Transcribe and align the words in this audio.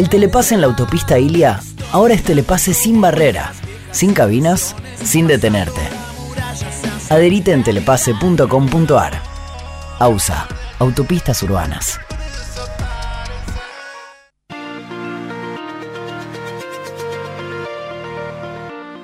El 0.00 0.08
telepase 0.08 0.54
en 0.54 0.62
la 0.62 0.66
autopista 0.66 1.18
Ilia 1.18 1.60
ahora 1.92 2.14
es 2.14 2.22
telepase 2.22 2.72
sin 2.72 3.02
barrera, 3.02 3.52
sin 3.90 4.14
cabinas, 4.14 4.74
sin 5.04 5.26
detenerte. 5.26 5.82
Adherite 7.10 7.52
en 7.52 7.62
telepase.com.ar. 7.62 9.12
AUSA, 9.98 10.48
Autopistas 10.78 11.42
Urbanas. 11.42 12.00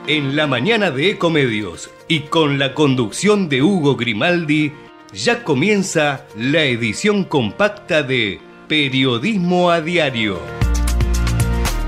En 0.06 0.34
la 0.34 0.46
mañana 0.46 0.90
de 0.90 1.10
Ecomedios 1.10 1.90
y 2.08 2.20
con 2.20 2.58
la 2.58 2.72
conducción 2.72 3.50
de 3.50 3.60
Hugo 3.60 3.96
Grimaldi, 3.96 4.72
ya 5.12 5.44
comienza 5.44 6.24
la 6.38 6.62
edición 6.62 7.24
compacta 7.24 8.02
de 8.02 8.40
Periodismo 8.66 9.70
a 9.70 9.82
Diario 9.82 10.65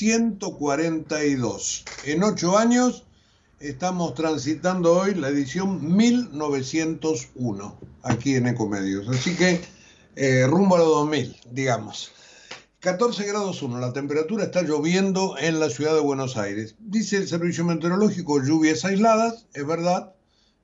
142. 0.00 1.84
En 2.06 2.22
ocho 2.22 2.56
años 2.56 3.04
estamos 3.58 4.14
transitando 4.14 4.98
hoy 4.98 5.14
la 5.14 5.28
edición 5.28 5.94
1901 5.94 7.78
aquí 8.04 8.34
en 8.34 8.46
Ecomedios. 8.46 9.06
Así 9.10 9.36
que 9.36 9.60
eh, 10.16 10.46
rumbo 10.46 10.76
a 10.76 10.78
los 10.78 10.88
2000, 10.88 11.36
digamos. 11.50 12.12
14 12.78 13.26
grados 13.26 13.60
1, 13.60 13.78
la 13.78 13.92
temperatura 13.92 14.44
está 14.44 14.62
lloviendo 14.62 15.36
en 15.38 15.60
la 15.60 15.68
ciudad 15.68 15.92
de 15.92 16.00
Buenos 16.00 16.38
Aires. 16.38 16.76
Dice 16.78 17.18
el 17.18 17.28
servicio 17.28 17.66
meteorológico 17.66 18.42
lluvias 18.42 18.86
aisladas, 18.86 19.48
es 19.52 19.66
verdad, 19.66 20.14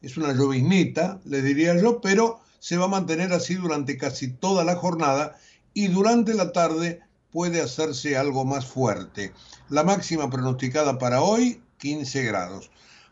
es 0.01 0.17
una 0.17 0.33
lloviznita, 0.33 1.21
le 1.27 1.43
diría 1.43 1.77
yo, 1.79 2.01
pero 2.01 2.41
se 2.59 2.79
va 2.79 2.87
a 2.87 2.89
mantener 2.89 3.35
así 3.35 3.53
durante 3.57 3.99
casi 3.99 4.29
toda 4.29 4.65
la 4.65 4.77
jornada 4.77 5.37
y 5.75 5.89
durante 5.89 6.33
la 6.33 6.53
tarde 6.53 7.03
puede 7.37 7.61
hacerse 7.61 8.17
algo 8.17 8.47
más 8.47 8.65
fuerte. 8.65 9.35
La 9.69 9.85
máxima 9.85 10.31
pronosticada 10.31 10.99
para 10.99 11.21
hoy, 11.21 11.61
15 11.77 12.23
grados. 12.23 12.71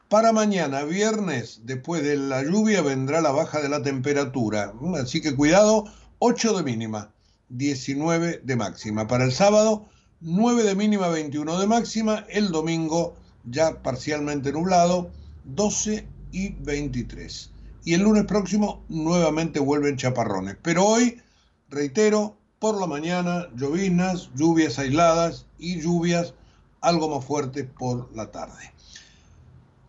Para 0.08 0.32
mañana, 0.32 0.84
viernes, 0.84 1.60
después 1.64 2.02
de 2.02 2.16
la 2.16 2.42
lluvia, 2.42 2.80
vendrá 2.80 3.20
la 3.20 3.32
baja 3.32 3.60
de 3.60 3.68
la 3.68 3.82
temperatura. 3.82 4.72
Así 4.98 5.20
que 5.20 5.36
cuidado, 5.36 5.84
8 6.20 6.56
de 6.56 6.62
mínima, 6.62 7.12
19 7.50 8.40
de 8.42 8.56
máxima. 8.56 9.06
Para 9.06 9.24
el 9.24 9.32
sábado, 9.32 9.84
9 10.22 10.62
de 10.62 10.74
mínima, 10.74 11.08
21 11.08 11.60
de 11.60 11.66
máxima. 11.66 12.24
El 12.30 12.50
domingo, 12.50 13.16
ya 13.44 13.82
parcialmente 13.82 14.52
nublado, 14.52 15.10
12 15.44 16.08
y 16.32 16.54
23. 16.60 17.50
Y 17.84 17.92
el 17.92 18.00
lunes 18.00 18.24
próximo, 18.24 18.82
nuevamente 18.88 19.60
vuelven 19.60 19.98
chaparrones. 19.98 20.56
Pero 20.62 20.86
hoy, 20.86 21.20
reitero, 21.68 22.38
por 22.64 22.80
la 22.80 22.86
mañana 22.86 23.46
lloviznas, 23.54 24.30
lluvias 24.34 24.78
aisladas 24.78 25.44
y 25.58 25.82
lluvias 25.82 26.32
algo 26.80 27.14
más 27.14 27.22
fuertes 27.22 27.66
por 27.78 28.10
la 28.16 28.30
tarde. 28.30 28.72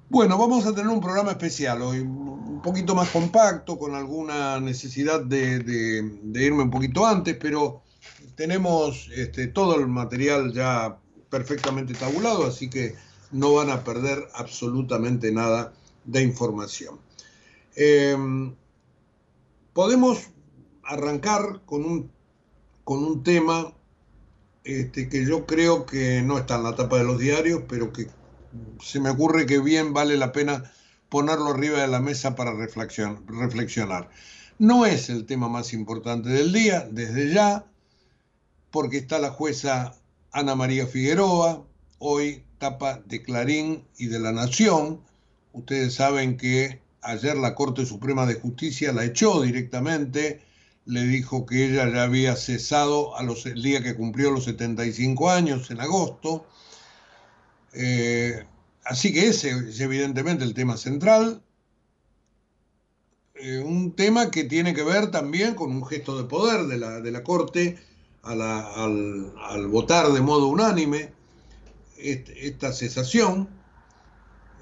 Bueno, 0.10 0.38
vamos 0.38 0.66
a 0.66 0.76
tener 0.76 0.90
un 0.90 1.00
programa 1.00 1.32
especial 1.32 1.82
hoy, 1.82 2.00
un 2.00 2.62
poquito 2.62 2.94
más 2.94 3.08
compacto, 3.12 3.80
con 3.80 3.96
alguna 3.96 4.60
necesidad 4.60 5.22
de, 5.24 6.04
irme 6.34 6.64
un 6.64 6.70
poquito 6.70 7.06
antes, 7.06 7.38
pero 7.40 7.82
tenemos 8.36 9.10
este, 9.16 9.48
todo 9.48 9.80
el 9.80 9.88
material 9.88 10.52
ya 10.52 10.98
perfectamente 11.30 11.94
tabulado, 11.94 12.46
así 12.46 12.70
que 12.70 12.94
no 13.32 13.54
van 13.54 13.70
a 13.70 13.86
perder 13.86 14.28
absolutamente 14.34 15.32
nada 15.32 15.72
de 16.04 16.24
información. 16.24 17.00
Em, 17.78 18.54
podemos 19.72 20.28
arrancar 20.84 21.62
con 21.66 21.86
un 21.86 22.15
con 22.86 23.04
un 23.04 23.24
tema 23.24 23.74
este, 24.64 25.10
que 25.10 25.26
yo 25.26 25.46
creo 25.46 25.86
que 25.86 26.22
no 26.22 26.38
está 26.38 26.56
en 26.56 26.64
la 26.64 26.76
tapa 26.76 26.98
de 26.98 27.04
los 27.04 27.20
diarios, 27.20 27.64
pero 27.68 27.92
que 27.92 28.08
se 28.82 29.02
me 29.02 29.10
ocurre 29.10 29.46
que 29.46 29.60
bien 29.60 29.94
vale 29.94 30.16
la 30.16 30.32
pena 30.32 30.72
ponerlo 31.10 31.50
arriba 31.50 31.82
de 31.82 31.88
la 31.88 32.00
mesa 32.00 32.36
para 32.36 32.54
reflexionar. 32.54 34.10
No 34.58 34.86
es 34.86 35.10
el 35.10 35.26
tema 35.26 35.50
más 35.50 35.74
importante 35.74 36.30
del 36.30 36.54
día, 36.54 36.88
desde 36.90 37.34
ya, 37.34 37.66
porque 38.72 38.98
está 38.98 39.20
la 39.20 39.32
jueza 39.32 39.96
Ana 40.32 40.56
María 40.56 40.88
Figueroa, 40.88 41.64
hoy 42.00 42.44
tapa 42.60 43.02
de 43.06 43.22
Clarín 43.22 43.84
y 43.98 44.08
de 44.08 44.20
La 44.20 44.32
Nación. 44.32 45.02
Ustedes 45.54 45.96
saben 45.96 46.38
que 46.38 46.82
ayer 47.02 47.36
la 47.36 47.56
Corte 47.56 47.86
Suprema 47.86 48.26
de 48.26 48.36
Justicia 48.36 48.94
la 48.94 49.06
echó 49.06 49.42
directamente 49.42 50.42
le 50.86 51.04
dijo 51.04 51.46
que 51.46 51.66
ella 51.66 51.90
ya 51.92 52.04
había 52.04 52.36
cesado 52.36 53.18
a 53.18 53.24
los, 53.24 53.46
el 53.46 53.62
día 53.62 53.82
que 53.82 53.96
cumplió 53.96 54.32
los 54.32 54.46
75 54.46 55.30
años, 55.30 55.72
en 55.72 55.82
agosto. 55.82 56.46
Eh, 57.74 58.46
así 58.84 59.12
que 59.12 59.28
ese 59.28 59.50
es 59.50 59.80
evidentemente 59.80 60.44
el 60.44 60.54
tema 60.54 60.78
central. 60.78 61.42
Eh, 63.34 63.60
un 63.60 63.96
tema 63.96 64.32
que 64.32 64.44
tiene 64.44 64.74
que 64.74 64.84
ver 64.84 65.12
también 65.12 65.56
con 65.56 65.72
un 65.72 65.86
gesto 65.86 66.18
de 66.18 66.24
poder 66.26 66.68
de 66.68 66.78
la, 66.78 67.02
de 67.02 67.12
la 67.12 67.24
Corte 67.24 67.78
al, 68.24 68.42
al, 68.42 69.68
votar 69.68 70.12
de 70.12 70.22
modo 70.22 70.48
unánime 70.48 71.12
esta 71.98 72.74
cesación 72.74 73.48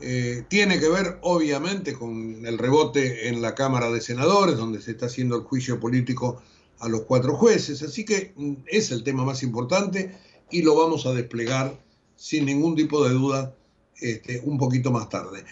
eh, 0.05 0.44
tiene 0.50 0.81
que 0.81 0.89
ver 0.89 1.17
obviamente 1.21 1.94
con 1.94 2.45
el 2.45 2.57
rebote 2.57 3.29
en 3.29 3.41
la 3.41 3.55
Cámara 3.55 3.89
de 3.89 4.01
Senadores, 4.01 4.57
donde 4.57 4.81
se 4.81 4.91
está 4.91 5.05
haciendo 5.05 5.38
el 5.38 5.44
juicio 5.44 5.79
político 5.79 6.41
a 6.79 6.89
los 6.89 7.03
cuatro 7.03 7.38
jueces. 7.38 7.81
Así 7.81 8.03
que 8.03 8.33
mm, 8.35 8.53
es 8.67 8.91
el 8.91 9.03
tema 9.03 9.23
más 9.23 9.44
importante 9.44 10.13
y 10.51 10.61
lo 10.61 10.75
vamos 10.75 11.05
a 11.05 11.13
desplegar 11.13 11.79
sin 12.17 12.45
ningún 12.45 12.75
tipo 12.75 13.07
de 13.07 13.13
duda 13.13 13.55
este, 14.01 14.41
un 14.44 14.57
poquito 14.57 14.91
más 14.91 15.07
tarde. 15.07 15.45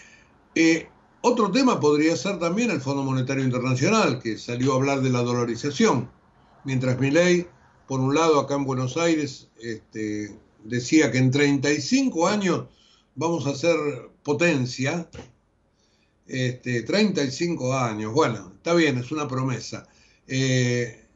Eh, 0.54 0.86
otro 1.22 1.50
tema 1.50 1.80
podría 1.80 2.14
ser 2.16 2.38
también 2.38 2.70
el 2.70 2.82
Fondo 2.82 3.02
Monetario 3.02 3.44
Internacional, 3.44 4.20
que 4.20 4.36
salió 4.36 4.72
a 4.72 4.76
hablar 4.76 5.00
de 5.00 5.10
la 5.10 5.22
dolarización, 5.22 6.10
mientras 6.64 7.00
ley, 7.00 7.46
por 7.88 8.00
un 8.00 8.14
lado, 8.14 8.38
acá 8.38 8.56
en 8.56 8.64
Buenos 8.64 8.98
Aires, 8.98 9.48
este, 9.60 10.36
decía 10.64 11.10
que 11.10 11.18
en 11.18 11.30
35 11.30 12.28
años 12.28 12.66
vamos 13.14 13.46
a 13.46 13.54
ser 13.54 13.76
potencia, 14.22 15.08
este, 16.26 16.82
35 16.82 17.76
años, 17.76 18.12
bueno, 18.12 18.52
está 18.56 18.74
bien, 18.74 18.98
es 18.98 19.10
una 19.12 19.28
promesa. 19.28 19.86
Eh, 20.26 21.06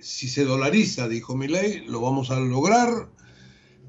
si 0.00 0.28
se 0.28 0.44
dolariza, 0.44 1.08
dijo 1.08 1.36
ley, 1.36 1.84
lo 1.86 2.00
vamos 2.00 2.30
a 2.30 2.40
lograr, 2.40 3.08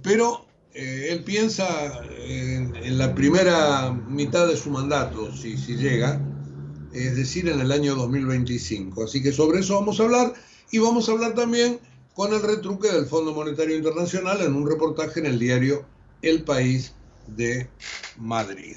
pero 0.01 0.45
eh, 0.73 1.07
él 1.11 1.23
piensa 1.23 1.67
en, 2.25 2.97
la 2.97 3.15
primera 3.15 3.91
mitad 3.91 4.47
de 4.47 4.57
su 4.57 4.69
mandato, 4.69 5.33
si, 5.35 5.57
si 5.57 5.75
llega, 5.75 6.21
es 6.93 7.15
decir, 7.15 7.49
en 7.49 7.59
el 7.59 7.71
año 7.71 7.95
2025. 7.95 9.03
Así 9.03 9.21
que 9.21 9.31
sobre 9.31 9.59
eso 9.59 9.75
vamos 9.75 9.99
a 9.99 10.03
hablar 10.03 10.33
y 10.71 10.79
vamos 10.79 11.09
a 11.09 11.13
hablar 11.13 11.33
también 11.33 11.79
con 12.13 12.33
el 12.33 12.41
retruque 12.41 12.89
del 12.89 13.05
Fondo 13.05 13.33
Monetario 13.33 13.75
Internacional 13.75 14.41
en 14.41 14.53
un 14.55 14.69
reportaje 14.69 15.19
en 15.19 15.25
el 15.25 15.39
diario 15.39 15.85
El 16.21 16.43
País 16.43 16.93
de 17.27 17.69
Madrid. 18.17 18.75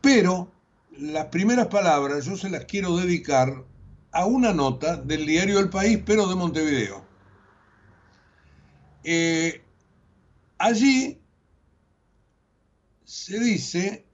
Pero 0.00 0.50
las 0.98 1.26
primeras 1.26 1.68
palabras 1.68 2.24
yo 2.24 2.36
se 2.36 2.50
las 2.50 2.64
quiero 2.64 2.96
dedicar 2.96 3.64
a 4.12 4.26
una 4.26 4.52
nota 4.52 4.96
del 4.96 5.26
diario 5.26 5.58
El 5.60 5.70
País, 5.70 6.00
pero 6.04 6.26
de 6.26 6.34
Montevideo. 6.34 7.04
Eh, 9.04 9.62
allí 10.58 11.20
se 13.04 13.38
dice, 13.38 14.04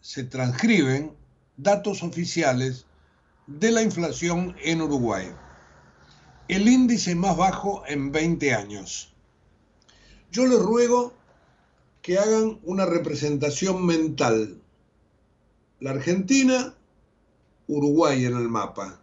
se 0.00 0.24
transcriben 0.24 1.16
datos 1.56 2.02
oficiales 2.02 2.86
de 3.46 3.72
la 3.72 3.82
inflación 3.82 4.54
en 4.62 4.82
Uruguay. 4.82 5.32
El 6.46 6.68
índice 6.68 7.14
más 7.14 7.36
bajo 7.36 7.82
en 7.86 8.12
20 8.12 8.54
años. 8.54 9.14
Yo 10.30 10.46
les 10.46 10.58
ruego 10.58 11.17
que 12.08 12.18
hagan 12.18 12.58
una 12.62 12.86
representación 12.86 13.84
mental. 13.84 14.62
La 15.78 15.90
Argentina, 15.90 16.74
Uruguay 17.66 18.24
en 18.24 18.34
el 18.34 18.48
mapa. 18.48 18.98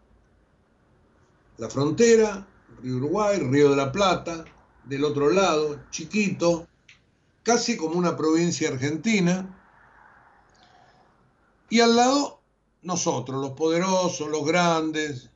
La 1.59 1.69
frontera, 1.69 2.47
Río 2.81 2.95
Uruguay, 2.95 3.37
Río 3.37 3.69
de 3.69 3.75
la 3.75 3.91
Plata, 3.91 4.43
del 4.85 5.03
otro 5.03 5.29
lado, 5.29 5.81
chiquito, 5.91 6.65
casi 7.43 7.77
como 7.77 7.99
una 7.99 8.17
provincia 8.17 8.69
argentina. 8.69 9.55
Y 11.69 11.81
al 11.81 11.95
lado, 11.95 12.41
nosotros, 12.81 13.39
los 13.39 13.51
poderosos, 13.51 14.31
los 14.31 14.47
grandes. 14.47 15.29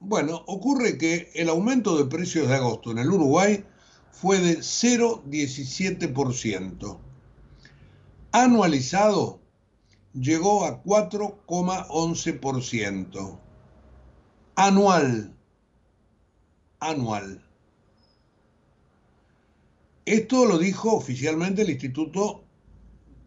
Bueno, 0.00 0.42
ocurre 0.48 0.98
que 0.98 1.30
el 1.34 1.50
aumento 1.50 1.96
de 1.96 2.06
precios 2.06 2.48
de 2.48 2.56
agosto 2.56 2.90
en 2.90 2.98
el 2.98 3.12
Uruguay 3.12 3.64
fue 4.10 4.40
de 4.40 4.58
0,17%. 4.58 7.11
Anualizado 8.34 9.42
llegó 10.14 10.64
a 10.64 10.82
4,11%. 10.82 13.38
Anual. 14.54 15.36
Anual. 16.80 17.44
Esto 20.06 20.46
lo 20.46 20.56
dijo 20.56 20.96
oficialmente 20.96 21.60
el 21.60 21.68
Instituto 21.70 22.42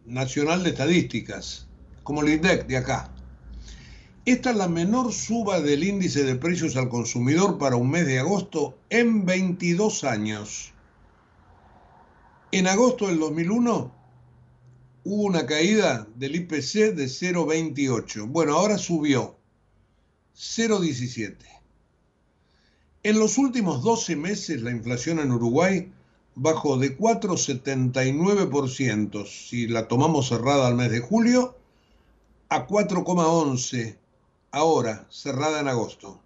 Nacional 0.06 0.64
de 0.64 0.70
Estadísticas, 0.70 1.68
como 2.02 2.22
el 2.22 2.32
INDEC 2.34 2.66
de 2.66 2.76
acá. 2.76 3.12
Esta 4.24 4.50
es 4.50 4.56
la 4.56 4.66
menor 4.66 5.12
suba 5.12 5.60
del 5.60 5.84
índice 5.84 6.24
de 6.24 6.34
precios 6.34 6.76
al 6.76 6.88
consumidor 6.88 7.58
para 7.58 7.76
un 7.76 7.90
mes 7.90 8.06
de 8.06 8.18
agosto 8.18 8.76
en 8.90 9.24
22 9.24 10.02
años. 10.02 10.72
En 12.50 12.66
agosto 12.66 13.06
del 13.06 13.20
2001 13.20 13.95
hubo 15.08 15.22
una 15.22 15.46
caída 15.46 16.08
del 16.16 16.34
IPC 16.34 16.96
de 16.96 17.04
0,28. 17.04 18.26
Bueno, 18.26 18.54
ahora 18.54 18.76
subió 18.76 19.36
0,17. 20.36 21.36
En 23.04 23.20
los 23.20 23.38
últimos 23.38 23.84
12 23.84 24.16
meses 24.16 24.62
la 24.62 24.72
inflación 24.72 25.20
en 25.20 25.30
Uruguay 25.30 25.92
bajó 26.34 26.76
de 26.76 26.98
4,79% 26.98 29.28
si 29.28 29.68
la 29.68 29.86
tomamos 29.86 30.28
cerrada 30.28 30.66
al 30.66 30.74
mes 30.74 30.90
de 30.90 30.98
julio 30.98 31.56
a 32.48 32.66
4,11% 32.66 33.96
ahora, 34.50 35.06
cerrada 35.08 35.60
en 35.60 35.68
agosto. 35.68 36.18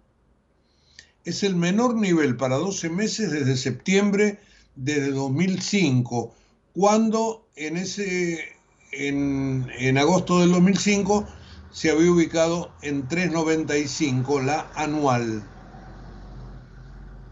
Es 1.23 1.43
el 1.43 1.55
menor 1.55 1.93
nivel 1.93 2.35
para 2.35 2.55
12 2.55 2.89
meses 2.89 3.29
desde 3.29 3.57
septiembre 3.57 4.39
de 4.75 5.11
2005, 5.11 6.33
cuando 6.73 7.45
en, 7.55 7.77
ese, 7.77 8.59
en, 8.91 9.97
agosto 9.97 10.39
del 10.39 10.51
2005 10.51 11.27
se 11.71 11.91
había 11.91 12.11
ubicado 12.11 12.71
en 12.81 13.07
3,95 13.07 14.43
la 14.43 14.69
anual 14.75 15.43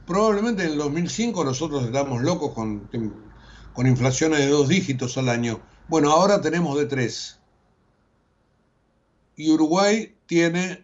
probablemente 0.09 0.63
en 0.63 0.71
el 0.71 0.77
2005 0.79 1.43
nosotros 1.43 1.85
estamos 1.85 2.23
locos 2.23 2.53
con, 2.53 2.89
con 3.73 3.85
inflaciones 3.85 4.39
de 4.39 4.47
dos 4.47 4.67
dígitos 4.67 5.19
al 5.19 5.29
año. 5.29 5.61
Bueno, 5.87 6.11
ahora 6.11 6.41
tenemos 6.41 6.75
de 6.79 6.87
tres. 6.87 7.39
Y 9.35 9.51
Uruguay 9.51 10.15
tiene 10.25 10.83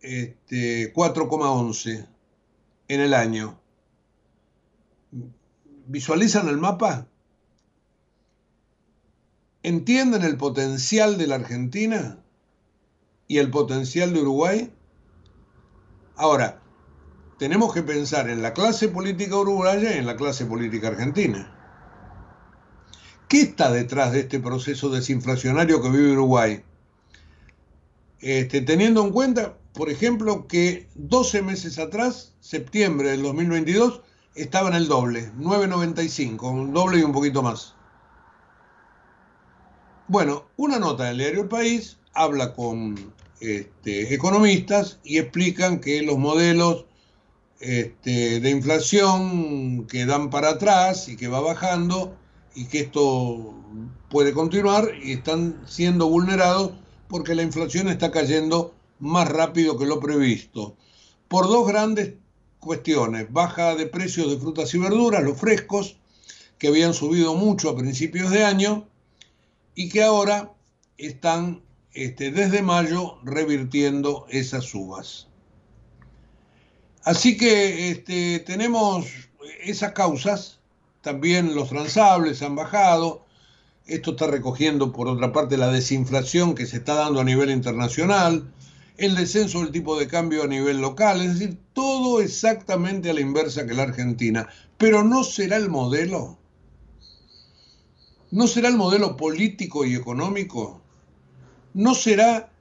este, 0.00 0.94
4,11 0.94 2.06
en 2.86 3.00
el 3.00 3.12
año. 3.12 3.58
¿Visualizan 5.88 6.48
el 6.48 6.56
mapa? 6.56 7.08
¿Entienden 9.62 10.22
el 10.22 10.38
potencial 10.38 11.18
de 11.18 11.26
la 11.26 11.34
Argentina 11.34 12.18
y 13.28 13.38
el 13.38 13.50
potencial 13.50 14.14
de 14.14 14.20
Uruguay? 14.22 14.72
Ahora, 16.16 16.62
tenemos 17.38 17.74
que 17.74 17.82
pensar 17.82 18.30
en 18.30 18.40
la 18.40 18.54
clase 18.54 18.88
política 18.88 19.36
uruguaya 19.36 19.94
y 19.94 19.98
en 19.98 20.06
la 20.06 20.16
clase 20.16 20.46
política 20.46 20.88
argentina. 20.88 21.54
¿Qué 23.28 23.42
está 23.42 23.70
detrás 23.70 24.12
de 24.12 24.20
este 24.20 24.40
proceso 24.40 24.88
desinflacionario 24.88 25.82
que 25.82 25.90
vive 25.90 26.12
Uruguay? 26.12 26.62
Este, 28.20 28.62
teniendo 28.62 29.04
en 29.04 29.12
cuenta, 29.12 29.58
por 29.74 29.90
ejemplo, 29.90 30.46
que 30.46 30.88
12 30.94 31.42
meses 31.42 31.78
atrás, 31.78 32.34
septiembre 32.40 33.10
del 33.10 33.22
2022, 33.22 34.00
estaba 34.34 34.70
en 34.70 34.74
el 34.74 34.88
doble, 34.88 35.32
9.95, 35.38 36.50
un 36.50 36.72
doble 36.72 36.98
y 36.98 37.02
un 37.02 37.12
poquito 37.12 37.42
más. 37.42 37.74
Bueno, 40.10 40.46
una 40.56 40.80
nota 40.80 41.04
del 41.04 41.18
diario 41.18 41.42
El 41.42 41.48
País 41.48 41.96
habla 42.14 42.52
con 42.52 42.96
este, 43.38 44.12
economistas 44.12 44.98
y 45.04 45.18
explican 45.18 45.78
que 45.78 46.02
los 46.02 46.18
modelos 46.18 46.84
este, 47.60 48.40
de 48.40 48.50
inflación 48.50 49.86
que 49.86 50.06
dan 50.06 50.28
para 50.28 50.48
atrás 50.48 51.08
y 51.08 51.16
que 51.16 51.28
va 51.28 51.38
bajando 51.38 52.16
y 52.56 52.64
que 52.64 52.80
esto 52.80 53.54
puede 54.08 54.32
continuar 54.32 54.90
y 55.00 55.12
están 55.12 55.62
siendo 55.64 56.08
vulnerados 56.08 56.72
porque 57.06 57.36
la 57.36 57.44
inflación 57.44 57.86
está 57.86 58.10
cayendo 58.10 58.74
más 58.98 59.28
rápido 59.28 59.78
que 59.78 59.86
lo 59.86 60.00
previsto. 60.00 60.74
Por 61.28 61.46
dos 61.46 61.68
grandes 61.68 62.14
cuestiones, 62.58 63.32
baja 63.32 63.76
de 63.76 63.86
precios 63.86 64.28
de 64.28 64.38
frutas 64.38 64.74
y 64.74 64.78
verduras, 64.78 65.22
los 65.22 65.38
frescos, 65.38 65.98
que 66.58 66.66
habían 66.66 66.94
subido 66.94 67.36
mucho 67.36 67.70
a 67.70 67.76
principios 67.76 68.32
de 68.32 68.42
año 68.42 68.88
y 69.80 69.88
que 69.88 70.02
ahora 70.02 70.52
están 70.98 71.62
este, 71.94 72.30
desde 72.30 72.60
mayo 72.60 73.16
revirtiendo 73.22 74.26
esas 74.28 74.64
subas. 74.64 75.26
Así 77.02 77.38
que 77.38 77.90
este, 77.90 78.40
tenemos 78.40 79.06
esas 79.62 79.92
causas, 79.92 80.60
también 81.00 81.54
los 81.54 81.70
transables 81.70 82.42
han 82.42 82.56
bajado, 82.56 83.24
esto 83.86 84.10
está 84.10 84.26
recogiendo 84.26 84.92
por 84.92 85.08
otra 85.08 85.32
parte 85.32 85.56
la 85.56 85.72
desinflación 85.72 86.54
que 86.54 86.66
se 86.66 86.76
está 86.76 86.96
dando 86.96 87.20
a 87.20 87.24
nivel 87.24 87.48
internacional, 87.48 88.52
el 88.98 89.14
descenso 89.14 89.60
del 89.60 89.72
tipo 89.72 89.98
de 89.98 90.08
cambio 90.08 90.42
a 90.42 90.46
nivel 90.46 90.82
local, 90.82 91.22
es 91.22 91.38
decir, 91.38 91.56
todo 91.72 92.20
exactamente 92.20 93.08
a 93.08 93.14
la 93.14 93.22
inversa 93.22 93.66
que 93.66 93.72
la 93.72 93.84
Argentina. 93.84 94.46
Pero 94.76 95.04
¿no 95.04 95.24
será 95.24 95.56
el 95.56 95.70
modelo? 95.70 96.39
¿No 98.32 98.46
será 98.46 98.68
el 98.68 98.76
modelo 98.76 99.16
político 99.16 99.84
y 99.84 99.96
económico? 99.96 100.80
¿No 101.74 101.96
será 101.96 102.52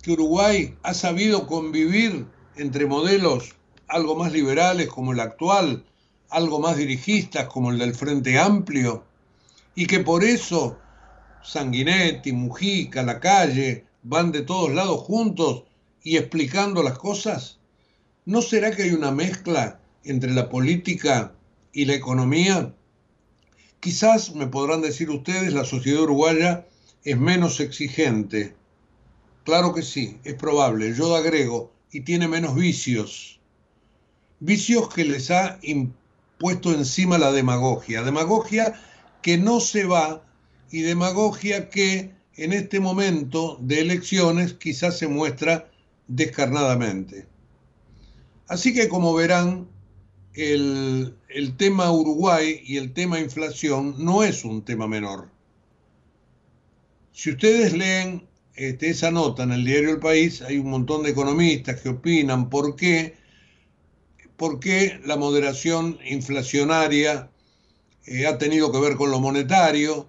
que 0.00 0.12
Uruguay 0.12 0.76
ha 0.84 0.94
sabido 0.94 1.48
convivir 1.48 2.26
entre 2.54 2.86
modelos 2.86 3.56
algo 3.88 4.14
más 4.14 4.30
liberales 4.32 4.86
como 4.86 5.12
el 5.12 5.18
actual, 5.18 5.84
algo 6.30 6.60
más 6.60 6.76
dirigistas 6.76 7.48
como 7.48 7.72
el 7.72 7.78
del 7.78 7.96
Frente 7.96 8.38
Amplio, 8.38 9.02
y 9.74 9.86
que 9.86 9.98
por 9.98 10.22
eso 10.22 10.78
Sanguinetti, 11.42 12.30
Mujica, 12.30 13.02
la 13.02 13.18
calle 13.18 13.84
van 14.04 14.30
de 14.30 14.42
todos 14.42 14.72
lados 14.72 15.00
juntos 15.00 15.64
y 16.04 16.18
explicando 16.18 16.84
las 16.84 16.98
cosas? 16.98 17.58
¿No 18.26 18.42
será 18.42 18.70
que 18.70 18.84
hay 18.84 18.92
una 18.92 19.10
mezcla 19.10 19.80
entre 20.04 20.30
la 20.30 20.48
política 20.48 21.32
y 21.72 21.84
la 21.84 21.94
economía? 21.94 22.75
Quizás, 23.80 24.34
me 24.34 24.46
podrán 24.46 24.82
decir 24.82 25.10
ustedes, 25.10 25.52
la 25.52 25.64
sociedad 25.64 26.02
uruguaya 26.02 26.66
es 27.04 27.18
menos 27.18 27.60
exigente. 27.60 28.54
Claro 29.44 29.74
que 29.74 29.82
sí, 29.82 30.18
es 30.24 30.34
probable, 30.34 30.94
yo 30.94 31.14
agrego, 31.14 31.72
y 31.92 32.00
tiene 32.00 32.26
menos 32.26 32.54
vicios 32.54 33.36
vicios 34.40 34.92
que 34.92 35.04
les 35.04 35.30
ha 35.30 35.58
impuesto 35.62 36.72
encima 36.72 37.18
la 37.18 37.32
demagogia. 37.32 38.02
Demagogia 38.02 38.74
que 39.22 39.38
no 39.38 39.60
se 39.60 39.84
va 39.84 40.22
y 40.70 40.82
demagogia 40.82 41.70
que 41.70 42.14
en 42.34 42.52
este 42.52 42.80
momento 42.80 43.58
de 43.60 43.80
elecciones 43.80 44.52
quizás 44.54 44.98
se 44.98 45.08
muestra 45.08 45.70
descarnadamente. 46.06 47.26
Así 48.48 48.74
que 48.74 48.88
como 48.88 49.14
verán, 49.14 49.68
el, 50.36 51.16
tema 51.56 51.90
Uruguay 51.90 52.60
y 52.64 52.76
el 52.76 52.92
tema 52.92 53.18
inflación 53.18 53.94
no 53.98 54.22
es 54.22 54.44
un 54.44 54.64
tema 54.64 54.86
menor. 54.86 55.30
Si 57.12 57.30
ustedes 57.30 57.72
leen 57.72 58.28
este, 58.54 58.90
esa 58.90 59.10
nota 59.10 59.44
en 59.44 59.52
el 59.52 59.64
diario 59.64 59.90
El 59.90 60.00
País, 60.00 60.42
hay 60.42 60.58
un 60.58 60.70
montón 60.70 61.02
de 61.02 61.10
economistas 61.10 61.80
que 61.80 61.88
opinan 61.88 62.50
por 62.50 62.76
qué, 62.76 63.16
por 64.36 64.60
qué 64.60 65.00
la 65.04 65.16
moderación 65.16 65.98
inflacionaria 66.06 67.30
eh, 68.04 68.26
ha 68.26 68.36
tenido 68.36 68.70
que 68.70 68.80
ver 68.80 68.96
con 68.96 69.10
lo 69.10 69.20
monetario, 69.20 70.08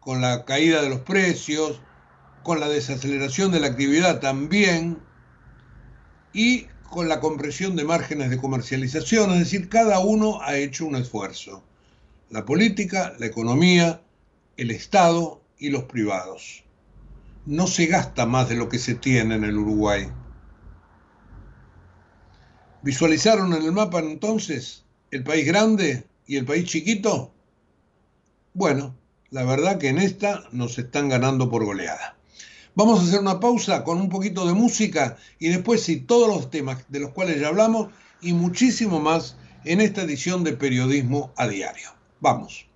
con 0.00 0.20
la 0.20 0.44
caída 0.44 0.82
de 0.82 0.90
los 0.90 1.00
precios, 1.00 1.80
con 2.42 2.60
la 2.60 2.68
desaceleración 2.68 3.52
de 3.52 3.60
la 3.60 3.68
actividad 3.68 4.20
también 4.20 4.98
y 6.34 6.66
con 6.92 7.08
la 7.08 7.20
compresión 7.20 7.74
de 7.74 7.84
márgenes 7.84 8.28
de 8.28 8.36
comercialización, 8.36 9.32
es 9.32 9.38
decir, 9.38 9.70
cada 9.70 9.98
uno 10.00 10.42
ha 10.42 10.56
hecho 10.56 10.84
un 10.84 10.94
esfuerzo. 10.94 11.62
La 12.28 12.44
política, 12.44 13.14
la 13.18 13.24
economía, 13.24 14.02
el 14.58 14.70
Estado 14.70 15.40
y 15.58 15.70
los 15.70 15.84
privados. 15.84 16.64
No 17.46 17.66
se 17.66 17.86
gasta 17.86 18.26
más 18.26 18.50
de 18.50 18.56
lo 18.56 18.68
que 18.68 18.78
se 18.78 18.94
tiene 18.94 19.36
en 19.36 19.44
el 19.44 19.56
Uruguay. 19.56 20.06
¿Visualizaron 22.82 23.54
en 23.54 23.62
el 23.62 23.72
mapa 23.72 24.00
entonces 24.00 24.84
el 25.10 25.24
país 25.24 25.46
grande 25.46 26.06
y 26.26 26.36
el 26.36 26.44
país 26.44 26.66
chiquito? 26.66 27.32
Bueno, 28.52 28.94
la 29.30 29.44
verdad 29.44 29.78
que 29.78 29.88
en 29.88 29.98
esta 29.98 30.44
nos 30.52 30.78
están 30.78 31.08
ganando 31.08 31.48
por 31.48 31.64
goleada. 31.64 32.18
Vamos 32.74 33.00
a 33.00 33.02
hacer 33.02 33.20
una 33.20 33.38
pausa 33.38 33.84
con 33.84 34.00
un 34.00 34.08
poquito 34.08 34.46
de 34.46 34.54
música 34.54 35.18
y 35.38 35.48
después 35.48 35.82
sí, 35.82 36.00
todos 36.00 36.26
los 36.26 36.50
temas 36.50 36.84
de 36.88 37.00
los 37.00 37.10
cuales 37.10 37.38
ya 37.38 37.48
hablamos 37.48 37.88
y 38.22 38.32
muchísimo 38.32 38.98
más 38.98 39.36
en 39.64 39.82
esta 39.82 40.02
edición 40.02 40.42
de 40.42 40.54
Periodismo 40.54 41.32
a 41.36 41.48
Diario. 41.48 41.90
Vamos. 42.20 42.71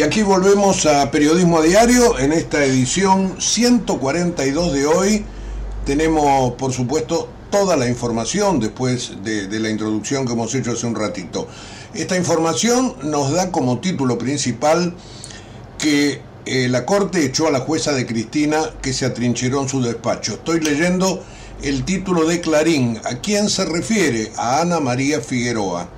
Y 0.00 0.02
aquí 0.02 0.22
volvemos 0.22 0.86
a 0.86 1.10
Periodismo 1.10 1.58
a 1.58 1.62
Diario 1.62 2.18
en 2.18 2.32
esta 2.32 2.64
edición 2.64 3.34
142 3.38 4.72
de 4.72 4.86
hoy. 4.86 5.26
Tenemos, 5.84 6.54
por 6.54 6.72
supuesto, 6.72 7.28
toda 7.50 7.76
la 7.76 7.86
información 7.86 8.60
después 8.60 9.22
de, 9.22 9.60
la 9.60 9.68
introducción 9.68 10.24
que 10.24 10.32
hemos 10.32 10.54
hecho 10.54 10.72
hace 10.72 10.86
un 10.86 10.94
ratito. 10.94 11.48
Esta 11.92 12.16
información 12.16 12.94
nos 13.02 13.30
da 13.32 13.52
como 13.52 13.78
título 13.80 14.16
principal 14.16 14.94
que 15.76 16.22
eh, 16.46 16.68
la 16.70 16.86
Corte 16.86 17.22
echó 17.22 17.48
a 17.48 17.50
la 17.50 17.60
jueza 17.60 17.92
de 17.92 18.06
Cristina 18.06 18.70
que 18.80 18.94
se 18.94 19.04
atrincheró 19.04 19.60
en 19.60 19.68
su 19.68 19.82
despacho. 19.82 20.32
Estoy 20.32 20.60
leyendo 20.60 21.22
el 21.62 21.84
título 21.84 22.24
de 22.24 22.40
Clarín. 22.40 22.98
¿A 23.04 23.16
quién 23.16 23.50
se 23.50 23.66
refiere? 23.66 24.32
A 24.38 24.62
Ana 24.62 24.80
María 24.80 25.20
Figueroa. 25.20 25.90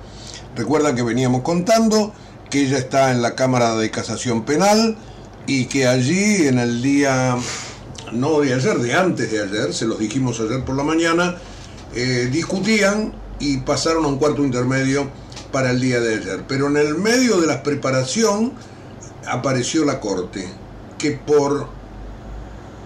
Recuerda 0.57 0.93
que 0.93 1.03
veníamos 1.03 1.41
contando 1.41 2.13
que 2.53 2.61
ella 2.61 2.77
está 2.77 3.09
en 3.09 3.23
la 3.23 3.33
Cámara 3.33 3.75
de 3.75 3.89
Casación 3.89 4.45
Penal 4.45 4.95
y 5.47 5.65
que 5.65 5.87
allí 5.87 6.45
en 6.45 6.59
el 6.59 6.83
día, 6.83 7.35
no 8.11 8.41
de 8.41 8.53
ayer, 8.53 8.77
de 8.77 8.93
antes 8.93 9.31
de 9.31 9.41
ayer, 9.41 9.73
se 9.73 9.87
los 9.87 9.97
dijimos 9.97 10.39
ayer 10.39 10.63
por 10.63 10.75
la 10.75 10.83
mañana, 10.83 11.35
eh, 11.95 12.29
discutían 12.31 13.11
y 13.39 13.57
pasaron 13.57 14.05
a 14.05 14.07
un 14.07 14.19
cuarto 14.19 14.43
intermedio 14.43 15.09
para 15.51 15.71
el 15.71 15.81
día 15.81 15.99
de 15.99 16.17
ayer. 16.17 16.43
Pero 16.47 16.67
en 16.67 16.77
el 16.77 16.93
medio 16.93 17.41
de 17.41 17.47
la 17.47 17.63
preparación 17.63 18.53
apareció 19.27 19.83
la 19.83 19.99
Corte, 19.99 20.47
que 20.99 21.13
por 21.13 21.69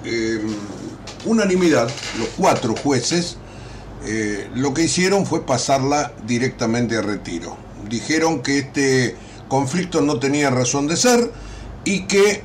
eh, 0.05 0.39
unanimidad, 1.25 1.89
los 2.17 2.29
cuatro 2.37 2.73
jueces, 2.73 3.35
eh, 4.05 4.49
lo 4.55 4.73
que 4.73 4.83
hicieron 4.83 5.25
fue 5.25 5.45
pasarla 5.45 6.13
directamente 6.25 6.95
a 6.95 7.01
retiro. 7.01 7.57
Dijeron 7.89 8.41
que 8.41 8.59
este 8.59 9.26
conflicto 9.47 10.01
no 10.01 10.19
tenía 10.19 10.49
razón 10.49 10.87
de 10.87 10.97
ser 10.97 11.31
y 11.85 12.03
que 12.03 12.43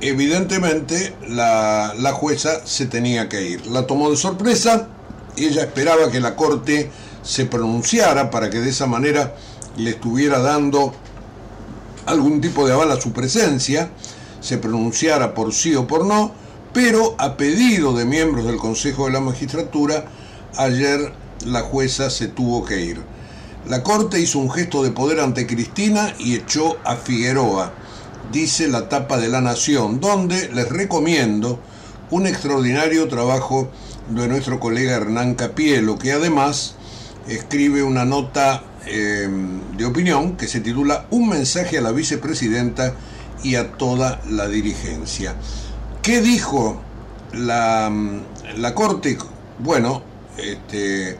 evidentemente 0.00 1.14
la, 1.28 2.12
jueza 2.12 2.66
se 2.66 2.86
tenía 2.86 3.28
que 3.28 3.42
ir. 3.42 3.66
La 3.66 3.86
tomó 3.86 4.10
de 4.10 4.16
sorpresa, 4.16 4.88
ella 5.36 5.62
esperaba 5.62 6.10
que 6.10 6.20
la 6.20 6.36
corte 6.36 6.90
se 7.22 7.46
pronunciara 7.46 8.30
para 8.30 8.50
que 8.50 8.60
de 8.60 8.70
esa 8.70 8.86
manera 8.86 9.34
le 9.76 9.90
estuviera 9.90 10.40
dando 10.40 10.92
algún 12.06 12.40
tipo 12.40 12.66
de 12.66 12.72
aval 12.72 12.90
a 12.90 13.00
su 13.00 13.12
presencia, 13.12 13.90
se 14.40 14.58
pronunciara 14.58 15.34
por 15.34 15.52
sí 15.52 15.74
o 15.74 15.86
por 15.86 16.06
no, 16.06 16.32
pero 16.72 17.14
a 17.18 17.36
pedido 17.36 17.92
de 17.94 18.04
miembros 18.04 18.46
del 18.46 18.56
Consejo 18.56 19.06
de 19.06 19.12
la 19.12 19.20
Magistratura, 19.20 20.06
ayer 20.56 21.12
la 21.44 21.60
jueza 21.60 22.10
se 22.10 22.28
tuvo 22.28 22.64
que 22.64 22.80
ir. 22.80 23.00
La 23.68 23.82
Corte 23.82 24.18
hizo 24.20 24.38
un 24.38 24.50
gesto 24.50 24.82
de 24.82 24.90
poder 24.90 25.20
ante 25.20 25.46
Cristina 25.46 26.14
y 26.18 26.34
echó 26.34 26.78
a 26.84 26.96
Figueroa, 26.96 27.72
dice 28.32 28.68
la 28.68 28.88
tapa 28.88 29.18
de 29.18 29.28
la 29.28 29.40
Nación, 29.40 30.00
donde 30.00 30.48
les 30.48 30.68
recomiendo 30.68 31.60
un 32.10 32.26
extraordinario 32.26 33.06
trabajo 33.08 33.70
de 34.08 34.28
nuestro 34.28 34.58
colega 34.58 34.96
Hernán 34.96 35.34
Capielo, 35.34 35.98
que 35.98 36.12
además 36.12 36.74
escribe 37.28 37.82
una 37.82 38.04
nota 38.04 38.64
em, 38.86 39.76
de 39.76 39.84
opinión 39.84 40.36
que 40.36 40.48
se 40.48 40.60
titula 40.60 41.06
Un 41.10 41.28
mensaje 41.28 41.78
a 41.78 41.82
la 41.82 41.92
vicepresidenta 41.92 42.94
y 43.44 43.54
a 43.54 43.72
toda 43.72 44.20
la 44.28 44.48
dirigencia. 44.48 45.34
¿Qué 46.02 46.20
dijo 46.20 46.80
la, 47.32 47.92
la 48.56 48.74
Corte? 48.74 49.18
Bueno, 49.58 50.02
este, 50.38 51.18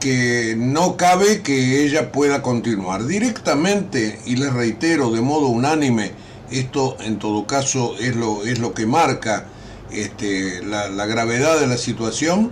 que 0.00 0.54
no 0.56 0.96
cabe 0.96 1.42
que 1.42 1.84
ella 1.84 2.10
pueda 2.10 2.42
continuar. 2.42 3.06
Directamente, 3.06 4.18
y 4.26 4.36
les 4.36 4.52
reitero 4.52 5.10
de 5.10 5.20
modo 5.20 5.48
unánime, 5.48 6.12
esto 6.50 6.96
en 7.00 7.18
todo 7.18 7.46
caso 7.46 7.94
es 8.00 8.16
lo, 8.16 8.44
es 8.44 8.58
lo 8.58 8.74
que 8.74 8.86
marca 8.86 9.46
este, 9.92 10.62
la, 10.64 11.06
gravedad 11.06 11.60
de 11.60 11.66
la 11.66 11.76
situación, 11.76 12.50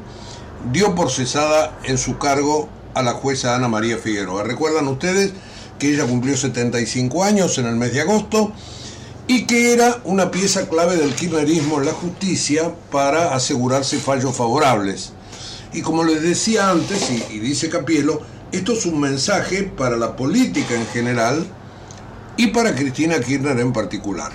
dio 0.73 0.95
por 0.95 1.11
cesada 1.11 1.79
en 1.85 1.99
su 1.99 2.19
cargo 2.19 2.69
a 2.95 3.03
la 3.03 3.13
jueza 3.13 3.55
Ana 3.55 3.69
María 3.69 3.97
Figueroa. 3.97 4.43
Recuerdan 4.43 4.87
ustedes 4.89 5.33
que 5.79 5.95
ella 5.95 6.05
cumplió 6.05 6.37
75 6.37 7.25
años 7.25 7.59
en 7.59 7.67
el 7.67 7.77
mes 7.77 7.93
de 7.93 8.03
agosto 8.03 8.53
y 9.27 9.47
que 9.47 9.73
era 9.73 10.01
una 10.05 10.31
pieza 10.31 10.69
clave 10.69 10.97
del 10.97 11.15
kirchnerismo 11.15 11.79
en 11.79 11.87
la 11.87 11.93
justicia 11.93 12.75
para 12.91 13.35
asegurarse 13.35 13.99
fallos 13.99 14.37
favorables. 14.37 15.13
Y 15.73 15.83
como 15.83 16.05
les 16.05 16.23
decía 16.23 16.71
antes, 16.71 17.11
y, 17.11 17.39
dice 17.39 17.69
Capielo, 17.69 18.23
esto 18.53 18.73
es 18.73 18.87
un 18.87 19.01
mensaje 19.01 19.65
para 19.65 19.97
la 19.97 20.17
política 20.17 20.75
en 20.75 20.87
general 20.87 21.47
y 22.37 22.49
para 22.49 22.75
Cristina 22.75 23.21
Kirchner 23.21 23.59
en 23.59 23.73
particular. 23.73 24.33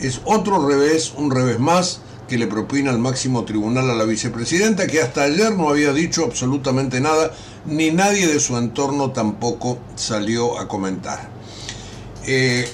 Es 0.00 0.20
otro 0.24 0.66
revés, 0.66 1.14
un 1.16 1.30
revés 1.30 1.58
más 1.58 2.00
que 2.28 2.38
le 2.38 2.46
propina 2.46 2.90
el 2.90 2.98
máximo 2.98 3.44
tribunal 3.44 3.90
a 3.90 3.94
la 3.94 4.04
vicepresidenta, 4.04 4.86
que 4.86 5.00
hasta 5.00 5.24
ayer 5.24 5.52
no 5.52 5.68
había 5.68 5.92
dicho 5.92 6.24
absolutamente 6.24 7.00
nada, 7.00 7.32
ni 7.66 7.90
nadie 7.90 8.26
de 8.26 8.40
su 8.40 8.56
entorno 8.56 9.12
tampoco 9.12 9.78
salió 9.94 10.58
a 10.58 10.68
comentar. 10.68 11.28
Eh, 12.26 12.68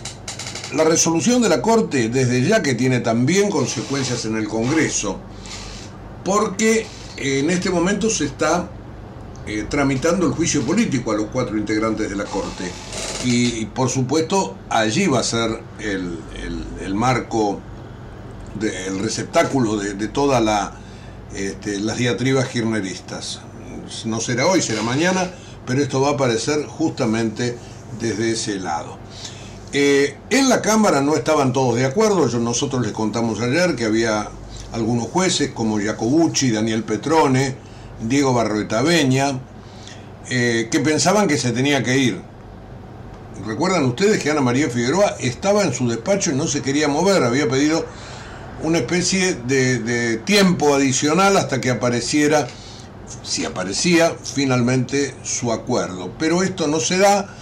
la 0.74 0.85
resolución 0.85 1.42
de 1.42 1.48
la 1.48 1.61
Corte, 1.61 2.09
desde 2.09 2.42
ya 2.42 2.62
que 2.62 2.74
tiene 2.74 3.00
también 3.00 3.50
consecuencias 3.50 4.24
en 4.24 4.37
el 4.37 4.46
Congreso, 4.48 5.18
porque 6.24 6.87
en 7.20 7.50
este 7.50 7.70
momento 7.70 8.09
se 8.09 8.24
está 8.26 8.68
eh, 9.46 9.66
tramitando 9.68 10.26
el 10.26 10.33
juicio 10.33 10.62
político 10.62 11.12
a 11.12 11.16
los 11.16 11.26
cuatro 11.26 11.56
integrantes 11.56 12.09
de 12.09 12.16
la 12.16 12.24
Corte. 12.24 12.70
Y, 13.24 13.66
por 13.66 13.88
supuesto 13.88 14.56
allí 14.68 15.06
va 15.06 15.20
a 15.20 15.22
ser 15.22 15.62
el, 15.78 16.94
marco, 16.94 17.61
el 18.61 18.98
receptáculo 18.98 19.76
de, 19.76 20.09
todas 20.09 20.42
la, 20.42 20.72
este, 21.35 21.80
las 21.80 21.98
diatribas 21.98 22.48
kirchneristas. 22.48 23.40
No 24.04 24.20
será 24.20 24.46
hoy, 24.46 24.62
será 24.62 24.83
mañana, 24.83 25.30
pero 25.66 25.83
esto 25.83 26.00
va 26.00 26.11
a 26.11 26.12
aparecer 26.12 26.64
justamente 26.66 27.56
desde 28.00 28.33
ese 28.33 28.59
lado. 28.59 28.98
Eh, 29.72 30.16
en 30.30 30.48
la 30.48 30.62
Cámara 30.62 31.00
no 31.00 31.14
estaban 31.14 31.52
todos 31.52 31.76
de 31.76 31.87
acuerdo, 31.87 32.26
nosotros 32.38 32.83
les 32.83 32.92
contamos 32.92 33.40
ayer 33.40 33.76
que 33.76 33.85
había 33.85 34.28
algunos 34.72 35.09
jueces 35.09 35.50
como 35.50 35.80
Jacobucci, 35.80 36.50
Daniel 36.50 36.85
Petrone, 36.85 37.54
Diego 38.02 38.33
Barroeta 38.33 38.83
Beña, 38.83 39.40
eh, 40.28 40.68
que 40.70 40.80
pensaban 40.80 41.28
que 41.28 41.38
se 41.38 41.52
tenía 41.52 41.83
que 41.83 41.98
ir. 41.98 42.20
Recuerdan 43.46 43.85
ustedes 43.85 44.22
que 44.22 44.30
Ana 44.30 44.40
María 44.40 44.68
Figueroa 44.68 45.16
estaba 45.18 45.64
en 45.64 45.72
su 45.72 45.88
despacho 45.88 46.30
y 46.30 46.35
no 46.35 46.46
se 46.46 46.62
quería 46.62 46.88
mover, 46.88 47.22
había 47.24 47.48
pedido 47.48 47.87
una 48.62 48.78
especie 48.78 49.35
de, 49.35 49.78
de 49.78 50.18
tiempo 50.18 50.74
adicional 50.74 51.37
hasta 51.37 51.61
que 51.61 51.70
apareciera, 51.70 52.46
si 53.22 53.44
aparecía, 53.44 54.14
finalmente 54.22 55.14
su 55.22 55.52
acuerdo. 55.52 56.12
Pero 56.18 56.42
esto 56.42 56.66
no 56.66 56.80
se 56.80 56.98
da 56.98 57.35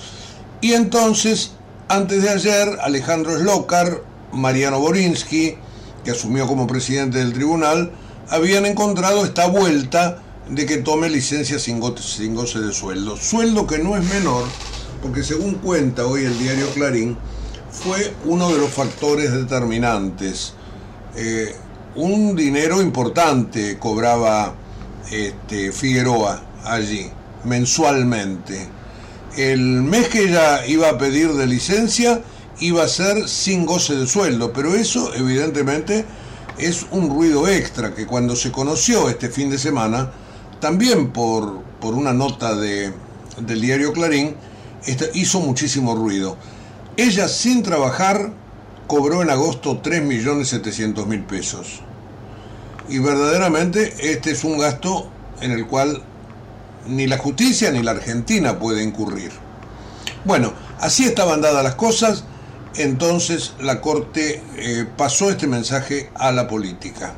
y 0.60 0.72
entonces, 0.72 1.52
antes 1.88 2.22
de 2.22 2.30
ayer, 2.30 2.78
Alejandro 2.82 3.38
Slokar, 3.38 4.02
Mariano 4.32 4.80
Borinsky, 4.80 5.56
que 6.04 6.10
asumió 6.10 6.46
como 6.46 6.66
presidente 6.66 7.18
del 7.18 7.32
tribunal, 7.32 7.92
habían 8.28 8.66
encontrado 8.66 9.24
esta 9.24 9.46
vuelta 9.46 10.22
de 10.48 10.66
que 10.66 10.78
tome 10.78 11.08
licencia 11.08 11.58
sin 11.58 11.80
goce, 11.80 12.60
de 12.60 12.72
sueldo. 12.72 13.16
Sueldo 13.16 13.66
que 13.66 13.78
no 13.78 13.96
es 13.96 14.04
menor, 14.04 14.44
porque 15.02 15.22
según 15.22 15.54
cuenta 15.54 16.06
hoy 16.06 16.24
el 16.24 16.38
diario 16.38 16.68
Clarín, 16.70 17.16
fue 17.70 18.12
uno 18.24 18.50
de 18.50 18.58
los 18.58 18.70
factores 18.70 19.32
determinantes. 19.32 20.54
Eh, 21.16 21.54
un 21.94 22.34
dinero 22.34 22.80
importante 22.80 23.78
cobraba 23.78 24.54
este, 25.10 25.72
Figueroa 25.72 26.42
allí, 26.64 27.10
mensualmente. 27.44 28.68
El 29.36 29.82
mes 29.82 30.08
que 30.08 30.24
ella 30.24 30.66
iba 30.66 30.88
a 30.88 30.98
pedir 30.98 31.32
de 31.34 31.46
licencia, 31.46 32.22
iba 32.60 32.82
a 32.82 32.88
ser 32.88 33.28
sin 33.28 33.66
goce 33.66 33.94
de 33.94 34.06
sueldo, 34.06 34.52
pero 34.52 34.74
eso 34.74 35.14
evidentemente 35.14 36.04
es 36.58 36.86
un 36.90 37.08
ruido 37.10 37.48
extra 37.48 37.94
que 37.94 38.06
cuando 38.06 38.34
se 38.36 38.50
conoció 38.50 39.08
este 39.08 39.28
fin 39.28 39.50
de 39.50 39.58
semana, 39.58 40.10
también 40.60 41.12
por, 41.12 41.62
por 41.80 41.94
una 41.94 42.12
nota 42.12 42.54
de, 42.54 42.92
del 43.40 43.60
diario 43.60 43.92
Clarín, 43.92 44.34
hizo 45.14 45.40
muchísimo 45.40 45.94
ruido. 45.94 46.36
Ella 46.96 47.28
sin 47.28 47.62
trabajar 47.62 48.32
cobró 48.86 49.22
en 49.22 49.30
agosto 49.30 49.82
3.700.000 49.82 51.26
pesos. 51.26 51.82
Y 52.88 52.98
verdaderamente 52.98 53.94
este 54.12 54.32
es 54.32 54.44
un 54.44 54.58
gasto 54.58 55.10
en 55.40 55.52
el 55.52 55.66
cual 55.66 56.02
ni 56.88 57.06
la 57.06 57.18
justicia 57.18 57.70
ni 57.70 57.82
la 57.82 57.92
Argentina 57.92 58.58
puede 58.58 58.82
incurrir. 58.82 59.30
Bueno, 60.24 60.52
Así 60.80 61.04
estaban 61.04 61.40
dadas 61.40 61.64
las 61.64 61.74
cosas, 61.74 62.24
entonces 62.76 63.54
la 63.60 63.80
Corte 63.80 64.42
eh, 64.56 64.86
pasó 64.96 65.30
este 65.30 65.46
mensaje 65.46 66.10
a 66.14 66.32
la 66.32 66.48
política. 66.48 67.14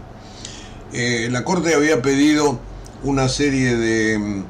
Eh, 0.92 1.28
la 1.30 1.44
Corte 1.44 1.74
había 1.74 2.02
pedido 2.02 2.58
una 3.04 3.28
serie 3.28 3.76
de, 3.76 4.18
mm, 4.18 4.44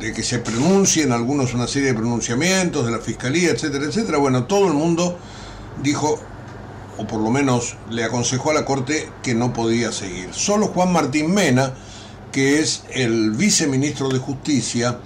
de 0.00 0.12
que 0.12 0.22
se 0.22 0.38
pronuncien 0.38 1.12
algunos, 1.12 1.54
una 1.54 1.66
serie 1.66 1.88
de 1.88 1.94
pronunciamientos 1.94 2.84
de 2.86 2.92
la 2.92 2.98
Fiscalía, 2.98 3.50
etcétera, 3.50 3.84
etcétera. 3.84 4.18
Bueno, 4.18 4.44
todo 4.44 4.68
el 4.68 4.74
mundo 4.74 5.18
dijo, 5.82 6.18
o 6.98 7.06
por 7.06 7.20
lo 7.20 7.30
menos 7.30 7.76
le 7.90 8.04
aconsejó 8.04 8.50
a 8.50 8.54
la 8.54 8.64
Corte 8.64 9.08
que 9.22 9.34
no 9.34 9.52
podía 9.52 9.92
seguir. 9.92 10.28
Solo 10.32 10.68
Juan 10.68 10.92
Martín 10.92 11.32
Mena, 11.32 11.74
que 12.32 12.60
es 12.60 12.82
el 12.90 13.32
viceministro 13.32 14.08
de 14.08 14.18
Justicia, 14.18 14.98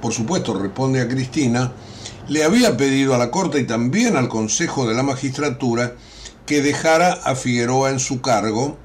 por 0.00 0.12
supuesto 0.12 0.54
responde 0.54 1.00
a 1.00 1.08
Cristina, 1.08 1.72
le 2.30 2.44
había 2.44 2.76
pedido 2.76 3.16
a 3.16 3.18
la 3.18 3.32
Corte 3.32 3.58
y 3.58 3.64
también 3.64 4.16
al 4.16 4.28
Consejo 4.28 4.86
de 4.86 4.94
la 4.94 5.02
Magistratura 5.02 5.96
que 6.46 6.62
dejara 6.62 7.12
a 7.12 7.34
Figueroa 7.34 7.90
en 7.90 7.98
su 7.98 8.20
cargo 8.20 8.78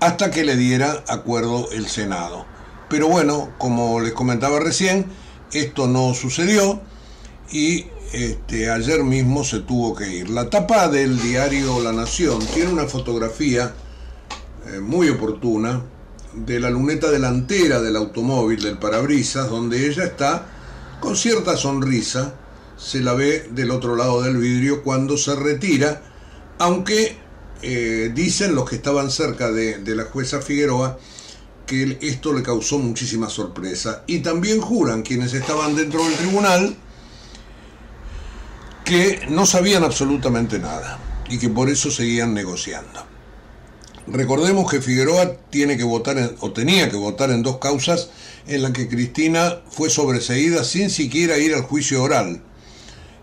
hasta 0.00 0.30
que 0.30 0.42
le 0.42 0.56
diera 0.56 1.04
acuerdo 1.06 1.70
el 1.72 1.86
Senado. 1.86 2.46
Pero 2.88 3.08
bueno, 3.08 3.50
como 3.58 4.00
les 4.00 4.14
comentaba 4.14 4.58
recién, 4.58 5.04
esto 5.52 5.86
no 5.86 6.14
sucedió 6.14 6.80
y 7.52 7.84
este, 8.14 8.70
ayer 8.70 9.04
mismo 9.04 9.44
se 9.44 9.60
tuvo 9.60 9.94
que 9.94 10.10
ir. 10.10 10.30
La 10.30 10.48
tapa 10.48 10.88
del 10.88 11.20
diario 11.20 11.82
La 11.82 11.92
Nación 11.92 12.38
tiene 12.54 12.72
una 12.72 12.86
fotografía 12.86 13.74
eh, 14.66 14.80
muy 14.80 15.10
oportuna 15.10 15.82
de 16.32 16.58
la 16.58 16.70
luneta 16.70 17.10
delantera 17.10 17.82
del 17.82 17.96
automóvil, 17.96 18.62
del 18.62 18.78
parabrisas, 18.78 19.50
donde 19.50 19.86
ella 19.86 20.04
está 20.04 20.46
con 21.00 21.16
cierta 21.16 21.54
sonrisa, 21.58 22.32
se 22.78 23.00
la 23.00 23.12
ve 23.12 23.48
del 23.50 23.70
otro 23.70 23.96
lado 23.96 24.22
del 24.22 24.38
vidrio 24.38 24.82
cuando 24.82 25.18
se 25.18 25.34
retira, 25.36 26.02
aunque 26.58 27.16
eh, 27.60 28.10
dicen 28.14 28.54
los 28.54 28.70
que 28.70 28.76
estaban 28.76 29.10
cerca 29.10 29.50
de, 29.50 29.78
de 29.78 29.94
la 29.94 30.04
jueza 30.04 30.40
Figueroa 30.40 30.98
que 31.66 31.98
esto 32.00 32.32
le 32.32 32.42
causó 32.42 32.78
muchísima 32.78 33.28
sorpresa. 33.28 34.02
Y 34.06 34.20
también 34.20 34.60
juran 34.60 35.02
quienes 35.02 35.34
estaban 35.34 35.76
dentro 35.76 36.02
del 36.02 36.14
tribunal 36.14 36.76
que 38.84 39.20
no 39.28 39.44
sabían 39.44 39.84
absolutamente 39.84 40.58
nada 40.58 40.98
y 41.28 41.38
que 41.38 41.50
por 41.50 41.68
eso 41.68 41.90
seguían 41.90 42.32
negociando. 42.32 43.06
Recordemos 44.06 44.70
que 44.70 44.80
Figueroa 44.80 45.36
tiene 45.50 45.76
que 45.76 45.84
votar 45.84 46.36
o 46.40 46.52
tenía 46.52 46.90
que 46.90 46.96
votar 46.96 47.30
en 47.30 47.42
dos 47.42 47.58
causas 47.58 48.08
en 48.46 48.62
las 48.62 48.72
que 48.72 48.88
Cristina 48.88 49.60
fue 49.70 49.90
sobreseída 49.90 50.64
sin 50.64 50.88
siquiera 50.88 51.36
ir 51.36 51.54
al 51.54 51.62
juicio 51.62 52.02
oral. 52.02 52.42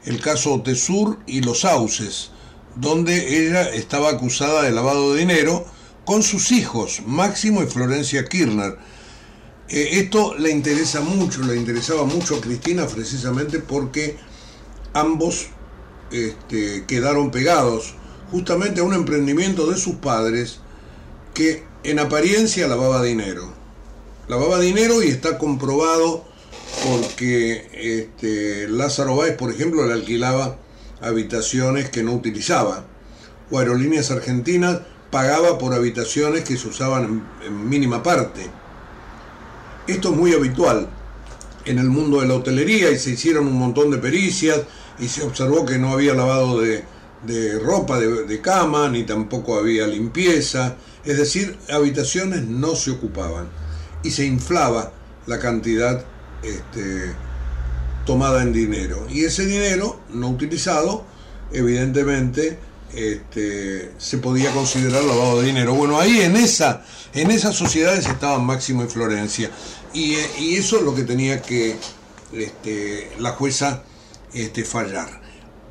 El 0.05 0.21
caso 0.21 0.61
Tesur 0.61 1.19
y 1.25 1.41
Los 1.41 1.61
Sauces, 1.61 2.31
donde 2.75 3.47
ella 3.47 3.69
estaba 3.69 4.09
acusada 4.09 4.63
de 4.63 4.71
lavado 4.71 5.13
de 5.13 5.19
dinero 5.19 5.65
con 6.05 6.21
sus 6.21 6.51
hijos, 6.51 7.01
Máximo 7.05 7.63
y 7.63 7.67
Florencia 7.67 8.25
Kirchner. 8.25 8.77
Eh, 9.67 9.89
esto 9.93 10.35
le 10.35 10.51
interesa 10.51 11.01
mucho, 11.01 11.41
le 11.41 11.55
interesaba 11.55 12.03
mucho 12.05 12.35
a 12.35 12.41
Cristina 12.41 12.85
precisamente 12.85 13.59
porque 13.59 14.17
ambos 14.93 15.47
este, 16.11 16.85
quedaron 16.85 17.31
pegados 17.31 17.95
justamente 18.31 18.81
a 18.81 18.83
un 18.83 18.93
emprendimiento 18.93 19.69
de 19.69 19.77
sus 19.77 19.95
padres 19.95 20.59
que 21.33 21.63
en 21.83 21.99
apariencia 21.99 22.67
lavaba 22.67 23.01
dinero. 23.01 23.53
Lavaba 24.27 24.59
dinero 24.59 25.03
y 25.03 25.07
está 25.07 25.37
comprobado 25.37 26.25
porque 26.83 27.67
este, 27.73 28.67
Lázaro 28.67 29.15
Báez, 29.15 29.35
por 29.35 29.51
ejemplo, 29.51 29.85
le 29.85 29.93
alquilaba 29.93 30.57
habitaciones 31.01 31.89
que 31.89 32.03
no 32.03 32.13
utilizaba. 32.13 32.85
O 33.51 33.59
Aerolíneas 33.59 34.11
Argentinas 34.11 34.81
pagaba 35.11 35.57
por 35.57 35.73
habitaciones 35.73 36.43
que 36.43 36.57
se 36.57 36.67
usaban 36.67 37.23
en, 37.45 37.69
mínima 37.69 38.03
parte. 38.03 38.49
Esto 39.87 40.11
es 40.11 40.17
muy 40.17 40.33
habitual 40.33 40.89
en 41.65 41.79
el 41.79 41.89
mundo 41.89 42.21
de 42.21 42.27
la 42.27 42.35
hotelería 42.35 42.91
y 42.91 42.99
se 42.99 43.11
hicieron 43.11 43.47
un 43.47 43.57
montón 43.57 43.91
de 43.91 43.97
pericias 43.97 44.61
y 44.99 45.07
se 45.07 45.23
observó 45.23 45.65
que 45.65 45.77
no 45.77 45.93
había 45.93 46.13
lavado 46.13 46.59
de, 46.59 46.83
ropa 47.59 47.99
de, 47.99 48.41
cama, 48.41 48.89
ni 48.89 49.03
tampoco 49.03 49.57
había 49.57 49.87
limpieza, 49.87 50.75
es 51.03 51.17
decir, 51.17 51.57
habitaciones 51.69 52.43
no 52.43 52.75
se 52.75 52.91
ocupaban 52.91 53.47
y 54.03 54.11
se 54.11 54.25
inflaba 54.25 54.91
la 55.25 55.39
cantidad 55.39 56.05
este, 56.45 57.13
tomada 58.05 58.43
en 58.43 58.53
dinero. 58.53 59.07
Y 59.09 59.25
ese 59.25 59.45
dinero 59.45 59.99
no 60.13 60.29
utilizado, 60.29 61.05
evidentemente, 61.51 62.57
este, 62.93 63.91
se 63.97 64.17
podía 64.19 64.51
considerar 64.51 65.03
lavado 65.03 65.41
de 65.41 65.47
dinero. 65.47 65.73
Bueno, 65.73 65.99
ahí 65.99 66.21
en, 66.21 66.35
esa, 66.35 66.83
en 67.13 67.31
esas 67.31 67.55
sociedades 67.55 68.07
estaban 68.07 68.45
Máximo 68.45 68.83
y 68.83 68.87
Florencia. 68.87 69.51
Y, 69.93 70.15
eso 70.55 70.77
es 70.77 70.83
lo 70.83 70.93
que 70.93 71.03
tenía 71.03 71.41
que 71.41 71.75
este, 72.33 73.11
la 73.19 73.31
jueza 73.31 73.83
fallar. 74.65 75.21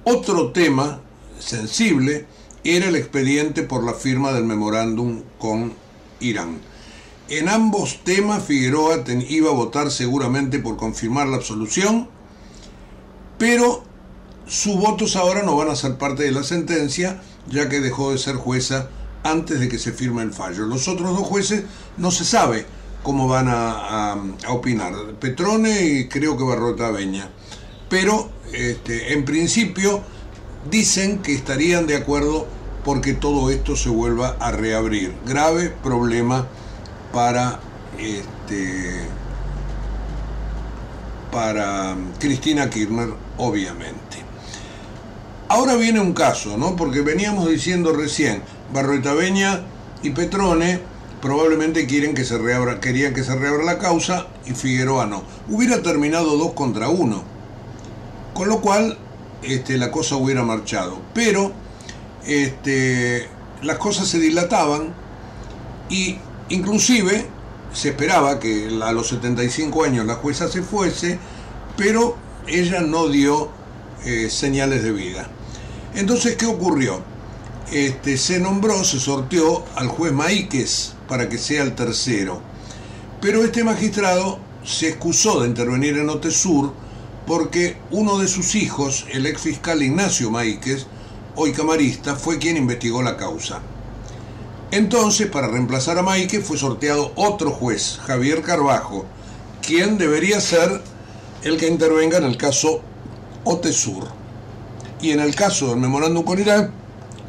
Otro 0.04 0.50
tema 0.52 1.00
sensible 1.38 2.26
era 2.64 2.88
el 2.88 2.96
expediente 2.96 3.62
por 3.62 3.84
la 3.84 3.92
firma 3.92 4.32
del 4.32 4.44
memorándum 4.44 5.22
con 5.38 5.74
Irán. 6.20 6.60
En 7.28 7.48
ambos 7.48 8.00
temas 8.04 8.44
Figueroa 8.44 9.02
iba 9.28 9.50
a 9.50 9.54
votar 9.54 9.90
seguramente 9.90 10.58
por 10.58 10.76
confirmar 10.76 11.26
la 11.26 11.36
absolución, 11.36 12.08
pero 13.38 13.82
sus 14.46 14.76
votos 14.76 15.16
ahora 15.16 15.42
no 15.42 15.56
van 15.56 15.70
a 15.70 15.76
ser 15.76 15.96
parte 15.96 16.24
de 16.24 16.32
la 16.32 16.42
sentencia, 16.42 17.22
ya 17.48 17.70
que 17.70 17.80
dejó 17.80 18.12
de 18.12 18.18
ser 18.18 18.36
jueza 18.36 18.88
antes 19.22 19.58
de 19.58 19.68
que 19.68 19.78
se 19.78 19.92
firme 19.92 20.22
el 20.22 20.32
fallo. 20.32 20.66
Los 20.66 20.86
otros 20.86 21.16
dos 21.16 21.26
jueces 21.26 21.64
no 21.96 22.10
se 22.10 22.26
sabe 22.26 22.66
cómo 23.02 23.26
van 23.26 23.48
a, 23.48 24.16
opinar, 24.48 24.92
Petrone 25.18 25.82
y 25.82 26.08
creo 26.08 26.36
que 26.36 26.44
Barrota 26.44 26.90
Beña. 26.90 27.30
Pero 27.88 28.30
este, 28.52 29.14
en 29.14 29.24
principio 29.24 30.02
dicen 30.70 31.20
que 31.20 31.34
estarían 31.34 31.86
de 31.86 31.96
acuerdo 31.96 32.46
porque 32.84 33.14
todo 33.14 33.48
esto 33.48 33.76
se 33.76 33.88
vuelva 33.88 34.36
a 34.40 34.52
reabrir. 34.52 35.14
Grave 35.26 35.70
problema 35.70 36.46
para 37.14 37.60
este, 37.98 39.00
para 41.30 41.96
Cristina 42.18 42.68
Kirchner, 42.68 43.10
obviamente. 43.38 43.94
Ahora 45.48 45.76
viene 45.76 46.00
un 46.00 46.12
caso, 46.12 46.58
¿no? 46.58 46.74
Porque 46.74 47.00
veníamos 47.02 47.48
diciendo 47.48 47.92
recién, 47.92 48.42
Barroetaveña 48.72 49.62
y 50.02 50.10
Petrone 50.10 50.80
probablemente 51.22 51.86
quieren 51.86 52.14
que 52.14 52.24
se 52.24 52.36
reabra, 52.36 52.80
querían 52.80 53.14
que 53.14 53.24
se 53.24 53.34
reabra 53.34 53.64
la 53.64 53.78
causa 53.78 54.26
y 54.44 54.52
Figueroa 54.52 55.06
no. 55.06 55.22
Hubiera 55.48 55.82
terminado 55.82 56.36
dos 56.36 56.52
contra 56.52 56.88
uno. 56.88 57.22
Con 58.34 58.48
lo 58.48 58.60
cual, 58.60 58.98
este, 59.42 59.78
la 59.78 59.90
cosa 59.90 60.16
hubiera 60.16 60.42
marchado. 60.42 60.98
Pero 61.14 61.52
este, 62.26 63.28
las 63.62 63.78
cosas 63.78 64.08
se 64.08 64.18
dilataban 64.18 64.92
y 65.88 66.18
inclusive 66.48 67.26
se 67.72 67.90
esperaba 67.90 68.38
que 68.38 68.68
a 68.82 68.92
los 68.92 69.08
75 69.08 69.84
años 69.84 70.06
la 70.06 70.14
jueza 70.14 70.48
se 70.48 70.62
fuese, 70.62 71.18
pero 71.76 72.16
ella 72.46 72.80
no 72.80 73.08
dio 73.08 73.50
eh, 74.04 74.28
señales 74.30 74.82
de 74.82 74.92
vida. 74.92 75.28
Entonces, 75.94 76.36
¿qué 76.36 76.46
ocurrió? 76.46 77.02
Este, 77.72 78.16
se 78.16 78.38
nombró, 78.38 78.84
se 78.84 79.00
sorteó 79.00 79.64
al 79.74 79.88
juez 79.88 80.12
Maíquez 80.12 80.94
para 81.08 81.28
que 81.28 81.38
sea 81.38 81.62
el 81.62 81.74
tercero, 81.74 82.40
pero 83.20 83.42
este 83.42 83.64
magistrado 83.64 84.38
se 84.64 84.88
excusó 84.88 85.40
de 85.40 85.48
intervenir 85.48 85.98
en 85.98 86.10
Otesur 86.10 86.72
porque 87.26 87.76
uno 87.90 88.18
de 88.18 88.28
sus 88.28 88.54
hijos, 88.54 89.06
el 89.10 89.26
ex 89.26 89.40
fiscal 89.40 89.82
Ignacio 89.82 90.30
Maíquez, 90.30 90.86
hoy 91.36 91.52
camarista, 91.52 92.16
fue 92.16 92.38
quien 92.38 92.56
investigó 92.56 93.02
la 93.02 93.16
causa. 93.16 93.60
Entonces, 94.74 95.28
para 95.28 95.46
reemplazar 95.46 95.98
a 95.98 96.02
Maíquez 96.02 96.44
fue 96.44 96.58
sorteado 96.58 97.12
otro 97.14 97.52
juez, 97.52 98.00
Javier 98.08 98.42
Carbajo, 98.42 99.06
quien 99.64 99.98
debería 99.98 100.40
ser 100.40 100.82
el 101.44 101.58
que 101.58 101.68
intervenga 101.68 102.18
en 102.18 102.24
el 102.24 102.36
caso 102.36 102.80
Otesur. 103.44 104.08
Y 105.00 105.12
en 105.12 105.20
el 105.20 105.36
caso 105.36 105.68
del 105.68 105.76
memorándum 105.76 106.24
con 106.24 106.40
Irán 106.40 106.72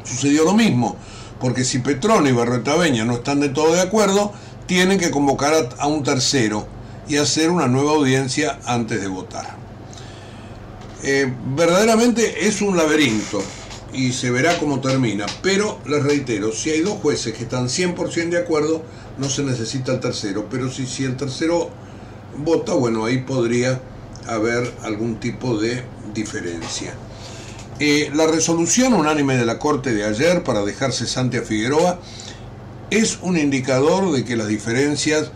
sucedió 0.02 0.42
lo 0.42 0.54
mismo, 0.54 0.96
porque 1.40 1.62
si 1.62 1.78
Petrone 1.78 2.30
y 2.30 2.32
Barretaveña 2.32 3.04
no 3.04 3.12
están 3.12 3.38
de 3.38 3.50
todo 3.50 3.74
de 3.74 3.82
acuerdo, 3.82 4.32
tienen 4.66 4.98
que 4.98 5.12
convocar 5.12 5.54
a, 5.78 5.86
un 5.86 6.02
tercero 6.02 6.66
y 7.06 7.18
hacer 7.18 7.50
una 7.50 7.68
nueva 7.68 7.92
audiencia 7.92 8.58
antes 8.66 9.00
de 9.00 9.06
votar. 9.06 9.56
Eh, 11.04 11.32
verdaderamente 11.54 12.48
es 12.48 12.60
un 12.60 12.76
laberinto 12.76 13.40
y 13.96 14.12
se 14.12 14.30
verá 14.30 14.58
cómo 14.58 14.80
termina, 14.80 15.24
pero 15.42 15.80
les 15.86 16.02
reitero, 16.02 16.52
si 16.52 16.70
hay 16.70 16.82
dos 16.82 16.98
jueces 17.00 17.32
que 17.32 17.44
están 17.44 17.68
100% 17.68 18.28
de 18.28 18.38
acuerdo, 18.38 18.82
no 19.18 19.28
se 19.30 19.42
necesita 19.42 19.92
el 19.92 20.00
tercero, 20.00 20.46
pero 20.50 20.70
si, 20.70 20.86
si 20.86 21.04
el 21.04 21.16
tercero 21.16 21.70
vota, 22.36 22.74
bueno, 22.74 23.06
ahí 23.06 23.18
podría 23.18 23.80
haber 24.26 24.70
algún 24.82 25.18
tipo 25.18 25.56
de 25.56 25.82
diferencia. 26.14 26.92
Eh, 27.78 28.10
la 28.14 28.26
resolución 28.26 28.94
unánime 28.94 29.36
de 29.36 29.46
la 29.46 29.58
Corte 29.58 29.94
de 29.94 30.04
ayer 30.04 30.42
para 30.42 30.64
dejar 30.64 30.92
cesante 30.92 31.38
a 31.38 31.42
Figueroa 31.42 31.98
es 32.90 33.18
un 33.22 33.38
indicador 33.38 34.12
de 34.12 34.24
que 34.24 34.36
las 34.36 34.48
diferencias 34.48 35.30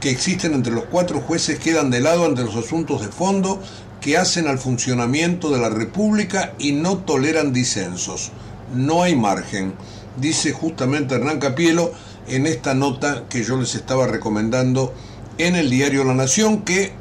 que 0.00 0.10
existen 0.10 0.54
entre 0.54 0.72
los 0.72 0.84
cuatro 0.84 1.20
jueces 1.20 1.58
quedan 1.58 1.90
de 1.90 2.00
lado 2.00 2.24
ante 2.24 2.44
los 2.44 2.56
asuntos 2.56 3.00
de 3.00 3.08
fondo 3.08 3.60
que 4.00 4.16
hacen 4.16 4.46
al 4.46 4.58
funcionamiento 4.58 5.50
de 5.50 5.60
la 5.60 5.70
República 5.70 6.54
y 6.58 6.72
no 6.72 6.98
toleran 6.98 7.52
disensos. 7.52 8.30
No 8.74 9.02
hay 9.02 9.16
margen, 9.16 9.74
dice 10.20 10.52
justamente 10.52 11.14
Hernán 11.14 11.38
Capielo 11.38 11.92
en 12.28 12.46
esta 12.46 12.74
nota 12.74 13.24
que 13.28 13.42
yo 13.42 13.56
les 13.56 13.74
estaba 13.74 14.06
recomendando 14.06 14.92
en 15.38 15.56
el 15.56 15.70
diario 15.70 16.04
La 16.04 16.14
Nación, 16.14 16.62
que, 16.62 16.92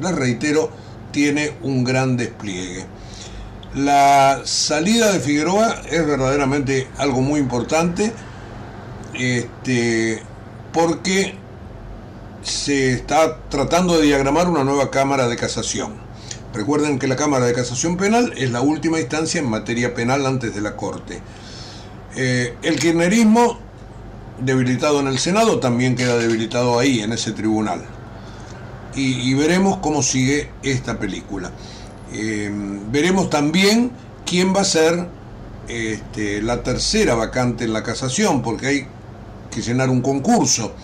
les 0.00 0.14
reitero, 0.14 0.70
tiene 1.12 1.52
un 1.62 1.84
gran 1.84 2.16
despliegue. 2.16 2.86
La 3.74 4.40
salida 4.44 5.12
de 5.12 5.20
Figueroa 5.20 5.82
es 5.88 6.04
verdaderamente 6.04 6.88
algo 6.98 7.20
muy 7.20 7.38
importante, 7.38 8.12
este, 9.14 10.22
porque 10.72 11.34
se 12.42 12.92
está 12.92 13.38
tratando 13.48 13.98
de 13.98 14.06
diagramar 14.06 14.48
una 14.48 14.64
nueva 14.64 14.90
Cámara 14.90 15.28
de 15.28 15.36
Casación. 15.36 15.99
Recuerden 16.52 16.98
que 16.98 17.06
la 17.06 17.16
Cámara 17.16 17.46
de 17.46 17.52
Casación 17.52 17.96
Penal 17.96 18.32
es 18.36 18.50
la 18.50 18.60
última 18.60 18.98
instancia 18.98 19.40
en 19.40 19.48
materia 19.48 19.94
penal 19.94 20.26
antes 20.26 20.54
de 20.54 20.60
la 20.60 20.74
Corte. 20.76 21.22
Eh, 22.16 22.56
el 22.62 22.78
kirchnerismo, 22.78 23.58
debilitado 24.40 24.98
en 25.00 25.06
el 25.06 25.18
Senado, 25.18 25.60
también 25.60 25.94
queda 25.94 26.16
debilitado 26.16 26.78
ahí, 26.78 27.00
en 27.00 27.12
ese 27.12 27.32
tribunal. 27.32 27.84
Y, 28.96 29.32
veremos 29.34 29.78
cómo 29.78 30.02
sigue 30.02 30.50
esta 30.64 30.98
película. 30.98 31.52
Eh, 32.12 32.50
veremos 32.90 33.30
también 33.30 33.92
quién 34.26 34.52
va 34.52 34.62
a 34.62 34.64
ser 34.64 35.06
este, 35.68 36.42
la 36.42 36.64
tercera 36.64 37.14
vacante 37.14 37.64
en 37.64 37.72
la 37.72 37.84
casación, 37.84 38.42
porque 38.42 38.66
hay 38.66 38.86
que 39.52 39.62
llenar 39.62 39.90
un 39.90 40.00
concurso 40.00 40.74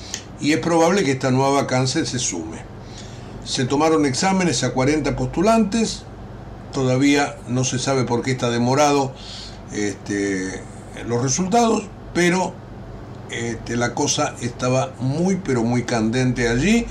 y 0.40 0.52
es 0.52 0.58
probable 0.58 1.02
que 1.02 1.12
esta 1.12 1.32
nueva 1.32 1.62
vacancia 1.62 2.04
se 2.04 2.20
sume. 2.20 2.75
Se 3.46 3.64
tomaron 3.64 4.06
exámenes 4.06 4.64
a 4.64 4.72
40 4.72 5.14
postulantes, 5.14 6.02
todavía 6.72 7.36
no 7.46 7.62
se 7.62 7.78
sabe 7.78 8.02
por 8.04 8.22
qué 8.22 8.32
está 8.32 8.50
demorado 8.50 9.12
este, 9.72 10.62
los 11.06 11.22
resultados, 11.22 11.84
pero 12.12 12.52
este, 13.30 13.76
la 13.76 13.94
cosa 13.94 14.34
estaba 14.40 14.92
muy 14.98 15.36
pero 15.36 15.62
muy 15.62 15.84
candente 15.84 16.48
allí 16.48 16.86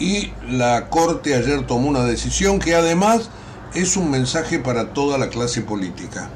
y 0.00 0.32
la 0.50 0.88
Corte 0.90 1.36
ayer 1.36 1.66
tomó 1.66 1.88
una 1.88 2.02
decisión 2.04 2.58
que 2.58 2.74
además 2.74 3.30
es 3.74 3.96
un 3.96 4.10
mensaje 4.10 4.58
para 4.58 4.92
toda 4.92 5.18
la 5.18 5.28
clase 5.28 5.62
política. 5.62 6.30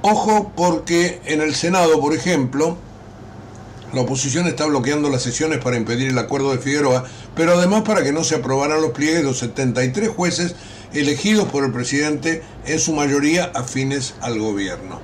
Ojo 0.00 0.52
porque 0.56 1.20
en 1.26 1.42
el 1.42 1.54
Senado, 1.54 2.00
por 2.00 2.14
ejemplo, 2.14 2.78
la 3.92 4.00
oposición 4.00 4.46
está 4.46 4.64
bloqueando 4.64 5.10
las 5.10 5.22
sesiones 5.22 5.58
para 5.58 5.76
impedir 5.76 6.08
el 6.08 6.18
acuerdo 6.18 6.50
de 6.52 6.58
Figueroa, 6.58 7.04
pero 7.34 7.54
además 7.54 7.82
para 7.82 8.02
que 8.02 8.12
no 8.12 8.24
se 8.24 8.36
aprobaran 8.36 8.82
los 8.82 8.92
pliegues 8.92 9.18
de 9.18 9.24
los 9.24 9.38
73 9.38 10.08
jueces 10.08 10.54
elegidos 10.92 11.48
por 11.48 11.64
el 11.64 11.72
presidente, 11.72 12.42
en 12.66 12.78
su 12.78 12.92
mayoría 12.92 13.50
afines 13.54 14.14
al 14.20 14.38
gobierno. 14.38 15.00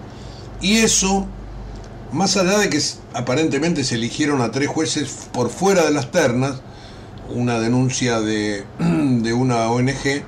Y 0.61 0.79
eso, 0.79 1.27
más 2.13 2.37
allá 2.37 2.59
de 2.59 2.69
que 2.69 2.81
aparentemente 3.15 3.85
se 3.85 3.95
eligieron 3.95 4.43
a 4.43 4.51
tres 4.51 4.69
jueces 4.69 5.29
por 5.33 5.51
fuera 5.51 5.85
de 5.85 5.93
las 5.93 6.11
ternas, 6.11 6.61
una 7.31 7.59
denuncia 7.61 8.21
de, 8.21 8.65
una 8.79 9.69
ONG, 9.69 10.23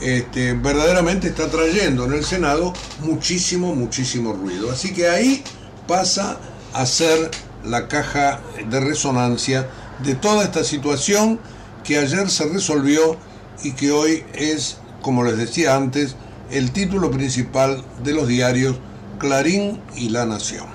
este, 0.00 0.52
verdaderamente 0.54 1.28
está 1.28 1.48
trayendo 1.48 2.04
en 2.04 2.14
el 2.14 2.24
Senado 2.24 2.72
muchísimo, 3.00 3.74
muchísimo 3.74 4.32
ruido. 4.32 4.70
Así 4.70 4.92
que 4.92 5.08
ahí 5.08 5.42
pasa 5.86 6.38
a 6.72 6.86
ser 6.86 7.30
la 7.64 7.88
caja 7.88 8.40
de 8.68 8.80
resonancia 8.80 9.68
de 10.02 10.14
toda 10.14 10.44
esta 10.44 10.64
situación 10.64 11.38
que 11.84 11.98
ayer 11.98 12.30
se 12.30 12.48
resolvió 12.48 13.16
y 13.62 13.72
que 13.72 13.92
hoy 13.92 14.24
es, 14.34 14.78
como 15.02 15.24
les 15.24 15.36
decía 15.36 15.76
antes, 15.76 16.16
el 16.50 16.72
título 16.72 17.10
principal 17.10 17.84
de 18.02 18.12
los 18.12 18.28
diarios 18.28 18.76
Clarín 19.18 19.80
y 19.96 20.10
La 20.10 20.26
Nación. 20.26 20.66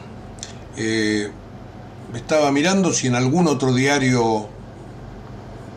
Eh, 0.77 1.29
estaba 2.15 2.51
mirando 2.51 2.93
si 2.93 3.08
en 3.08 3.15
algún 3.15 3.47
otro 3.47 3.73
diario 3.73 4.47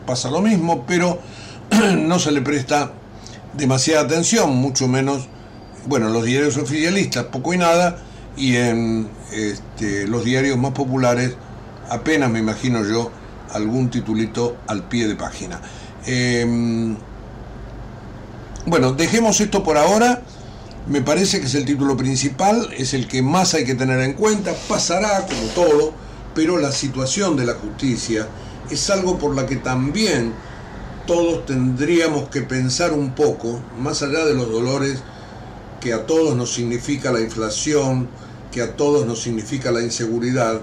pasa 0.05 0.29
lo 0.31 0.41
mismo, 0.41 0.85
pero 0.87 1.19
no 1.97 2.19
se 2.19 2.31
le 2.31 2.41
presta 2.41 2.93
demasiada 3.53 4.05
atención, 4.05 4.55
mucho 4.55 4.87
menos, 4.87 5.27
bueno, 5.85 6.09
los 6.09 6.25
diarios 6.25 6.57
oficialistas, 6.57 7.25
poco 7.25 7.53
y 7.53 7.57
nada, 7.57 7.97
y 8.35 8.55
en 8.55 9.09
este, 9.31 10.07
los 10.07 10.23
diarios 10.23 10.57
más 10.57 10.71
populares 10.71 11.35
apenas 11.89 12.31
me 12.31 12.39
imagino 12.39 12.83
yo 12.83 13.11
algún 13.53 13.89
titulito 13.89 14.57
al 14.67 14.87
pie 14.87 15.07
de 15.07 15.15
página. 15.15 15.61
Em, 16.05 16.95
bueno, 18.65 18.93
dejemos 18.93 19.39
esto 19.41 19.63
por 19.63 19.77
ahora. 19.77 20.21
Me 20.87 21.01
parece 21.01 21.39
que 21.39 21.45
es 21.45 21.55
el 21.55 21.65
título 21.65 21.95
principal, 21.95 22.69
es 22.77 22.93
el 22.93 23.07
que 23.07 23.21
más 23.21 23.53
hay 23.53 23.63
que 23.63 23.75
tener 23.75 23.99
en 24.01 24.13
cuenta. 24.13 24.53
Pasará 24.67 25.25
como 25.25 25.47
todo, 25.55 25.93
pero 26.35 26.57
la 26.57 26.71
situación 26.71 27.37
de 27.37 27.45
la 27.45 27.53
justicia 27.53 28.27
es 28.69 28.89
algo 28.89 29.17
por 29.17 29.35
la 29.35 29.45
que 29.45 29.55
también 29.55 30.33
todos 31.05 31.45
tendríamos 31.45 32.29
que 32.29 32.41
pensar 32.41 32.93
un 32.93 33.13
poco, 33.13 33.59
más 33.77 34.01
allá 34.01 34.25
de 34.25 34.33
los 34.33 34.49
dolores 34.49 34.99
que 35.81 35.93
a 35.93 36.05
todos 36.05 36.35
nos 36.35 36.53
significa 36.53 37.11
la 37.11 37.19
inflación, 37.19 38.07
que 38.51 38.61
a 38.61 38.77
todos 38.77 39.05
nos 39.05 39.21
significa 39.21 39.71
la 39.71 39.81
inseguridad, 39.81 40.61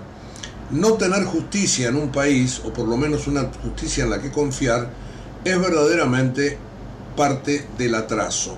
no 0.71 0.95
tener 0.95 1.25
justicia 1.25 1.89
en 1.89 1.97
un 1.97 2.11
país, 2.11 2.61
o 2.65 2.73
por 2.73 2.87
lo 2.87 2.97
menos 2.97 3.27
una 3.27 3.51
justicia 3.63 4.05
en 4.05 4.11
la 4.11 4.21
que 4.21 4.31
confiar, 4.31 4.91
es 5.45 5.59
verdaderamente 5.61 6.59
parte 7.17 7.67
del 7.77 7.95
atraso. 7.95 8.57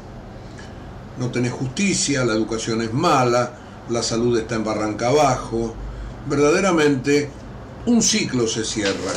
No 1.18 1.30
tenés 1.30 1.52
justicia, 1.52 2.24
la 2.24 2.34
educación 2.34 2.82
es 2.82 2.92
mala, 2.92 3.52
la 3.88 4.02
salud 4.02 4.38
está 4.38 4.56
en 4.56 4.64
barranca 4.64 5.08
abajo, 5.08 5.74
verdaderamente 6.28 7.28
un 7.86 8.02
ciclo 8.02 8.46
se 8.46 8.64
cierra. 8.64 9.12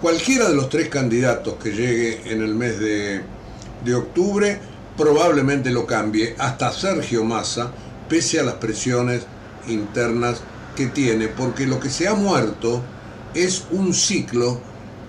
Cualquiera 0.00 0.48
de 0.48 0.54
los 0.54 0.68
tres 0.68 0.88
candidatos 0.88 1.54
que 1.54 1.70
llegue 1.70 2.32
en 2.32 2.42
el 2.42 2.54
mes 2.54 2.78
de, 2.78 3.22
de 3.84 3.94
octubre 3.94 4.60
probablemente 4.96 5.70
lo 5.70 5.86
cambie, 5.86 6.34
hasta 6.38 6.72
Sergio 6.72 7.24
Massa, 7.24 7.70
pese 8.08 8.40
a 8.40 8.44
las 8.44 8.54
presiones 8.54 9.26
internas 9.68 10.40
que 10.76 10.86
tiene, 10.86 11.26
porque 11.26 11.66
lo 11.66 11.80
que 11.80 11.90
se 11.90 12.06
ha 12.06 12.14
muerto 12.14 12.82
es 13.34 13.64
un 13.72 13.92
ciclo 13.92 14.60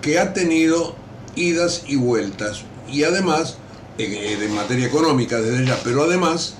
que 0.02 0.18
ha 0.18 0.34
tenido 0.34 0.96
idas 1.36 1.84
y 1.88 1.96
vueltas, 1.98 2.64
y 2.92 3.04
además, 3.04 3.58
en, 4.00 4.54
materia 4.56 4.88
económica 4.88 5.40
desde 5.40 5.66
ya, 5.66 5.80
pero 5.84 6.04
además, 6.04 6.56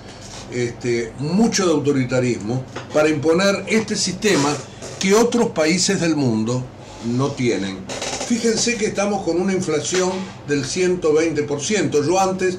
este, 0.52 1.12
mucho 1.20 1.66
de 1.66 1.72
autoritarismo 1.72 2.64
para 2.94 3.10
imponer 3.10 3.66
este 3.68 3.96
sistema 3.96 4.56
que 5.00 5.14
otros 5.14 5.50
países 5.50 6.00
del 6.00 6.16
mundo 6.16 6.64
no 7.06 7.32
tienen. 7.32 7.80
Fíjense 8.28 8.76
que 8.78 8.88
estamos 8.88 9.24
con 9.24 9.40
una 9.40 9.54
inflación 9.54 10.12
del 10.48 10.66
120%. 10.66 12.06
Yo 12.06 12.20
antes, 12.20 12.58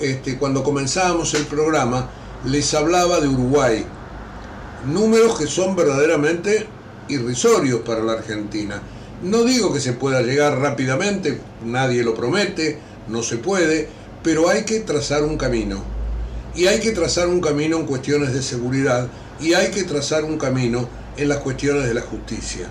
este, 0.00 0.38
cuando 0.38 0.62
comenzábamos 0.62 1.34
el 1.34 1.44
programa, 1.44 2.10
les 2.46 2.72
hablaba 2.74 3.20
de 3.20 3.28
Uruguay. 3.28 3.84
Números 4.86 5.38
que 5.38 5.46
son 5.46 5.76
verdaderamente 5.76 6.66
irrisorios 7.08 7.80
para 7.80 8.02
la 8.02 8.14
Argentina. 8.14 8.82
No 9.22 9.44
digo 9.44 9.72
que 9.72 9.80
se 9.80 9.92
pueda 9.92 10.22
llegar 10.22 10.58
rápidamente, 10.58 11.40
nadie 11.64 12.02
lo 12.02 12.14
promete, 12.14 12.78
no 13.08 13.22
se 13.22 13.36
puede, 13.36 13.88
pero 14.22 14.48
hay 14.48 14.64
que 14.64 14.80
trazar 14.80 15.22
un 15.22 15.36
camino. 15.36 15.82
Y 16.54 16.66
hay 16.66 16.80
que 16.80 16.90
trazar 16.90 17.28
un 17.28 17.40
camino 17.40 17.78
en 17.78 17.86
cuestiones 17.86 18.34
de 18.34 18.42
seguridad 18.42 19.08
y 19.40 19.54
hay 19.54 19.70
que 19.70 19.84
trazar 19.84 20.24
un 20.24 20.38
camino 20.38 20.88
en 21.16 21.28
las 21.28 21.38
cuestiones 21.38 21.84
de 21.84 21.94
la 21.94 22.02
justicia. 22.02 22.68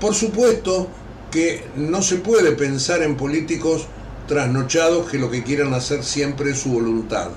Por 0.00 0.14
supuesto 0.14 0.88
que 1.30 1.64
no 1.76 2.02
se 2.02 2.16
puede 2.16 2.52
pensar 2.52 3.02
en 3.02 3.16
políticos 3.16 3.86
trasnochados 4.28 5.10
que 5.10 5.18
lo 5.18 5.30
que 5.30 5.42
quieran 5.42 5.74
hacer 5.74 6.04
siempre 6.04 6.52
es 6.52 6.60
su 6.60 6.70
voluntad 6.70 7.30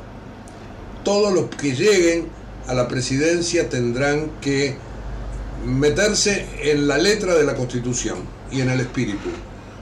todos 1.03 1.33
los 1.33 1.45
que 1.45 1.75
lleguen 1.75 2.27
a 2.69 2.75
la 2.75 2.87
presidencia 2.87 3.67
tendrán 3.67 4.29
que 4.41 4.75
meterse 5.65 6.45
en 6.61 6.87
la 6.87 6.99
letra 6.99 7.33
de 7.33 7.43
la 7.43 7.55
Constitución 7.55 8.19
y 8.51 8.61
en 8.61 8.69
el 8.69 8.79
espíritu. 8.79 9.29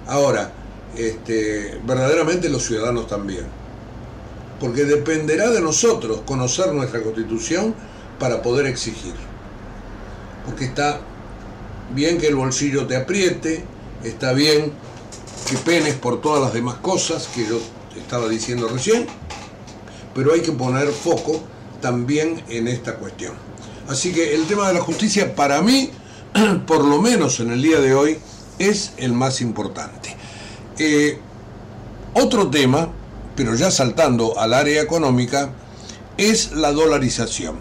Ahora, 0.08 0.54
este, 0.96 1.82
verdaderamente 1.86 2.48
los 2.48 2.64
ciudadanos 2.64 3.08
también. 3.08 3.44
Porque 4.62 4.86
dependerá 4.86 5.50
de 5.50 5.60
nosotros 5.60 6.22
conocer 6.26 6.72
nuestra 6.74 7.04
Constitución 7.04 7.76
para 8.20 8.42
poder 8.42 8.68
exigir. 8.68 9.14
Porque 10.46 10.64
está 10.64 11.02
bien 11.94 12.18
que 12.18 12.28
el 12.28 12.36
bolsillo 12.36 12.88
te 12.88 12.96
apriete, 12.96 13.66
está 14.06 14.32
bien 14.32 14.72
que 15.50 15.58
penes 15.58 15.96
por 15.96 16.22
todas 16.22 16.42
las 16.42 16.54
demás 16.54 16.76
cosas 16.76 17.28
que 17.36 17.46
yo 17.46 17.60
estaba 17.98 18.30
diciendo 18.30 18.70
recién, 18.70 19.08
pero 20.16 20.34
hay 20.34 20.40
que 20.40 20.54
poner 20.54 20.88
foco 20.88 21.44
también 21.82 22.44
en 22.50 22.68
esta 22.68 22.96
cuestión. 22.96 23.34
Así 23.88 24.12
que 24.12 24.36
el 24.36 24.46
tema 24.48 24.68
de 24.68 24.74
la 24.74 24.82
justicia 24.82 25.36
para 25.36 25.62
mí, 25.62 25.92
por 26.68 26.84
lo 26.84 27.02
menos 27.02 27.40
en 27.40 27.52
el 27.52 27.62
día 27.62 27.80
de 27.80 27.94
hoy, 27.94 28.20
es 28.60 28.94
el 28.98 29.14
más 29.14 29.42
importante. 29.42 30.16
Eh, 30.80 31.20
otro 32.14 32.50
tema, 32.50 32.90
pero 33.36 33.56
ya 33.56 33.72
saltando 33.72 34.40
al 34.40 34.54
área 34.54 34.82
económica, 34.82 35.52
es 36.18 36.52
la 36.54 36.72
dolarización. 36.72 37.60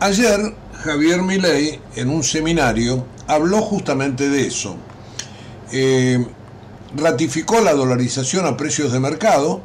Ayer 0.00 0.54
Javier 0.84 1.22
Milei 1.22 1.80
en 1.94 2.08
un 2.08 2.22
seminario 2.24 3.04
habló 3.26 3.60
justamente 3.60 4.28
de 4.28 4.46
eso. 4.46 4.76
Eh, 5.72 6.26
ratificó 6.96 7.60
la 7.60 7.74
dolarización 7.74 8.46
a 8.46 8.56
precios 8.56 8.92
de 8.92 8.98
mercado, 8.98 9.60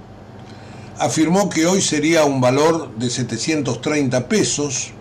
afirmó 1.00 1.50
que 1.50 1.66
hoy 1.66 1.82
sería 1.82 2.26
un 2.26 2.42
valor 2.42 2.96
de 2.96 3.10
730 3.10 4.28
pesos, 4.28 4.92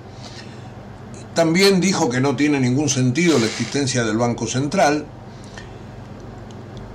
también 1.35 1.81
dijo 1.81 2.09
que 2.09 2.21
no 2.21 2.37
tiene 2.37 2.61
ningún 2.61 2.89
sentido 2.89 3.39
la 3.39 3.47
existencia 3.47 4.05
del 4.05 4.17
Banco 4.17 4.47
Central 4.47 5.07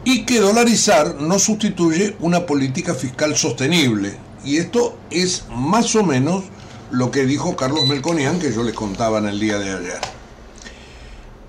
y 0.06 0.26
que 0.26 0.40
dolarizar 0.40 1.16
no 1.16 1.40
sustituye 1.40 2.16
una 2.20 2.46
política 2.46 2.94
fiscal 2.94 3.36
sostenible. 3.36 4.16
Y 4.46 4.58
esto 4.58 4.98
es 5.12 5.46
más 5.50 5.96
o 5.96 6.04
menos 6.04 6.46
lo 6.92 7.12
que 7.12 7.26
dijo 7.26 7.56
Carlos 7.56 7.88
Melconian, 7.88 8.40
que 8.40 8.54
yo 8.54 8.64
les 8.64 8.74
contaba 8.74 9.20
en 9.20 9.28
el 9.28 9.40
día 9.40 9.58
de 9.60 9.72
ayer. 9.72 10.00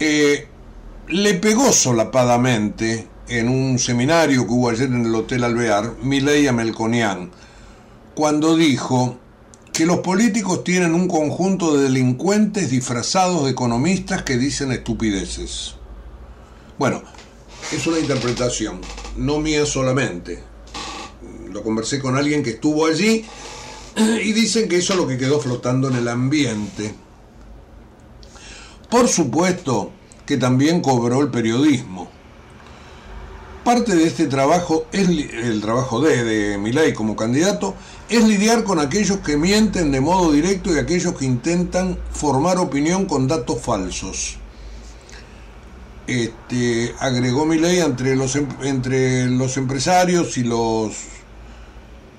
Eh, 0.01 0.49
le 1.09 1.35
pegó 1.35 1.73
solapadamente 1.73 3.07
en 3.31 3.49
un 3.49 3.79
seminario 3.79 4.45
que 4.45 4.53
hubo 4.53 4.71
ayer 4.71 4.89
en 4.89 5.07
el 5.07 5.15
Hotel 5.15 5.45
Alvear, 5.45 5.95
Milei 6.03 6.49
a 6.49 6.53
Melconian, 6.53 7.31
cuando 8.15 8.57
dijo 8.57 9.19
que 9.73 9.87
los 9.87 9.99
políticos 9.99 10.65
tienen 10.65 10.95
un 10.95 11.07
conjunto 11.07 11.77
de 11.77 11.85
delincuentes 11.85 12.71
disfrazados 12.71 13.45
de 13.45 13.53
economistas 13.53 14.25
que 14.25 14.37
dicen 14.37 14.73
estupideces. 14.73 15.77
Bueno, 16.77 17.03
es 17.73 17.87
una 17.87 18.01
interpretación, 18.01 18.81
no 19.17 19.39
mía 19.39 19.65
solamente. 19.65 20.43
Lo 21.53 21.63
conversé 21.63 22.01
con 22.01 22.17
alguien 22.17 22.43
que 22.43 22.51
estuvo 22.51 22.85
allí 22.87 23.25
y 23.97 24.33
dicen 24.33 24.69
que 24.69 24.79
eso 24.79 24.95
es 24.95 24.99
lo 24.99 25.07
que 25.07 25.19
quedó 25.19 25.41
flotando 25.41 25.87
en 25.89 25.95
el 25.95 26.09
ambiente. 26.09 26.95
Por 28.91 29.07
supuesto 29.07 29.93
que 30.27 30.37
también 30.37 30.81
cobró 30.81 31.21
el 31.21 31.31
periodismo. 31.31 32.20
Parte 33.71 33.95
de 33.95 34.05
este 34.05 34.27
trabajo, 34.27 34.87
es 34.91 35.09
el 35.09 35.61
trabajo 35.61 36.01
de, 36.01 36.25
de 36.25 36.59
Milay 36.59 36.93
como 36.93 37.15
candidato, 37.15 37.77
es 38.09 38.25
lidiar 38.25 38.65
con 38.65 38.81
aquellos 38.81 39.19
que 39.19 39.37
mienten 39.37 39.93
de 39.93 40.01
modo 40.01 40.33
directo 40.33 40.75
y 40.75 40.79
aquellos 40.81 41.15
que 41.15 41.25
intentan 41.25 41.97
formar 42.11 42.59
opinión 42.59 43.07
con 43.07 43.29
datos 43.29 43.61
falsos. 43.61 44.39
Este, 46.09 46.97
agregó 46.99 47.47
Milei 47.47 47.79
entre 47.79 48.17
los, 48.17 48.35
em, 48.35 48.49
entre 48.63 49.27
los 49.27 49.57
empresarios 49.57 50.37
y 50.37 50.43
los, 50.43 50.93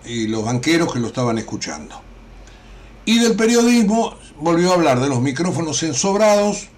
y 0.05 0.27
los 0.27 0.45
banqueros 0.45 0.93
que 0.93 0.99
lo 0.99 1.07
estaban 1.07 1.37
escuchando. 1.37 2.01
Y 3.03 3.19
del 3.19 3.35
periodismo 3.35 4.15
volvió 4.39 4.71
a 4.71 4.75
hablar 4.75 5.01
de 5.01 5.09
los 5.09 5.19
micrófonos 5.19 5.83
ensobrados, 5.83 6.69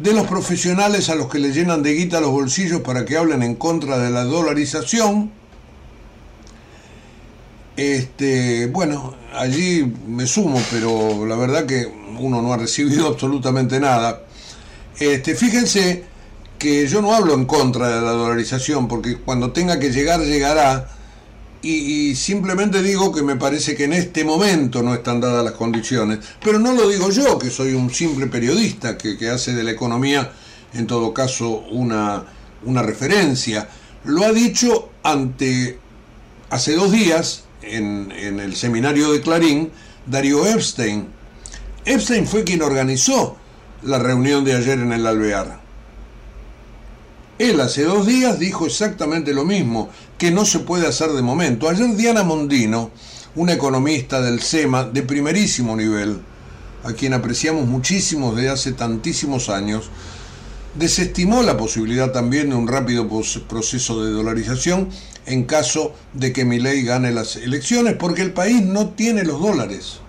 de 0.00 0.14
los 0.14 0.26
profesionales 0.26 1.10
a 1.10 1.14
los 1.14 1.28
que 1.28 1.38
le 1.38 1.52
llenan 1.52 1.82
de 1.82 1.92
guita 1.92 2.20
los 2.20 2.30
bolsillos 2.30 2.80
para 2.80 3.04
que 3.04 3.18
hablen 3.18 3.42
en 3.42 3.54
contra 3.54 3.98
de 3.98 4.10
la 4.10 4.24
dolarización. 4.24 5.30
Este, 7.76 8.66
bueno, 8.68 9.14
allí 9.34 9.92
me 10.06 10.26
sumo, 10.26 10.60
pero 10.70 11.26
la 11.26 11.36
verdad 11.36 11.66
que 11.66 11.86
uno 12.18 12.40
no 12.40 12.52
ha 12.52 12.56
recibido 12.56 13.06
absolutamente 13.08 13.78
nada. 13.78 14.22
Este, 14.98 15.34
fíjense 15.34 16.04
que 16.58 16.86
yo 16.86 17.02
no 17.02 17.14
hablo 17.14 17.34
en 17.34 17.44
contra 17.44 17.88
de 17.88 18.00
la 18.00 18.12
dolarización, 18.12 18.88
porque 18.88 19.18
cuando 19.18 19.52
tenga 19.52 19.78
que 19.78 19.90
llegar, 19.90 20.20
llegará, 20.20 20.88
y, 21.62 22.14
simplemente 22.14 22.82
digo 22.82 23.12
que 23.12 23.22
me 23.22 23.36
parece 23.36 23.76
que 23.76 23.84
en 23.84 23.92
este 23.92 24.24
momento 24.24 24.82
no 24.82 24.94
están 24.94 25.20
dadas 25.20 25.44
las 25.44 25.52
condiciones, 25.54 26.20
pero 26.42 26.58
no 26.58 26.72
lo 26.72 26.88
digo 26.88 27.10
yo, 27.10 27.38
que 27.38 27.50
soy 27.50 27.74
un 27.74 27.92
simple 27.92 28.26
periodista 28.28 28.96
que, 28.96 29.28
hace 29.28 29.54
de 29.54 29.62
la 29.62 29.70
economía, 29.70 30.32
en 30.72 30.86
todo 30.86 31.12
caso, 31.12 31.64
una, 31.70 32.24
una 32.64 32.82
referencia. 32.82 33.68
Lo 34.04 34.24
ha 34.24 34.32
dicho 34.32 34.90
ante, 35.02 35.78
hace 36.48 36.74
dos 36.74 36.92
días, 36.92 37.44
en, 37.62 38.10
en 38.12 38.40
el 38.40 38.56
seminario 38.56 39.12
de 39.12 39.20
Clarín, 39.20 39.70
Darío 40.06 40.46
Epstein. 40.46 41.08
Epstein 41.84 42.26
fue 42.26 42.44
quien 42.44 42.62
organizó 42.62 43.36
la 43.82 43.98
reunión 43.98 44.44
de 44.44 44.54
ayer 44.54 44.78
en 44.78 44.92
el 44.92 45.06
Alvear. 45.06 45.60
Él 47.38 47.58
hace 47.60 47.84
dos 47.84 48.06
días 48.06 48.38
dijo 48.38 48.66
exactamente 48.66 49.32
lo 49.32 49.46
mismo, 49.46 49.88
que 50.20 50.30
no 50.30 50.44
se 50.44 50.58
puede 50.58 50.86
hacer 50.86 51.12
de 51.12 51.22
momento. 51.22 51.66
Ayer 51.66 51.96
Diana 51.96 52.22
Mondino, 52.22 52.90
una 53.36 53.54
economista 53.54 54.20
del 54.20 54.42
SEMA 54.42 54.84
de 54.84 55.02
primerísimo 55.02 55.74
nivel, 55.74 56.20
a 56.84 56.92
quien 56.92 57.14
apreciamos 57.14 57.66
muchísimo 57.66 58.34
desde 58.34 58.50
hace 58.50 58.72
tantísimos 58.72 59.48
años, 59.48 59.88
desestimó 60.74 61.42
la 61.42 61.56
posibilidad 61.56 62.12
también 62.12 62.50
de 62.50 62.54
un 62.54 62.68
rápido 62.68 63.08
proceso 63.48 64.04
de 64.04 64.10
dolarización 64.10 64.90
en 65.24 65.44
caso 65.44 65.94
de 66.12 66.34
que 66.34 66.44
Milei 66.44 66.82
gane 66.82 67.12
las 67.12 67.36
elecciones, 67.36 67.94
porque 67.94 68.20
el 68.20 68.34
país 68.34 68.62
no 68.62 68.90
tiene 68.90 69.24
los 69.24 69.40
dólares. 69.40 70.00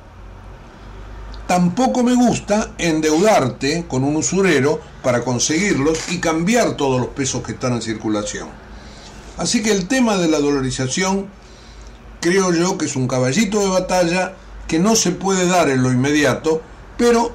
Tampoco 1.48 2.04
me 2.04 2.16
gusta 2.16 2.74
endeudarte 2.78 3.86
con 3.88 4.04
un 4.04 4.18
usurero 4.18 4.82
para 5.04 5.24
conseguirlos 5.24 6.12
y 6.12 6.20
cambiar 6.20 6.76
todos 6.76 7.00
los 7.00 7.12
pesos 7.12 7.44
que 7.44 7.54
están 7.54 7.72
en 7.72 7.82
circulación. 7.82 8.61
Así 9.42 9.64
que 9.64 9.72
el 9.72 9.88
tema 9.88 10.18
de 10.18 10.28
la 10.28 10.38
dolarización 10.38 11.26
creo 12.20 12.54
yo 12.54 12.78
que 12.78 12.86
es 12.86 12.96
un 12.96 13.08
caballito 13.08 13.60
de 13.60 13.70
batalla 13.70 14.34
que 14.68 14.78
no 14.78 14.96
se 14.96 15.10
puede 15.10 15.48
dar 15.48 15.68
en 15.70 15.82
lo 15.82 15.92
inmediato, 15.92 16.62
pero 16.96 17.34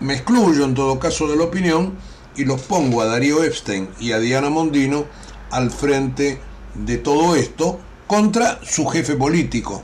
me 0.00 0.12
excluyo 0.12 0.66
en 0.66 0.74
todo 0.74 0.98
caso 0.98 1.26
de 1.26 1.36
la 1.36 1.44
opinión 1.44 1.94
y 2.36 2.44
los 2.44 2.60
pongo 2.60 3.00
a 3.00 3.06
Darío 3.06 3.42
Epstein 3.42 3.88
y 3.98 4.12
a 4.12 4.18
Diana 4.18 4.50
Mondino 4.50 5.06
al 5.50 5.70
frente 5.70 6.38
de 6.74 6.98
todo 6.98 7.34
esto 7.34 7.80
contra 8.06 8.60
su 8.62 8.84
jefe 8.84 9.16
político. 9.16 9.82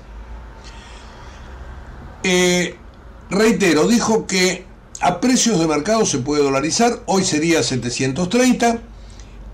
Eh, 2.25 2.77
reitero, 3.31 3.89
dijo 3.89 4.27
que 4.27 4.67
a 5.01 5.19
precios 5.19 5.59
de 5.59 5.67
mercado 5.67 6.05
se 6.05 6.19
puede 6.19 6.43
dolarizar, 6.43 7.01
hoy 7.07 7.25
sería 7.25 7.63
730, 7.63 8.83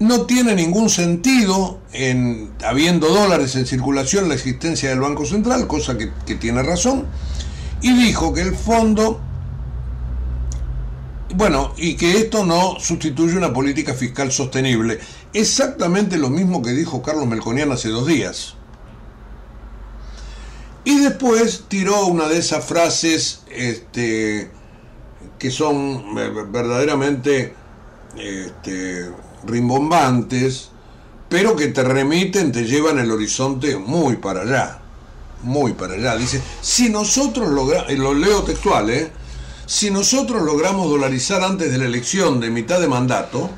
no 0.00 0.22
tiene 0.22 0.54
ningún 0.54 0.88
sentido 0.88 1.78
en, 1.92 2.52
habiendo 2.64 3.08
dólares 3.08 3.54
en 3.54 3.66
circulación, 3.66 4.28
la 4.28 4.34
existencia 4.34 4.88
del 4.88 5.00
Banco 5.00 5.26
Central, 5.26 5.66
cosa 5.66 5.96
que, 5.98 6.34
tiene 6.36 6.62
razón, 6.62 7.06
y 7.82 7.92
dijo 7.92 8.32
que 8.32 8.40
el 8.40 8.56
fondo, 8.56 9.20
bueno, 11.34 11.74
y 11.76 11.96
que 11.96 12.16
esto 12.16 12.46
no 12.46 12.80
sustituye 12.80 13.36
una 13.36 13.52
política 13.52 13.92
fiscal 13.92 14.32
sostenible, 14.32 14.98
exactamente 15.34 16.16
lo 16.16 16.30
mismo 16.30 16.62
que 16.62 16.70
dijo 16.70 17.02
Carlos 17.02 17.26
Melconian 17.26 17.70
hace 17.70 17.90
dos 17.90 18.06
días. 18.06 18.54
Y 20.84 20.98
después 21.00 21.64
tiró 21.68 22.06
una 22.06 22.26
de 22.26 22.38
esas 22.38 22.64
frases 22.64 23.42
este, 23.54 24.50
que 25.38 25.50
son 25.50 26.14
verdaderamente 26.14 27.54
este, 28.16 29.10
rimbombantes, 29.44 30.70
pero 31.28 31.56
que 31.56 31.68
te 31.68 31.82
remiten, 31.82 32.52
te 32.52 32.64
llevan 32.64 32.98
el 32.98 33.10
horizonte 33.10 33.76
muy 33.76 34.16
para 34.16 34.42
allá, 34.42 34.78
muy 35.42 35.72
para 35.72 35.94
allá. 35.94 36.16
Dice, 36.16 36.42
si 36.60 36.90
nosotros 36.90 37.48
logramos, 37.50 37.92
lo 37.92 38.14
leo 38.14 38.42
textual, 38.42 38.90
¿eh? 38.90 39.12
si 39.66 39.90
nosotros 39.90 40.42
logramos 40.42 40.90
dolarizar 40.90 41.42
antes 41.42 41.70
de 41.70 41.78
la 41.78 41.84
elección 41.84 42.40
de 42.40 42.50
mitad 42.50 42.80
de 42.80 42.88
mandato, 42.88 43.48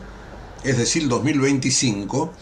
es 0.62 0.76
decir, 0.76 1.08
2025, 1.08 2.32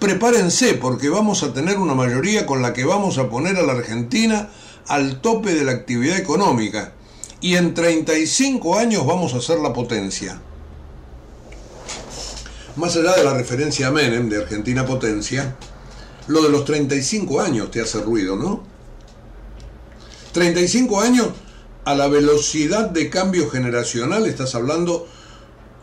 prepárense 0.00 0.74
porque 0.74 1.08
vamos 1.08 1.44
a 1.44 1.54
tener 1.54 1.78
una 1.78 1.94
mayoría 1.94 2.44
con 2.44 2.60
la 2.60 2.72
que 2.72 2.84
vamos 2.84 3.18
a 3.18 3.28
poner 3.30 3.56
a 3.56 3.62
la 3.62 3.74
Argentina 3.74 4.50
al 4.88 5.20
tope 5.20 5.54
de 5.54 5.64
la 5.64 5.72
actividad 5.72 6.18
económica 6.18 6.92
y 7.40 7.54
en 7.54 7.74
35 7.74 8.76
años 8.76 9.06
vamos 9.06 9.34
a 9.34 9.40
ser 9.40 9.60
la 9.60 9.72
potencia. 9.72 10.40
Más 12.76 12.96
allá 12.96 13.14
de 13.16 13.24
la 13.24 13.34
referencia 13.34 13.88
a 13.88 13.90
Menem 13.90 14.30
de 14.30 14.38
Argentina 14.38 14.86
Potencia, 14.86 15.56
lo 16.28 16.42
de 16.42 16.48
los 16.48 16.64
35 16.64 17.40
años 17.42 17.70
te 17.70 17.82
hace 17.82 18.00
ruido, 18.00 18.34
¿no? 18.34 18.62
35 20.32 21.00
años 21.02 21.28
a 21.84 21.94
la 21.94 22.08
velocidad 22.08 22.88
de 22.88 23.10
cambio 23.10 23.50
generacional, 23.50 24.26
estás 24.26 24.54
hablando, 24.54 25.06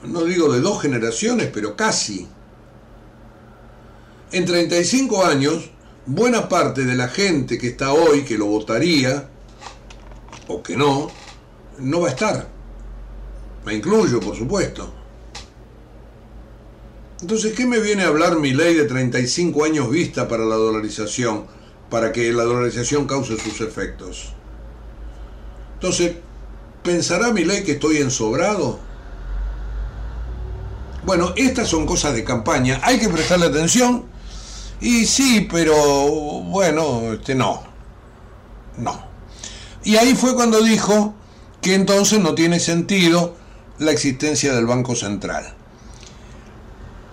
no 0.04 0.24
digo 0.24 0.52
de 0.52 0.62
dos 0.62 0.82
generaciones, 0.82 1.50
pero 1.54 1.76
casi. 1.76 2.28
En 4.32 4.46
35 4.46 5.26
años, 5.26 5.70
buena 6.08 6.50
parte 6.50 6.86
de 6.86 6.96
la 6.96 7.10
gente 7.10 7.60
que 7.60 7.68
está 7.68 7.94
hoy, 7.94 8.24
que 8.24 8.38
lo 8.38 8.48
votaría, 8.48 9.30
o 10.48 10.64
que 10.64 10.76
no, 10.76 11.12
no 11.78 12.02
va 12.02 12.08
a 12.08 12.12
estar. 12.12 12.48
Me 13.64 13.76
incluyo, 13.76 14.20
por 14.20 14.36
supuesto. 14.36 14.99
Entonces, 17.22 17.54
¿qué 17.54 17.66
me 17.66 17.80
viene 17.80 18.04
a 18.04 18.08
hablar 18.08 18.38
mi 18.38 18.54
ley 18.54 18.76
de 18.76 18.86
35 18.86 19.66
años 19.66 19.90
vista 19.90 20.28
para 20.28 20.46
la 20.46 20.56
dolarización, 20.56 21.46
para 21.90 22.14
que 22.14 22.32
la 22.32 22.44
dolarización 22.44 23.08
cause 23.08 23.38
sus 23.38 23.60
efectos? 23.60 24.34
Entonces, 25.74 26.16
¿pensará 26.82 27.34
mi 27.34 27.44
ley 27.44 27.64
que 27.64 27.74
estoy 27.74 27.98
ensobrado? 27.98 28.80
Bueno, 31.06 31.34
estas 31.36 31.68
son 31.68 31.86
cosas 31.86 32.14
de 32.14 32.24
campaña, 32.24 32.80
hay 32.84 33.00
que 33.00 33.10
prestarle 33.10 33.48
atención. 33.48 34.06
Y 34.80 35.06
sí, 35.06 35.46
pero 35.52 35.76
bueno, 35.76 37.14
este 37.14 37.36
no. 37.36 37.64
No. 38.78 39.04
Y 39.84 39.98
ahí 39.98 40.16
fue 40.16 40.36
cuando 40.36 40.62
dijo 40.62 41.14
que 41.62 41.76
entonces 41.76 42.20
no 42.20 42.34
tiene 42.34 42.62
sentido 42.62 43.36
la 43.78 43.92
existencia 43.92 44.54
del 44.54 44.66
Banco 44.66 44.96
Central. 44.96 45.59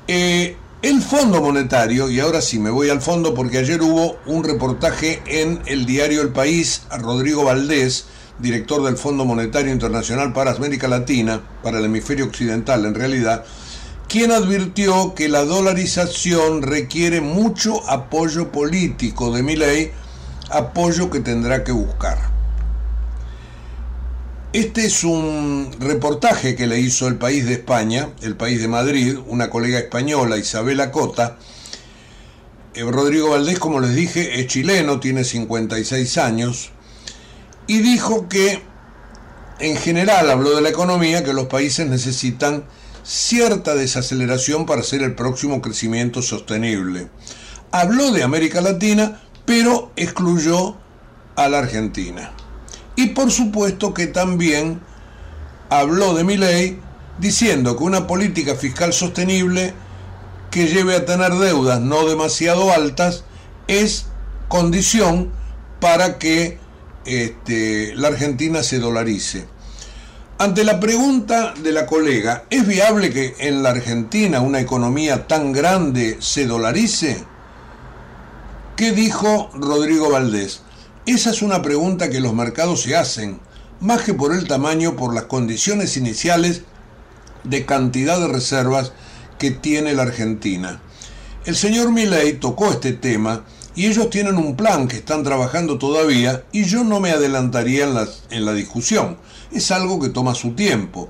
Eh, 0.09 0.57
el 0.83 1.03
Fondo 1.03 1.41
Monetario, 1.41 2.09
y 2.09 2.21
ahora 2.21 2.41
sí 2.41 2.61
me 2.61 2.71
voy 2.71 2.91
al 2.91 3.01
fondo 3.01 3.35
porque 3.35 3.59
ayer 3.59 3.83
hubo 3.83 4.19
un 4.27 4.45
reportaje 4.45 5.21
en 5.27 5.61
el 5.67 5.85
diario 5.85 6.23
El 6.23 6.29
País 6.29 6.83
a 6.91 6.99
Rodrigo 6.99 7.45
Valdés, 7.45 8.07
director 8.39 8.85
del 8.85 8.97
Fondo 8.97 9.25
Monetario 9.25 9.73
Internacional 9.73 10.33
para 10.33 10.53
América 10.53 10.87
Latina, 10.87 11.41
para 11.61 11.79
el 11.79 11.87
hemisferio 11.87 12.27
occidental 12.27 12.85
en 12.85 12.95
realidad, 12.95 13.45
quien 14.09 14.31
advirtió 14.31 15.15
que 15.15 15.29
la 15.29 15.45
dolarización 15.45 16.63
requiere 16.63 17.21
mucho 17.21 17.89
apoyo 17.91 18.53
político 18.53 19.35
de 19.35 19.43
mi 19.43 19.57
ley, 19.57 19.91
apoyo 20.51 21.11
que 21.11 21.19
tendrá 21.19 21.65
que 21.65 21.73
buscar. 21.73 22.36
Este 24.57 24.87
es 24.87 25.05
un 25.05 25.71
reportaje 25.81 26.57
que 26.57 26.67
le 26.67 26.81
hizo 26.81 27.09
el 27.09 27.17
país 27.17 27.45
de 27.45 27.53
España, 27.53 28.15
el 28.23 28.37
país 28.37 28.59
de 28.59 28.69
Madrid, 28.69 29.19
una 29.27 29.51
colega 29.51 29.79
española, 29.79 30.39
Isabela 30.39 30.91
Cota. 30.91 31.37
Eh, 32.73 32.83
Rodrigo 32.83 33.29
Valdés, 33.29 33.59
como 33.59 33.81
les 33.81 33.95
dije, 33.95 34.41
es 34.41 34.47
chileno, 34.47 34.99
tiene 34.99 35.25
56 35.25 36.17
años, 36.17 36.71
y 37.67 37.81
dijo 37.81 38.31
que 38.31 38.63
en 39.59 39.77
general 39.77 40.31
habló 40.31 40.57
de 40.57 40.63
la 40.63 40.71
economía, 40.71 41.23
que 41.23 41.35
los 41.35 41.49
países 41.49 41.87
necesitan 41.87 42.65
cierta 43.03 43.75
desaceleración 43.75 44.65
para 44.65 44.81
hacer 44.81 45.03
el 45.03 45.15
próximo 45.15 45.61
crecimiento 45.61 46.23
sostenible. 46.23 47.09
Habló 47.73 48.11
de 48.11 48.23
América 48.23 48.63
Latina, 48.63 49.21
pero 49.45 49.93
excluyó 49.97 50.79
a 51.37 51.47
la 51.51 51.59
Argentina. 51.59 52.33
Y 52.97 53.09
por 53.09 53.31
supuesto 53.31 53.95
que 53.95 54.07
también 54.07 54.81
habló 55.69 56.15
de 56.15 56.25
mi 56.25 56.37
ley 56.37 56.81
diciendo 57.19 57.77
que 57.77 57.85
una 57.85 58.07
política 58.07 58.55
fiscal 58.55 58.93
sostenible 58.93 59.75
que 60.51 60.67
lleve 60.67 60.97
a 60.97 61.05
tener 61.05 61.33
deudas 61.35 61.81
no 61.81 62.07
demasiado 62.07 62.73
altas 62.73 63.25
es 63.69 64.07
condición 64.49 65.31
para 65.81 66.19
que 66.19 66.59
este, 67.05 67.95
la 67.95 68.09
Argentina 68.09 68.63
se 68.63 68.79
dolarice. 68.79 69.47
Ante 70.39 70.65
la 70.65 70.81
pregunta 70.81 71.55
de 71.63 71.73
la 71.73 71.87
colega, 71.87 72.45
¿es 72.51 72.67
viable 72.67 73.11
que 73.11 73.35
en 73.39 73.63
la 73.63 73.71
Argentina 73.71 74.41
una 74.41 74.61
economía 74.61 75.27
tan 75.27 75.53
grande 75.53 76.19
se 76.21 76.47
dolarice? 76.47 77.25
¿Qué 78.77 78.93
dijo 78.93 79.51
Rodrigo 79.55 80.11
Valdés? 80.11 80.61
Esa 81.07 81.31
es 81.31 81.41
una 81.41 81.63
pregunta 81.63 82.11
que 82.11 82.19
los 82.19 82.35
mercados 82.35 82.83
se 82.83 82.97
hacen, 82.97 83.39
más 83.79 84.03
que 84.03 84.13
por 84.13 84.35
el 84.35 84.49
tamaño, 84.49 84.97
por 84.97 85.15
las 85.15 85.27
condiciones 85.27 85.97
iniciales 85.97 86.63
de 87.45 87.65
cantidad 87.65 88.19
de 88.19 88.27
reservas 88.27 88.91
que 89.39 89.53
tiene 89.53 89.95
la 89.95 90.03
Argentina. 90.03 90.83
El 91.45 91.55
señor 91.55 91.93
Milley 91.93 92.41
tocó 92.41 92.73
este 92.73 92.93
tema 92.93 93.45
y 93.77 93.87
ellos 93.87 94.11
tienen 94.11 94.37
un 94.37 94.57
plan 94.57 94.89
que 94.89 94.97
están 94.97 95.23
trabajando 95.23 95.79
todavía 95.79 96.43
y 96.51 96.65
yo 96.65 96.83
no 96.83 96.99
me 96.99 97.13
adelantaría 97.13 97.85
en 97.85 97.97
en 98.31 98.45
la 98.45 98.53
discusión. 98.53 99.17
Es 99.53 99.71
algo 99.71 100.01
que 100.01 100.09
toma 100.09 100.35
su 100.35 100.55
tiempo. 100.55 101.09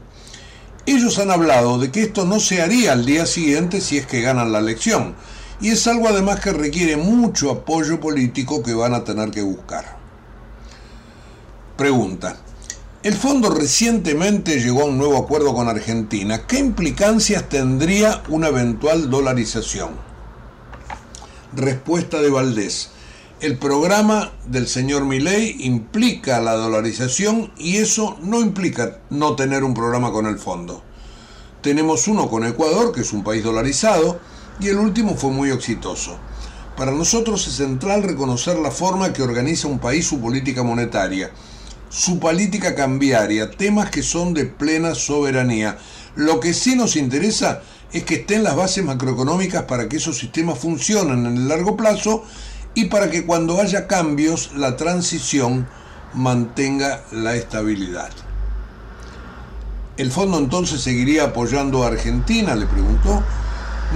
Ellos 0.84 1.18
han 1.18 1.30
hablado 1.30 1.78
de 1.78 1.90
que 1.90 2.02
esto 2.02 2.26
no 2.26 2.38
se 2.38 2.60
haría 2.60 2.92
al 2.92 3.06
día 3.06 3.24
siguiente 3.24 3.80
si 3.80 3.96
es 3.96 4.06
que 4.06 4.20
ganan 4.20 4.52
la 4.52 4.58
elección 4.58 5.16
y 5.60 5.70
es 5.70 5.86
algo 5.86 6.08
además 6.08 6.40
que 6.40 6.52
requiere 6.52 6.96
mucho 6.96 7.50
apoyo 7.50 8.00
político 8.00 8.62
que 8.62 8.74
van 8.74 8.94
a 8.94 9.04
tener 9.04 9.30
que 9.30 9.42
buscar. 9.42 9.96
Pregunta. 11.76 12.36
El 13.02 13.14
fondo 13.14 13.50
recientemente 13.50 14.58
llegó 14.58 14.82
a 14.82 14.86
un 14.86 14.98
nuevo 14.98 15.16
acuerdo 15.16 15.54
con 15.54 15.68
Argentina. 15.68 16.46
¿Qué 16.46 16.58
implicancias 16.58 17.48
tendría 17.48 18.22
una 18.28 18.48
eventual 18.48 19.10
dolarización? 19.10 19.90
Respuesta 21.54 22.20
de 22.20 22.30
Valdés. 22.30 22.90
El 23.38 23.58
programa 23.58 24.32
del 24.46 24.66
señor 24.66 25.04
Milei 25.04 25.56
implica 25.60 26.40
la 26.40 26.54
dolarización 26.54 27.52
y 27.58 27.76
eso 27.76 28.16
no 28.22 28.40
implica 28.40 28.98
no 29.10 29.36
tener 29.36 29.62
un 29.62 29.74
programa 29.74 30.10
con 30.10 30.26
el 30.26 30.38
fondo. 30.38 30.82
Tenemos 31.60 32.08
uno 32.08 32.28
con 32.28 32.44
Ecuador, 32.44 32.92
que 32.92 33.02
es 33.02 33.12
un 33.12 33.22
país 33.22 33.44
dolarizado, 33.44 34.18
y 34.60 34.68
el 34.68 34.78
último 34.78 35.16
fue 35.16 35.30
muy 35.30 35.50
exitoso. 35.50 36.18
Para 36.76 36.92
nosotros 36.92 37.46
es 37.46 37.54
central 37.54 38.02
reconocer 38.02 38.58
la 38.58 38.70
forma 38.70 39.12
que 39.12 39.22
organiza 39.22 39.68
un 39.68 39.78
país 39.78 40.06
su 40.06 40.20
política 40.20 40.62
monetaria, 40.62 41.30
su 41.88 42.18
política 42.18 42.74
cambiaria, 42.74 43.50
temas 43.50 43.90
que 43.90 44.02
son 44.02 44.34
de 44.34 44.44
plena 44.44 44.94
soberanía. 44.94 45.78
Lo 46.16 46.40
que 46.40 46.52
sí 46.52 46.76
nos 46.76 46.96
interesa 46.96 47.62
es 47.92 48.04
que 48.04 48.16
estén 48.16 48.42
las 48.42 48.56
bases 48.56 48.84
macroeconómicas 48.84 49.62
para 49.62 49.88
que 49.88 49.96
esos 49.96 50.18
sistemas 50.18 50.58
funcionen 50.58 51.24
en 51.24 51.36
el 51.36 51.48
largo 51.48 51.76
plazo 51.76 52.24
y 52.74 52.86
para 52.86 53.10
que 53.10 53.24
cuando 53.24 53.60
haya 53.60 53.86
cambios 53.86 54.52
la 54.54 54.76
transición 54.76 55.66
mantenga 56.12 57.04
la 57.10 57.34
estabilidad. 57.36 58.10
¿El 59.96 60.12
fondo 60.12 60.38
entonces 60.38 60.82
seguiría 60.82 61.24
apoyando 61.24 61.84
a 61.84 61.88
Argentina? 61.88 62.54
le 62.54 62.66
preguntó. 62.66 63.22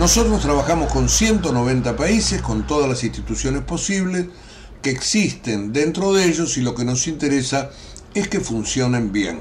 Nosotros 0.00 0.40
trabajamos 0.40 0.90
con 0.90 1.10
190 1.10 1.94
países, 1.94 2.40
con 2.40 2.66
todas 2.66 2.88
las 2.88 3.04
instituciones 3.04 3.62
posibles 3.64 4.28
que 4.80 4.88
existen 4.88 5.74
dentro 5.74 6.14
de 6.14 6.24
ellos 6.24 6.56
y 6.56 6.62
lo 6.62 6.74
que 6.74 6.86
nos 6.86 7.06
interesa 7.06 7.68
es 8.14 8.26
que 8.26 8.40
funcionen 8.40 9.12
bien. 9.12 9.40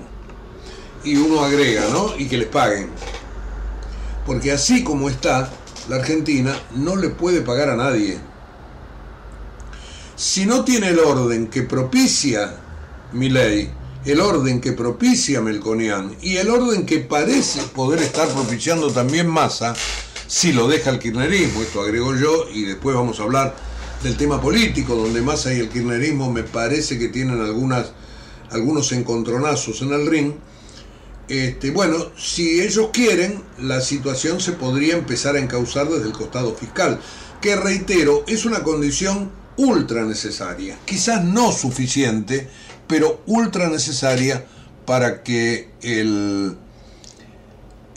Y 1.06 1.16
uno 1.16 1.46
agrega, 1.46 1.88
¿no? 1.94 2.14
Y 2.18 2.26
que 2.26 2.38
les 2.38 2.50
paguen. 2.50 2.90
Porque 4.26 4.52
así 4.52 4.84
como 4.84 5.10
está, 5.10 5.50
la 5.88 5.96
Argentina 5.96 6.54
no 6.76 6.98
le 6.98 7.08
puede 7.08 7.40
pagar 7.40 7.70
a 7.70 7.78
nadie. 7.78 8.20
Si 10.18 10.46
no 10.46 10.66
tiene 10.66 10.90
el 10.90 11.00
orden 11.00 11.48
que 11.48 11.62
propicia 11.62 12.58
mi 13.14 13.30
ley, 13.30 13.72
el 14.04 14.20
orden 14.20 14.60
que 14.60 14.74
propicia 14.74 15.40
Melconian 15.40 16.18
y 16.22 16.36
el 16.36 16.50
orden 16.50 16.86
que 16.86 17.00
parece 17.00 17.62
poder 17.62 18.00
estar 18.00 18.28
propiciando 18.28 18.92
también 18.92 19.28
Massa, 19.28 19.74
si 20.30 20.54
lo 20.54 20.68
deja 20.68 20.92
el 20.92 21.00
kirchnerismo, 21.00 21.64
esto 21.64 21.82
agrego 21.82 22.16
yo, 22.16 22.46
y 22.54 22.64
después 22.64 22.96
vamos 22.96 23.20
a 23.20 23.24
hablar 23.24 23.56
del 24.04 24.16
tema 24.16 24.40
político, 24.40 24.94
donde 24.96 25.24
Massa 25.24 25.52
y 25.52 25.58
el 25.58 25.70
kirchnerismo 25.70 26.32
me 26.32 26.44
parece 26.44 27.00
que 27.00 27.08
tienen 27.08 27.42
algunas, 27.42 27.94
algunos 28.52 28.92
encontronazos 28.92 29.82
en 29.82 29.92
el 29.92 30.06
ring. 30.06 30.34
Este, 31.28 31.72
bueno, 31.72 32.12
si 32.16 32.62
ellos 32.62 32.90
quieren, 32.94 33.42
la 33.58 33.82
situación 33.82 34.40
se 34.40 34.52
podría 34.52 34.96
empezar 34.96 35.36
a 35.36 35.40
encauzar 35.40 35.90
desde 35.90 36.06
el 36.06 36.14
costado 36.14 36.54
fiscal, 36.54 37.00
que 37.42 37.56
reitero, 37.56 38.24
es 38.28 38.46
una 38.46 38.62
condición 38.62 39.32
ultra 39.58 40.06
necesaria, 40.06 40.78
quizás 40.86 41.24
no 41.24 41.52
suficiente, 41.52 42.48
pero 42.88 43.24
ultra 43.26 43.68
necesaria 43.68 44.46
para 44.86 45.24
que 45.24 45.72
el 45.82 46.56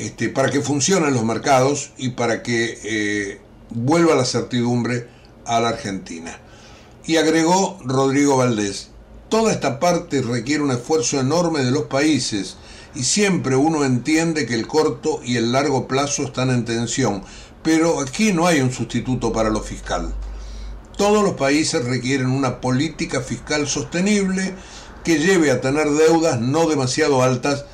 este, 0.02 0.30
para 0.30 0.50
que 0.50 0.60
funcionen 0.60 1.14
los 1.14 1.24
mercados 1.24 1.92
y 1.96 2.10
para 2.10 2.42
que 2.42 2.76
eh, 2.82 3.40
vuelva 3.70 4.16
la 4.16 4.24
certidumbre 4.24 5.06
a 5.46 5.60
la 5.60 5.68
Argentina. 5.68 6.40
Y 7.06 7.18
agregó 7.18 7.78
Rodrigo 7.84 8.36
Valdés, 8.36 8.90
toda 9.28 9.52
esta 9.52 9.78
parte 9.78 10.20
requiere 10.20 10.64
un 10.64 10.72
esfuerzo 10.72 11.20
enorme 11.20 11.60
de 11.60 11.70
los 11.70 11.84
países 11.84 12.56
y 12.96 13.04
siempre 13.04 13.54
uno 13.54 13.84
entiende 13.84 14.44
que 14.44 14.54
el 14.54 14.66
corto 14.66 15.20
y 15.24 15.36
el 15.36 15.52
largo 15.52 15.86
plazo 15.86 16.24
están 16.24 16.50
en 16.50 16.64
tensión, 16.64 17.22
pero 17.62 18.00
aquí 18.00 18.32
no 18.32 18.48
hay 18.48 18.60
un 18.60 18.72
sustituto 18.72 19.32
para 19.32 19.50
lo 19.50 19.60
fiscal. 19.60 20.12
Todos 20.96 21.22
los 21.22 21.34
países 21.34 21.84
requieren 21.84 22.26
una 22.26 22.60
política 22.60 23.20
fiscal 23.20 23.68
sostenible 23.68 24.52
que 25.04 25.20
lleve 25.20 25.52
a 25.52 25.60
tener 25.60 25.88
deudas 25.90 26.40
no 26.40 26.68
demasiado 26.68 27.22
altas 27.22 27.66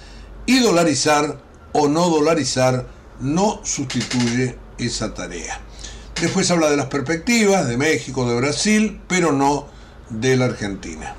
y 0.45 0.59
dolarizar 0.59 1.48
o 1.73 1.89
no 1.89 2.09
dolarizar 2.09 2.87
no 3.21 3.61
sustituye 3.65 4.57
esa 4.79 5.15
tarea. 5.15 5.61
Después 6.21 6.51
habla 6.51 6.71
de 6.71 6.77
las 6.77 6.87
perspectivas 6.87 7.69
de 7.69 7.77
México, 7.77 8.29
de 8.29 8.37
Brasil, 8.37 9.01
pero 9.07 9.33
no 9.33 9.67
de 10.11 10.37
la 10.37 10.47
Argentina. 10.47 11.15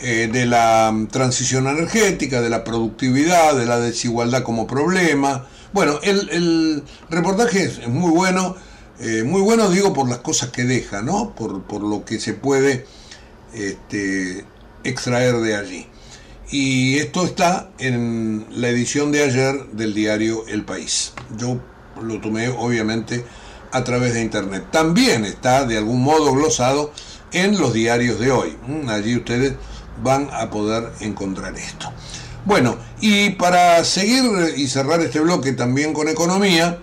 Eh, 0.00 0.28
de 0.32 0.46
la 0.46 0.90
mm, 0.92 1.08
transición 1.08 1.68
energética, 1.68 2.40
de 2.40 2.50
la 2.50 2.64
productividad, 2.64 3.56
de 3.56 3.66
la 3.66 3.78
desigualdad 3.78 4.42
como 4.42 4.66
problema. 4.66 5.46
Bueno, 5.72 6.00
el, 6.02 6.82
reportaje 7.08 7.64
es, 7.64 7.86
muy 7.86 8.10
bueno, 8.10 8.56
eh, 8.98 9.22
muy 9.24 9.40
bueno 9.42 9.70
digo 9.70 9.92
por 9.92 10.08
las 10.08 10.18
cosas 10.18 10.50
que 10.50 10.64
deja, 10.64 11.02
¿no? 11.02 11.34
Por, 11.36 11.62
por 11.62 11.82
lo 11.82 12.04
que 12.04 12.18
se 12.18 12.34
puede 12.34 12.84
este, 13.54 14.44
extraer 14.82 15.36
de 15.36 15.56
allí. 15.56 15.86
Y 16.52 16.98
esto 16.98 17.24
está 17.24 17.70
en 17.78 18.44
la 18.50 18.68
edición 18.68 19.10
de 19.10 19.24
ayer 19.24 19.68
del 19.72 19.94
diario 19.94 20.46
El 20.46 20.66
País. 20.66 21.14
Yo 21.38 21.58
lo 22.02 22.20
tomé 22.20 22.50
obviamente 22.50 23.24
a 23.72 23.82
través 23.84 24.12
de 24.12 24.20
internet. 24.20 24.66
También 24.70 25.24
está 25.24 25.64
de 25.64 25.78
algún 25.78 26.02
modo 26.02 26.30
glosado 26.34 26.92
en 27.32 27.58
los 27.58 27.72
diarios 27.72 28.20
de 28.20 28.30
hoy. 28.32 28.58
Mm, 28.66 28.86
allí 28.90 29.16
ustedes 29.16 29.54
van 30.02 30.28
a 30.30 30.50
poder 30.50 30.92
encontrar 31.00 31.56
esto. 31.56 31.90
Bueno, 32.44 32.76
y 33.00 33.30
para 33.30 33.82
seguir 33.82 34.22
y 34.54 34.66
cerrar 34.66 35.00
este 35.00 35.20
bloque 35.20 35.54
también 35.54 35.94
con 35.94 36.10
economía, 36.10 36.80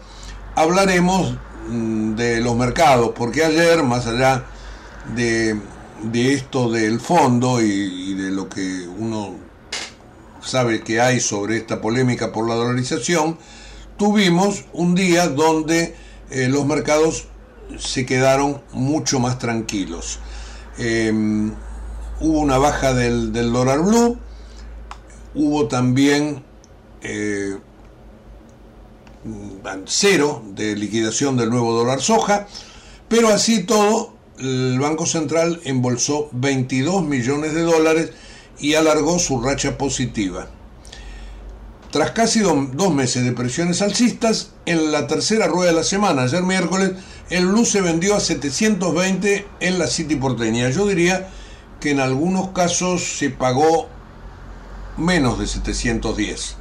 hablaremos 0.56 1.38
mm, 1.70 2.16
de 2.16 2.42
los 2.42 2.56
mercados, 2.56 3.12
porque 3.16 3.46
ayer, 3.46 3.84
más 3.84 4.08
allá 4.08 4.46
de, 5.16 5.60
esto 6.14 6.72
del 6.72 7.00
fondo 7.00 7.62
y, 7.62 8.16
de 8.16 8.32
lo 8.32 8.50
que 8.50 8.88
uno 8.98 9.49
sabe 10.50 10.82
que 10.82 11.00
hay 11.00 11.20
sobre 11.20 11.58
esta 11.58 11.80
polémica 11.82 12.32
por 12.32 12.48
la 12.48 12.56
dolarización, 12.56 13.38
tuvimos 13.98 14.66
un 14.74 14.96
día 14.96 15.28
donde 15.28 15.96
eh, 16.32 16.48
los 16.50 16.66
mercados 16.66 17.26
se 17.78 18.06
quedaron 18.06 18.62
mucho 18.72 19.20
más 19.20 19.38
tranquilos. 19.38 20.20
Em, 20.78 21.54
hubo 22.20 22.40
una 22.40 22.58
baja 22.58 22.94
del, 22.94 23.32
dólar 23.34 23.82
blue, 23.82 24.18
hubo 25.36 25.68
también 25.68 26.44
eh, 27.02 27.58
cero 29.86 30.42
de 30.56 30.76
liquidación 30.76 31.38
del 31.38 31.50
nuevo 31.50 31.74
dólar 31.74 32.02
soja, 32.02 32.48
pero 33.08 33.30
así 33.30 33.64
todo, 33.64 34.14
el 34.40 34.80
Banco 34.80 35.06
Central 35.06 35.60
embolsó 35.66 36.30
22 36.32 37.04
millones 37.04 37.54
de 37.54 37.62
dólares 37.62 38.12
y 38.60 38.76
alargó 38.76 39.20
su 39.20 39.42
racha 39.42 39.78
positiva. 39.78 40.48
Tras 41.92 42.12
casi 42.12 42.42
dos 42.42 42.94
meses 42.94 43.24
de 43.24 43.32
presiones 43.32 43.82
alcistas, 43.82 44.52
en 44.68 44.92
la 44.92 45.08
tercera 45.08 45.48
rueda 45.48 45.72
de 45.72 45.78
la 45.78 45.84
semana, 45.84 46.24
ayer 46.24 46.44
miércoles, 46.44 46.92
el 47.32 47.48
blue 47.48 47.66
se 47.66 47.82
vendió 47.82 48.16
a 48.16 48.20
720 48.20 49.48
en 49.60 49.80
la 49.80 49.88
City 49.88 50.16
porteña. 50.16 50.70
Yo 50.70 50.86
diría 50.86 51.30
que 51.80 51.90
en 51.92 52.00
algunos 52.00 52.50
casos 52.50 53.18
se 53.18 53.32
pagó 53.32 53.88
menos 54.98 55.40
de 55.40 55.48
710. 55.48 56.58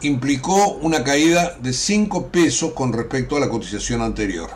Implicó 0.00 0.68
una 0.80 1.04
caída 1.04 1.58
de 1.60 1.74
5 1.74 2.28
pesos 2.28 2.72
con 2.72 2.94
respecto 2.94 3.36
a 3.36 3.40
la 3.40 3.50
cotización 3.50 4.00
anterior. 4.00 4.48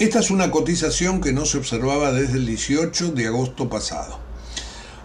Esta 0.00 0.18
es 0.18 0.30
una 0.32 0.50
cotización 0.50 1.20
que 1.20 1.32
no 1.32 1.44
se 1.44 1.58
observaba 1.58 2.10
desde 2.10 2.34
el 2.34 2.46
18 2.46 3.12
de 3.12 3.28
agosto 3.28 3.68
pasado. 3.68 4.31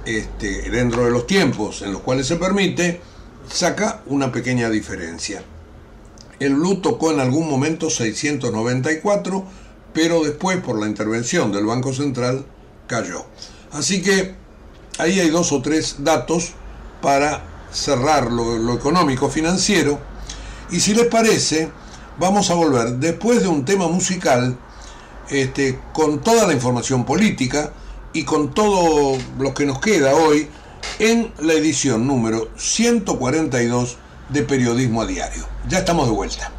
este, 0.05 0.69
dentro 0.69 1.05
de 1.05 1.11
los 1.11 1.25
tiempos 1.25 1.81
en 1.81 1.91
los 1.91 2.03
cuales 2.03 2.27
se 2.27 2.35
permite, 2.35 3.01
saca 3.51 4.03
una 4.05 4.31
pequeña 4.31 4.69
diferencia. 4.69 5.41
El 6.39 6.53
blue 6.53 6.81
tocó 6.81 7.11
en 7.11 7.19
algún 7.19 7.49
momento 7.49 7.89
694, 7.89 9.65
pero 9.97 10.23
después 10.23 10.61
por 10.61 10.79
la 10.79 10.85
intervención 10.85 11.51
del 11.51 11.65
Banco 11.65 11.91
Central 11.91 12.45
cayó. 12.85 13.25
Así 13.71 14.03
que 14.03 14.35
ahí 14.99 15.19
hay 15.19 15.31
dos 15.31 15.51
o 15.51 15.63
tres 15.63 15.95
datos 16.03 16.51
para 17.01 17.43
cerrar 17.71 18.31
lo, 18.31 18.75
económico 18.75 19.27
financiero. 19.27 19.99
Y 20.69 20.81
si 20.81 20.93
les 20.93 21.07
parece, 21.07 21.71
vamos 22.19 22.51
a 22.51 22.53
volver 22.53 22.97
después 22.97 23.41
de 23.41 23.47
un 23.47 23.65
tema 23.65 23.87
musical 23.87 24.55
este, 25.31 25.79
con 25.93 26.21
toda 26.21 26.45
la 26.45 26.53
información 26.53 27.03
política 27.03 27.73
y 28.13 28.23
con 28.23 28.53
todo 28.53 29.17
lo 29.39 29.55
que 29.55 29.65
nos 29.65 29.79
queda 29.79 30.13
hoy 30.13 30.47
en 30.99 31.33
la 31.39 31.53
edición 31.53 32.05
número 32.05 32.49
142 32.55 33.97
de 34.29 34.43
Periodismo 34.43 35.01
a 35.01 35.07
Diario. 35.07 35.43
Ya 35.67 35.79
estamos 35.79 36.05
de 36.05 36.13
vuelta. 36.13 36.51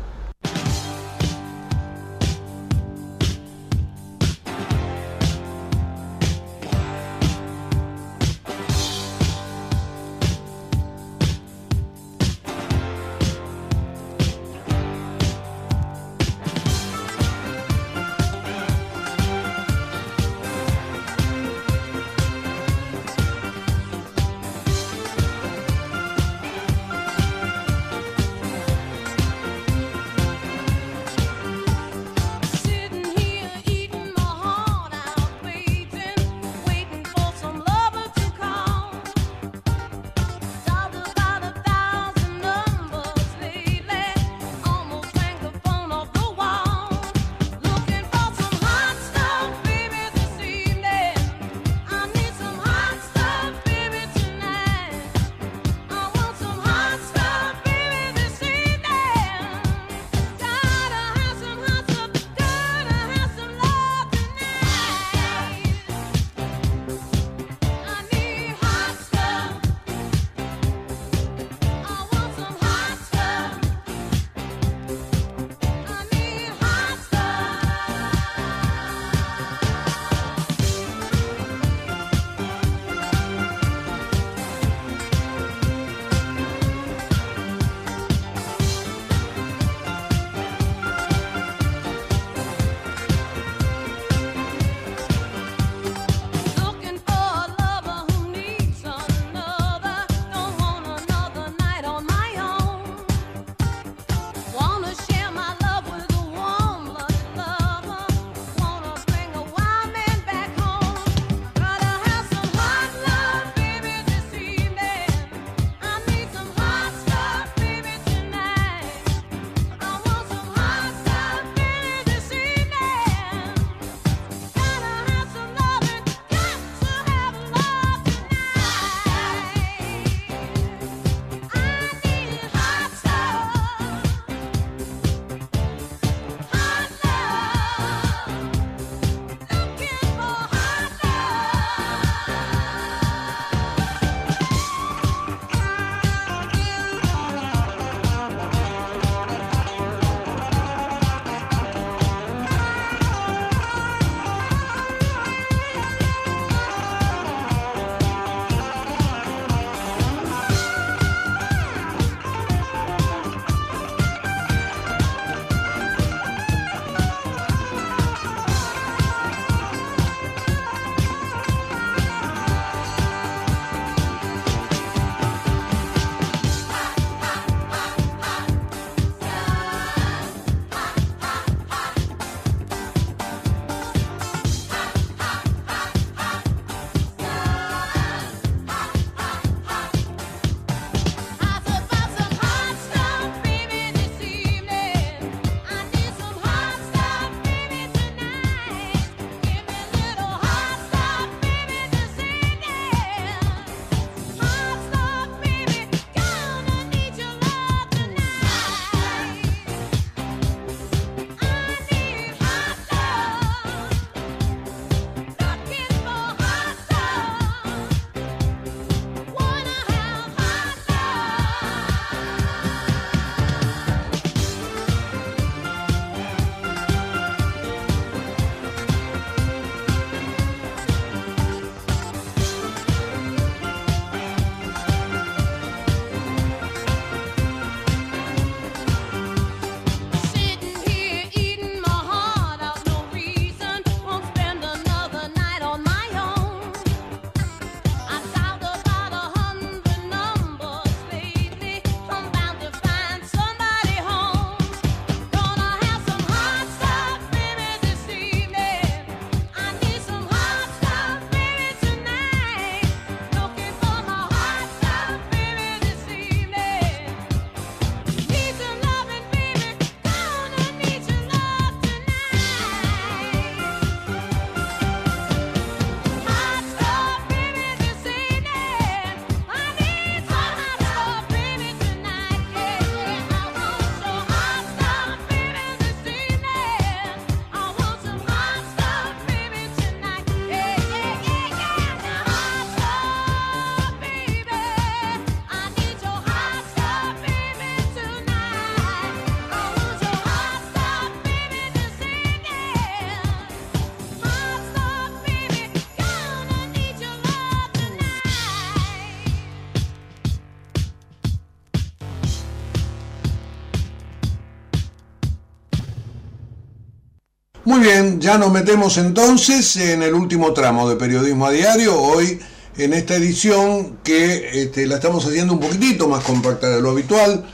Muy 317.78 317.86
bien, 317.86 318.20
ya 318.20 318.38
nos 318.38 318.50
metemos 318.50 318.98
entonces 318.98 319.76
en 319.76 320.02
el 320.02 320.12
último 320.12 320.52
tramo 320.52 320.88
de 320.88 320.96
Periodismo 320.96 321.46
a 321.46 321.52
Diario, 321.52 321.96
hoy 321.96 322.40
en 322.76 322.92
esta 322.92 323.14
edición 323.14 323.98
que 324.02 324.62
este, 324.62 324.84
la 324.88 324.96
estamos 324.96 325.24
haciendo 325.24 325.52
un 325.52 325.60
poquitito 325.60 326.08
más 326.08 326.24
compacta 326.24 326.68
de 326.70 326.80
lo 326.80 326.90
habitual. 326.90 327.44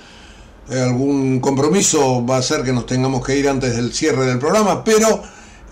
Eh, 0.70 0.80
algún 0.80 1.40
compromiso 1.40 2.24
va 2.24 2.38
a 2.38 2.42
ser 2.42 2.62
que 2.62 2.72
nos 2.72 2.86
tengamos 2.86 3.22
que 3.22 3.36
ir 3.36 3.50
antes 3.50 3.76
del 3.76 3.92
cierre 3.92 4.24
del 4.24 4.38
programa, 4.38 4.82
pero 4.82 5.22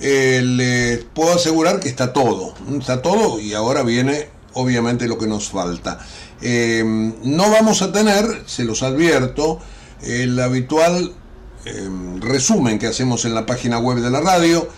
eh, 0.00 0.42
les 0.44 1.03
puedo 1.03 1.32
asegurar 1.32 1.80
que 1.80 1.88
está 1.88 2.12
todo, 2.12 2.53
está 2.78 3.00
todo 3.00 3.40
y 3.40 3.55
ahora 3.55 3.82
viene 3.82 4.28
obviamente 4.53 5.09
lo 5.09 5.16
que 5.16 5.28
nos 5.28 5.48
falta. 5.48 5.98
Eh, 6.42 6.84
no 6.84 7.50
vamos 7.50 7.80
a 7.80 7.90
tener, 7.90 8.42
se 8.44 8.64
los 8.64 8.82
advierto, 8.82 9.61
el 10.03 10.38
habitual 10.38 11.14
Em, 11.64 12.20
resumen 12.20 12.78
que 12.78 12.88
hacemos 12.88 13.24
en 13.24 13.34
la 13.34 13.46
página 13.46 13.78
web 13.78 13.98
de 13.98 14.10
la 14.10 14.20
radio. 14.20 14.68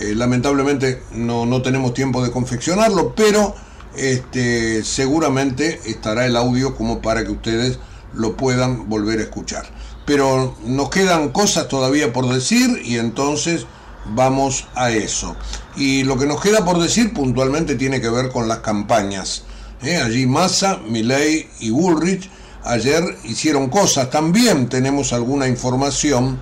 Eh, 0.00 0.14
lamentablemente 0.14 1.02
no, 1.12 1.44
no, 1.44 1.62
tenemos 1.62 1.92
tiempo 1.92 2.22
de 2.22 2.30
confeccionarlo, 2.30 3.14
pero 3.16 3.54
este, 3.96 4.84
seguramente 4.84 5.80
estará 5.86 6.26
el 6.26 6.36
audio 6.36 6.76
como 6.76 7.02
para 7.02 7.24
que 7.24 7.32
ustedes 7.32 7.80
lo 8.14 8.36
puedan 8.36 8.88
volver 8.88 9.18
a 9.18 9.22
escuchar. 9.22 9.66
Pero 10.06 10.56
nos 10.64 10.90
quedan 10.90 11.30
cosas 11.30 11.66
todavía 11.66 12.12
por 12.12 12.32
decir 12.32 12.80
y 12.84 12.98
entonces 12.98 13.66
vamos 14.14 14.68
a 14.76 14.90
eso. 14.92 15.36
Y 15.76 16.04
lo 16.04 16.16
que 16.16 16.26
nos 16.26 16.40
queda 16.40 16.64
por 16.64 16.80
decir 16.80 17.12
puntualmente 17.12 17.74
tiene 17.74 18.00
que 18.00 18.08
ver 18.08 18.28
con 18.28 18.46
las 18.46 18.58
campañas. 18.58 19.42
¿eh? 19.82 19.96
Allí 19.96 20.26
Massa, 20.26 20.78
Milley 20.86 21.48
y 21.58 21.70
Bullrich 21.70 22.30
ayer 22.64 23.02
hicieron 23.24 23.68
cosas. 23.68 24.10
También 24.10 24.68
tenemos 24.68 25.12
alguna 25.12 25.48
información 25.48 26.38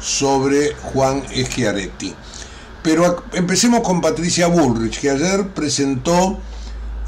sobre 0.00 0.74
Juan 0.74 1.22
Schiaretti. 1.34 2.14
Pero 2.82 3.24
empecemos 3.32 3.80
con 3.80 4.00
Patricia 4.00 4.46
Bullrich, 4.46 5.00
que 5.00 5.10
ayer 5.10 5.48
presentó 5.48 6.38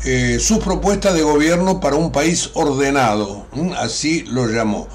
eh, 0.04 0.38
sus 0.40 0.58
propuestas 0.58 1.14
de 1.14 1.22
gobierno 1.22 1.78
para 1.78 1.96
un 1.96 2.10
país 2.10 2.50
ordenado, 2.54 3.46
así 3.78 4.22
lo 4.22 4.46
llamó. 4.46 4.88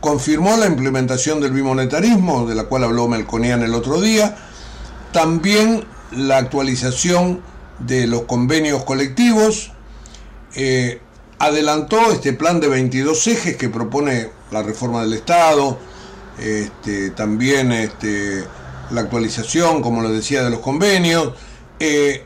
Confirmó 0.00 0.56
la 0.56 0.66
implementación 0.66 1.40
del 1.40 1.52
bimonetarismo, 1.52 2.46
de 2.46 2.54
la 2.54 2.64
cual 2.64 2.84
habló 2.84 3.08
Melconian 3.08 3.62
el 3.62 3.74
otro 3.74 4.00
día, 4.00 4.36
también 5.12 5.84
la 6.12 6.38
actualización 6.38 7.40
de 7.78 8.06
los 8.06 8.22
convenios 8.22 8.84
colectivos, 8.84 9.72
eh, 10.54 11.00
adelantó 11.40 12.12
este 12.12 12.34
plan 12.34 12.60
de 12.60 12.68
22 12.68 13.26
ejes 13.26 13.56
que 13.56 13.70
propone 13.70 14.28
la 14.50 14.62
reforma 14.62 15.00
del 15.02 15.14
Estado, 15.14 15.78
este, 16.38 17.10
también 17.10 17.72
este, 17.72 18.44
la 18.90 19.00
actualización, 19.00 19.80
como 19.80 20.02
lo 20.02 20.10
decía, 20.10 20.42
de 20.42 20.50
los 20.50 20.60
convenios, 20.60 21.32
eh, 21.80 22.24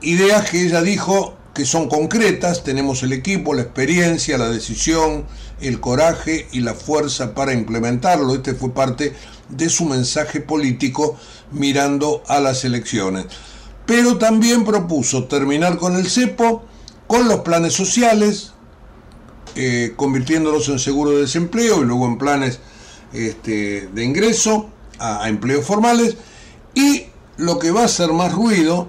ideas 0.00 0.48
que 0.48 0.62
ella 0.62 0.80
dijo 0.80 1.36
que 1.54 1.66
son 1.66 1.88
concretas, 1.88 2.64
tenemos 2.64 3.02
el 3.02 3.12
equipo, 3.12 3.52
la 3.52 3.62
experiencia, 3.62 4.38
la 4.38 4.48
decisión, 4.48 5.26
el 5.60 5.78
coraje 5.78 6.48
y 6.52 6.60
la 6.60 6.72
fuerza 6.72 7.34
para 7.34 7.52
implementarlo. 7.52 8.34
Este 8.34 8.54
fue 8.54 8.70
parte 8.70 9.12
de 9.50 9.68
su 9.68 9.84
mensaje 9.84 10.40
político 10.40 11.18
mirando 11.52 12.22
a 12.26 12.40
las 12.40 12.64
elecciones. 12.64 13.26
Pero 13.84 14.16
también 14.16 14.64
propuso 14.64 15.24
terminar 15.24 15.76
con 15.76 15.96
el 15.96 16.08
cepo, 16.08 16.64
con 17.08 17.26
los 17.26 17.40
planes 17.40 17.72
sociales, 17.72 18.52
eh, 19.56 19.94
convirtiéndolos 19.96 20.68
en 20.68 20.78
seguro 20.78 21.10
de 21.12 21.22
desempleo 21.22 21.82
y 21.82 21.86
luego 21.86 22.06
en 22.06 22.18
planes 22.18 22.60
este, 23.12 23.88
de 23.92 24.04
ingreso 24.04 24.70
a, 25.00 25.28
empleos 25.28 25.64
formales. 25.64 26.16
Y 26.74 27.06
lo 27.38 27.58
que 27.58 27.72
va 27.72 27.82
a 27.82 27.84
hacer 27.86 28.12
más 28.12 28.32
ruido 28.32 28.88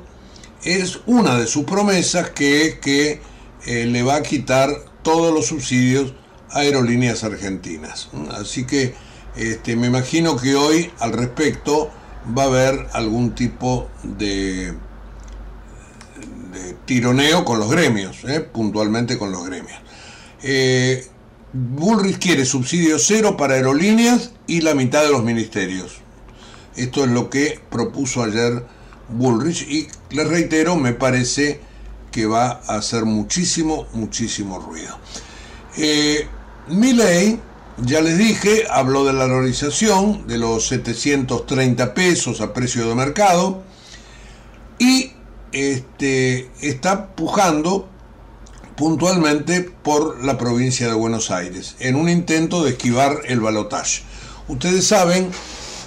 es 0.64 1.00
una 1.08 1.40
de 1.40 1.48
sus 1.48 1.64
promesas 1.64 2.30
que 2.32 2.68
es 2.68 2.76
que 2.76 3.22
eh, 3.66 3.86
le 3.86 4.04
va 4.04 4.16
a 4.16 4.22
quitar 4.22 4.70
todos 5.02 5.34
los 5.34 5.48
subsidios 5.48 6.14
a 6.52 6.60
aerolíneas 6.60 7.24
argentinas. 7.24 8.10
Así 8.32 8.66
que 8.66 8.94
este, 9.38 9.78
me 9.78 9.88
imagino 9.88 10.36
que 10.36 10.56
hoy 10.56 10.92
al 11.00 11.14
respecto 11.14 11.90
va 12.38 12.44
a 12.44 12.48
haber 12.48 12.88
algún 12.92 13.34
tipo 13.34 13.88
de 14.04 14.74
de 16.64 16.74
tironeo 16.86 17.45
con 17.45 17.60
los 17.60 17.70
gremios, 17.70 18.24
¿eh? 18.26 18.41
puntualmente 18.41 19.18
con 19.18 19.32
los 19.32 19.45
gremios. 19.45 19.80
Eh, 20.43 21.05
Bullrich 21.51 22.20
quiere 22.20 22.45
subsidio 22.45 22.99
cero 22.99 23.36
para 23.36 23.55
aerolíneas 23.55 24.32
y 24.47 24.62
la 24.62 24.76
mitad 24.76 25.03
de 25.03 25.10
los 25.10 25.24
ministerios. 25.24 26.01
Esto 26.76 27.03
es 27.03 27.10
lo 27.10 27.30
que 27.30 27.60
propuso 27.70 28.24
ayer 28.24 28.66
Bullrich 29.10 29.64
y 29.68 29.88
les 30.12 30.28
reitero, 30.28 30.76
me 30.76 30.93
parece 30.93 31.60
que 32.12 32.26
va 32.26 32.62
a 32.68 32.76
hacer 32.76 33.05
muchísimo, 33.05 33.88
muchísimo 33.93 34.60
ruido. 34.60 34.97
Eh, 35.78 36.28
ya 37.82 38.01
les 38.01 38.18
dije, 38.18 38.66
habló 38.70 39.05
de 39.05 39.14
la 39.14 39.26
valorización 39.26 40.28
de 40.28 40.38
los 40.38 40.68
730 40.68 41.93
pesos 41.93 42.41
a 42.41 42.53
precio 42.53 42.88
de 42.88 42.95
mercado 42.95 43.64
y 44.78 45.14
este, 45.52 46.50
está 46.62 47.16
pujando 47.16 47.88
puntualmente 48.80 49.62
por 49.62 50.24
la 50.24 50.38
provincia 50.38 50.88
de 50.88 50.93
Buenos 50.93 51.32
Aires, 51.32 51.76
en 51.80 51.95
un 51.95 52.08
intento 52.08 52.64
de 52.64 52.72
esquivar 52.72 53.22
el 53.26 53.41
balotaje. 53.41 54.04
Ustedes 54.47 54.88
saben 54.88 55.30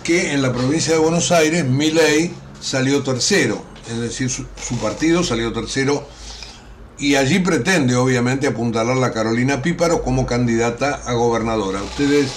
que 0.04 0.32
en 0.32 0.42
la 0.42 0.52
provincia 0.52 0.92
de 0.92 0.98
Buenos 0.98 1.32
Aires 1.32 1.64
Milei 1.64 2.32
salió 2.60 3.02
tercero, 3.02 3.62
es 3.90 3.98
decir, 3.98 4.30
su, 4.30 4.76
partido 4.80 5.24
salió 5.24 5.52
tercero 5.52 6.06
y 6.98 7.14
allí 7.14 7.38
pretende 7.38 7.96
obviamente 7.96 8.46
apuntalar 8.46 9.02
a 9.02 9.12
Carolina 9.12 9.62
Píparo 9.62 10.02
como 10.02 10.26
candidata 10.26 11.02
a 11.06 11.14
gobernadora. 11.14 11.82
Ustedes 11.82 12.30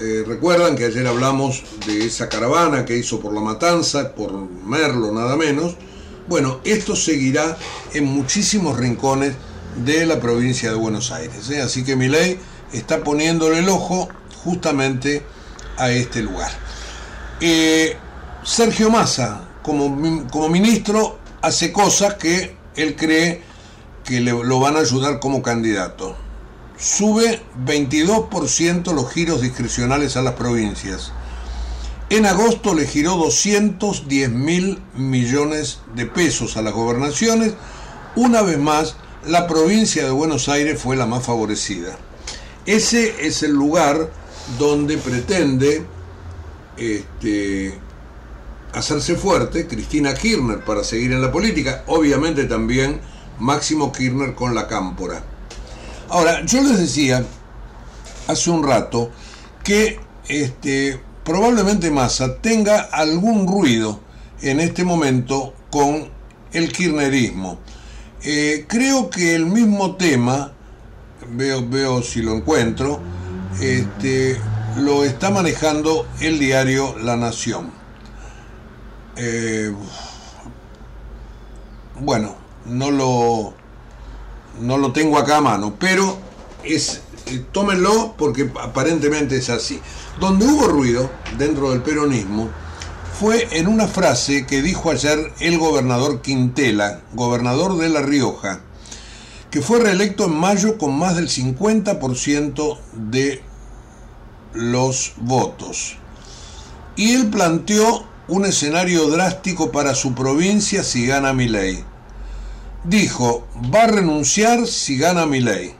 eh, 0.00 0.22
recuerdan 0.26 0.76
que 0.76 0.84
ayer 0.84 1.06
hablamos 1.06 1.64
de 1.86 2.06
esa 2.06 2.28
caravana 2.28 2.84
que 2.84 2.96
hizo 2.96 3.20
por 3.20 3.34
La 3.34 3.40
Matanza, 3.40 4.14
por 4.14 4.32
Merlo 4.32 5.12
nada 5.12 5.36
menos, 5.36 5.74
bueno, 6.28 6.60
esto 6.64 6.94
seguirá 6.94 7.56
en 7.94 8.04
muchísimos 8.04 8.76
rincones 8.76 9.34
de 9.84 10.06
la 10.06 10.20
provincia 10.20 10.70
de 10.70 10.76
Buenos 10.76 11.10
Aires. 11.10 11.48
¿eh? 11.50 11.62
Así 11.62 11.84
que 11.84 11.96
mi 11.96 12.08
ley 12.08 12.38
está 12.72 13.02
poniéndole 13.02 13.60
el 13.60 13.68
ojo 13.68 14.08
justamente 14.44 15.22
a 15.78 15.90
este 15.90 16.22
lugar. 16.22 16.50
Eh, 17.40 17.96
Sergio 18.44 18.90
Massa, 18.90 19.48
como, 19.62 20.28
como, 20.30 20.48
ministro, 20.48 21.18
hace 21.40 21.72
cosas 21.72 22.14
que 22.14 22.56
él 22.76 22.94
cree 22.96 23.42
que 24.04 24.20
le, 24.20 24.32
lo 24.32 24.60
van 24.60 24.76
a 24.76 24.80
ayudar 24.80 25.20
como 25.20 25.42
candidato. 25.42 26.16
Sube 26.76 27.42
22% 27.64 28.92
los 28.92 29.10
giros 29.10 29.40
discrecionales 29.40 30.16
a 30.16 30.22
las 30.22 30.34
provincias 30.34 31.12
en 32.10 32.26
agosto 32.26 32.74
le 32.74 32.86
giró 32.86 33.16
210 33.16 34.30
mil 34.30 34.78
millones 34.94 35.80
de 35.94 36.06
pesos 36.06 36.56
a 36.56 36.62
las 36.62 36.72
gobernaciones. 36.72 37.54
Una 38.16 38.42
vez 38.42 38.58
más, 38.58 38.96
la 39.26 39.46
provincia 39.46 40.04
de 40.04 40.10
Buenos 40.10 40.48
Aires 40.48 40.80
fue 40.80 40.96
la 40.96 41.06
más 41.06 41.24
favorecida. 41.24 41.98
Ese 42.64 43.26
es 43.26 43.42
el 43.42 43.52
lugar 43.52 44.10
donde 44.58 44.96
pretende 44.96 45.84
este, 46.76 47.74
hacerse 48.72 49.16
fuerte 49.16 49.66
Cristina 49.66 50.14
Kirchner 50.14 50.64
para 50.64 50.84
seguir 50.84 51.12
en 51.12 51.20
la 51.20 51.30
política. 51.30 51.84
Obviamente 51.86 52.44
también 52.44 53.00
Máximo 53.38 53.92
Kirchner 53.92 54.34
con 54.34 54.54
la 54.54 54.66
cámpora. 54.66 55.22
Ahora, 56.08 56.44
yo 56.46 56.62
les 56.62 56.78
decía 56.78 57.24
hace 58.26 58.50
un 58.50 58.66
rato 58.66 59.10
que 59.62 60.00
este, 60.28 61.00
probablemente 61.28 61.90
Massa 61.90 62.36
tenga 62.38 62.80
algún 62.80 63.46
ruido 63.46 64.00
en 64.40 64.60
este 64.60 64.82
momento 64.82 65.52
con 65.70 66.08
el 66.52 66.72
kirchnerismo. 66.72 67.58
Eh, 68.22 68.64
creo 68.66 69.10
que 69.10 69.34
el 69.34 69.44
mismo 69.44 69.96
tema, 69.96 70.52
veo, 71.28 71.68
veo 71.68 72.02
si 72.02 72.22
lo 72.22 72.32
encuentro, 72.32 73.00
este, 73.60 74.40
lo 74.78 75.04
está 75.04 75.28
manejando 75.28 76.06
el 76.20 76.38
diario 76.38 76.96
La 76.98 77.16
Nación. 77.16 77.72
Eh, 79.16 79.70
bueno, 82.00 82.36
no 82.64 82.90
lo, 82.90 83.52
no 84.62 84.78
lo 84.78 84.92
tengo 84.92 85.18
acá 85.18 85.36
a 85.36 85.40
mano, 85.42 85.76
pero 85.78 86.16
es, 86.64 87.02
eh, 87.26 87.44
tómenlo 87.52 88.14
porque 88.16 88.50
aparentemente 88.62 89.36
es 89.36 89.50
así. 89.50 89.78
Donde 90.20 90.46
hubo 90.46 90.66
ruido 90.66 91.10
dentro 91.36 91.70
del 91.70 91.82
peronismo 91.82 92.48
fue 93.18 93.48
en 93.52 93.68
una 93.68 93.86
frase 93.86 94.46
que 94.46 94.62
dijo 94.62 94.90
ayer 94.90 95.32
el 95.38 95.58
gobernador 95.58 96.22
Quintela, 96.22 97.02
gobernador 97.14 97.78
de 97.78 97.88
La 97.88 98.02
Rioja, 98.02 98.60
que 99.50 99.62
fue 99.62 99.78
reelecto 99.78 100.26
en 100.26 100.34
mayo 100.34 100.76
con 100.76 100.98
más 100.98 101.14
del 101.14 101.28
50% 101.28 102.78
de 102.94 103.42
los 104.54 105.12
votos. 105.18 105.96
Y 106.96 107.12
él 107.14 107.28
planteó 107.28 108.04
un 108.26 108.44
escenario 108.44 109.08
drástico 109.08 109.70
para 109.70 109.94
su 109.94 110.14
provincia 110.14 110.82
si 110.82 111.06
gana 111.06 111.32
Milei. 111.32 111.84
Dijo, 112.84 113.46
va 113.74 113.84
a 113.84 113.88
renunciar 113.88 114.66
si 114.66 114.98
gana 114.98 115.26
Milei. 115.26 115.74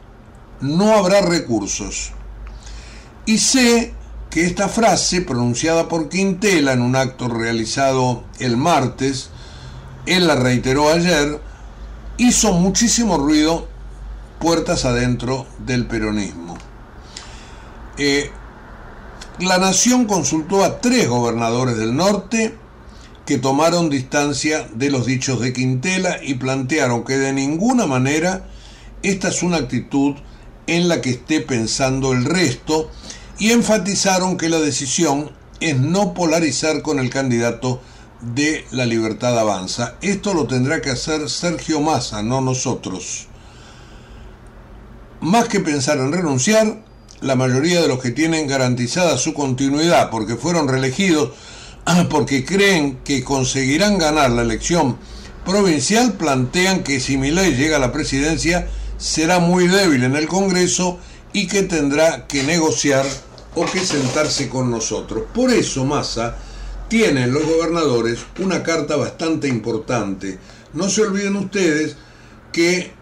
No 0.61 0.95
habrá 0.95 1.23
recursos. 1.23 2.13
Y 3.27 3.39
sé 3.39 3.95
que 4.31 4.45
esta 4.45 4.69
frase, 4.69 5.23
pronunciada 5.23 5.89
por 5.89 6.09
Quintela 6.09 6.73
en 6.73 6.83
un 6.83 6.97
acto 6.97 7.29
realizado 7.29 8.25
el 8.39 8.57
martes, 8.57 9.31
él 10.07 10.27
la 10.27 10.37
reiteró 10.37 10.91
ayer, 10.91 11.41
hizo 12.19 12.53
muchísimo 12.53 13.17
ruido 13.17 13.69
puertas 14.39 14.85
adentro 14.85 15.47
del 15.65 15.87
peronismo. 15.87 16.57
Eh, 17.97 18.31
la 19.41 19.59
Nación 19.59 20.05
consultó 20.07 20.65
a 20.65 20.81
tres 20.81 21.09
gobernadores 21.09 21.77
del 21.77 21.97
norte 21.97 22.55
que 23.25 23.39
tomaron 23.39 23.91
distancia 23.91 24.69
de 24.75 24.91
los 24.91 25.07
dichos 25.07 25.41
de 25.41 25.53
Quintela 25.53 26.19
y 26.23 26.35
plantearon 26.35 27.05
que 27.05 27.19
de 27.19 27.33
ninguna 27.33 27.87
manera 27.87 28.49
esta 29.03 29.29
es 29.29 29.43
una 29.43 29.59
actitud 29.59 30.17
en 30.67 30.89
la 30.89 31.01
que 31.01 31.11
esté 31.11 31.41
pensando 31.41 32.13
el 32.13 32.25
resto 32.25 32.91
y 33.39 33.53
enfatizaron 33.53 34.37
que 34.37 34.49
la 34.49 34.59
decisión 34.59 35.31
es 35.61 35.79
no 35.79 36.15
polarizar 36.15 36.83
con 36.83 36.99
el 36.99 37.11
candidato 37.11 37.81
de 38.21 38.65
la 38.71 38.87
libertad 38.87 39.39
avanza. 39.39 39.97
Esto 40.01 40.35
lo 40.35 40.47
tendrá 40.47 40.81
que 40.81 40.91
hacer 40.91 41.29
Sergio 41.31 41.81
Massa, 41.81 42.23
no 42.23 42.41
nosotros. 42.41 43.29
Más 45.21 45.49
que 45.49 45.61
pensar 45.61 45.99
en 45.99 46.13
renunciar, 46.13 46.83
la 47.21 47.35
mayoría 47.35 47.81
de 47.81 47.89
los 47.89 48.01
que 48.01 48.13
tienen 48.13 48.47
garantizada 48.47 49.19
su 49.19 49.35
continuidad 49.35 50.11
porque 50.11 50.37
fueron 50.37 50.69
reelegidos, 50.69 51.33
porque 52.11 52.45
creen 52.45 52.99
que 53.05 53.25
conseguirán 53.25 53.99
ganar 53.99 54.31
la 54.31 54.43
elección 54.43 54.99
provincial, 55.45 56.13
plantean 56.13 56.83
que 56.83 57.01
si 57.01 57.17
Milei 57.17 57.55
llega 57.55 57.77
a 57.77 57.81
la 57.81 57.93
presidencia 57.93 58.69
será 58.99 59.39
muy 59.39 59.69
débil 59.69 60.03
en 60.05 60.17
el 60.17 60.27
Congreso 60.27 60.99
y 61.33 61.47
que 61.47 61.63
tendrá 61.63 62.27
que 62.27 62.43
negociar 62.43 63.07
o 63.59 63.67
que 63.67 63.81
sentarse 63.81 64.49
con 64.49 64.71
nosotros. 64.71 65.25
Por 65.35 65.51
eso 65.51 65.85
Massa 65.85 66.37
tiene 66.89 67.25
en 67.25 67.35
los 67.35 67.45
gobernadores 67.45 68.21
una 68.39 68.63
carta 68.63 68.97
bastante 68.97 69.49
importante. 69.49 70.39
No 70.73 70.89
se 70.89 71.03
olviden 71.03 71.37
ustedes 71.37 71.97
que 72.53 72.93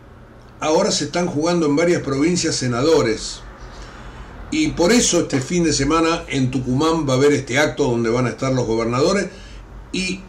ahora 0.61 0.91
se 0.91 1.05
están 1.05 1.27
jugando 1.27 1.67
en 1.67 1.77
varias 1.77 2.03
provincias 2.03 2.57
senadores. 2.57 3.41
Y 4.51 4.69
por 4.69 4.93
eso 4.93 5.21
este 5.21 5.41
fin 5.41 5.65
de 5.65 5.73
semana 5.73 6.25
en 6.29 6.51
Tucumán 6.51 7.07
va 7.07 7.15
a 7.15 7.17
haber 7.17 7.33
este 7.33 7.59
acto 7.59 7.85
donde 7.85 8.09
van 8.11 8.27
a 8.27 8.31
estar 8.31 8.53
los 8.53 8.67
gobernadores 8.67 9.27
y 9.93 10.21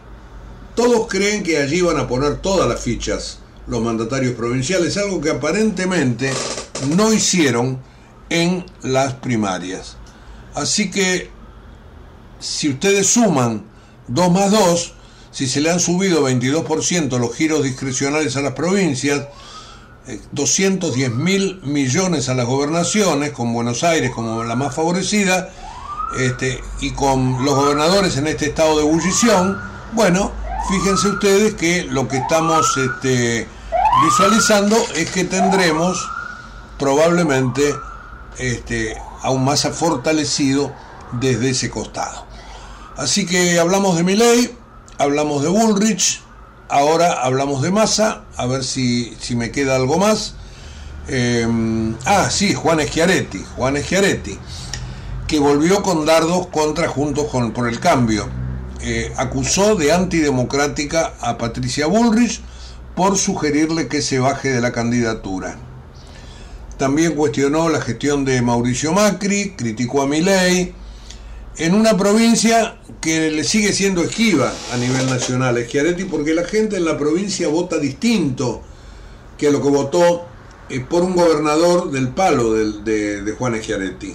todos 0.75 1.07
creen 1.07 1.43
que 1.43 1.57
allí 1.57 1.81
van 1.81 1.97
a 1.97 2.07
poner 2.07 2.37
todas 2.37 2.67
las 2.67 2.81
fichas 2.81 3.39
los 3.67 3.81
mandatarios 3.81 4.33
provinciales, 4.33 4.97
algo 4.97 5.19
que 5.21 5.29
aparentemente 5.29 6.31
no 6.95 7.13
hicieron 7.13 7.79
en 8.29 8.65
las 8.81 9.13
primarias. 9.15 9.97
Así 10.57 10.89
que 10.89 11.29
si 12.39 12.69
ustedes 12.69 13.05
suman 13.05 13.63
2 14.07 14.31
más 14.31 14.49
2, 14.49 14.93
si 15.29 15.47
se 15.47 15.61
le 15.61 15.69
han 15.69 15.79
subido 15.79 16.27
22% 16.27 17.19
los 17.19 17.35
giros 17.35 17.63
discrecionales 17.63 18.35
a 18.37 18.41
las 18.41 18.53
provincias, 18.53 19.27
210 20.31 21.09
eh, 21.09 21.13
mil 21.13 21.61
millones 21.61 22.27
a 22.29 22.33
las 22.33 22.47
gobernaciones, 22.47 23.33
con 23.33 23.53
Buenos 23.53 23.83
Aires 23.83 24.11
como 24.15 24.43
la 24.43 24.55
más 24.55 24.73
favorecida, 24.73 25.51
este, 26.19 26.59
y 26.81 26.89
con 26.91 27.45
los 27.45 27.53
gobernadores 27.53 28.17
en 28.17 28.25
este 28.25 28.47
estado 28.47 28.77
de 28.77 28.83
ebullición, 28.83 29.59
bueno, 29.91 30.31
fíjense 30.69 31.09
ustedes 31.09 31.53
que 31.53 31.83
lo 31.83 32.07
que 32.07 32.17
estamos 32.17 32.75
este, 32.77 33.47
visualizando 34.05 34.75
es 34.95 35.11
que 35.11 35.23
tendremos 35.23 36.09
probablemente 36.79 37.75
este, 38.39 38.97
aún 39.21 39.43
más 39.43 39.67
fortalecido 39.69 40.71
desde 41.13 41.49
ese 41.49 41.69
costado. 41.69 42.25
Así 42.95 43.25
que 43.25 43.59
hablamos 43.59 43.95
de 43.97 44.03
Milley, 44.03 44.55
hablamos 44.97 45.43
de 45.43 45.49
Bullrich, 45.49 46.21
Ahora 46.69 47.23
hablamos 47.23 47.61
de 47.61 47.71
masa, 47.71 48.23
a 48.35 48.45
ver 48.45 48.61
si, 48.61 49.15
me 49.37 49.51
queda 49.51 49.77
algo 49.77 49.97
más. 49.97 50.33
Em, 51.07 51.95
ah, 52.05 52.29
sí, 52.29 52.53
Juan 52.53 52.79
Schiaretti, 52.81 53.41
Juan 53.55 53.77
Schiaretti, 53.77 54.37
que 55.27 55.39
volvió 55.39 55.81
con 55.81 56.05
dardos 56.05 56.47
contra 56.47 56.89
Juntos 56.89 57.27
con, 57.31 57.53
por 57.53 57.69
el 57.69 57.79
Cambio. 57.79 58.27
Eh, 58.81 59.13
acusó 59.15 59.75
de 59.75 59.93
antidemocrática 59.93 61.13
a 61.21 61.37
Patricia 61.37 61.87
Bullrich 61.87 62.41
por 62.95 63.17
sugerirle 63.17 63.87
que 63.87 64.01
se 64.01 64.19
baje 64.19 64.49
de 64.49 64.59
la 64.59 64.73
candidatura. 64.73 65.57
También 66.77 67.15
cuestionó 67.15 67.69
la 67.69 67.81
gestión 67.81 68.23
de 68.23 68.41
Mauricio 68.41 68.93
Macri, 68.93 69.55
criticó 69.57 70.03
a 70.03 70.07
Milei, 70.07 70.75
en 71.57 71.73
una 71.73 71.97
provincia 71.97 72.77
que 73.01 73.31
le 73.31 73.43
sigue 73.43 73.73
siendo 73.73 74.03
esquiva 74.03 74.53
a 74.71 74.77
nivel 74.77 75.07
nacional, 75.07 75.57
Schiaretti, 75.57 76.05
porque 76.05 76.35
la 76.35 76.45
gente 76.45 76.77
en 76.77 76.85
la 76.85 76.97
provincia 76.97 77.47
vota 77.47 77.79
distinto 77.79 78.61
que 79.39 79.51
lo 79.51 79.61
que 79.61 79.69
votó 79.69 80.25
eh, 80.69 80.81
por 80.81 81.01
un 81.01 81.15
gobernador 81.15 81.89
del 81.89 82.09
palo 82.09 82.53
de, 82.53 83.35
Juan 83.37 83.55
Schiaretti, 83.59 84.13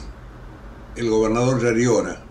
el 0.94 1.10
gobernador 1.10 1.60
Yariora, 1.60 2.22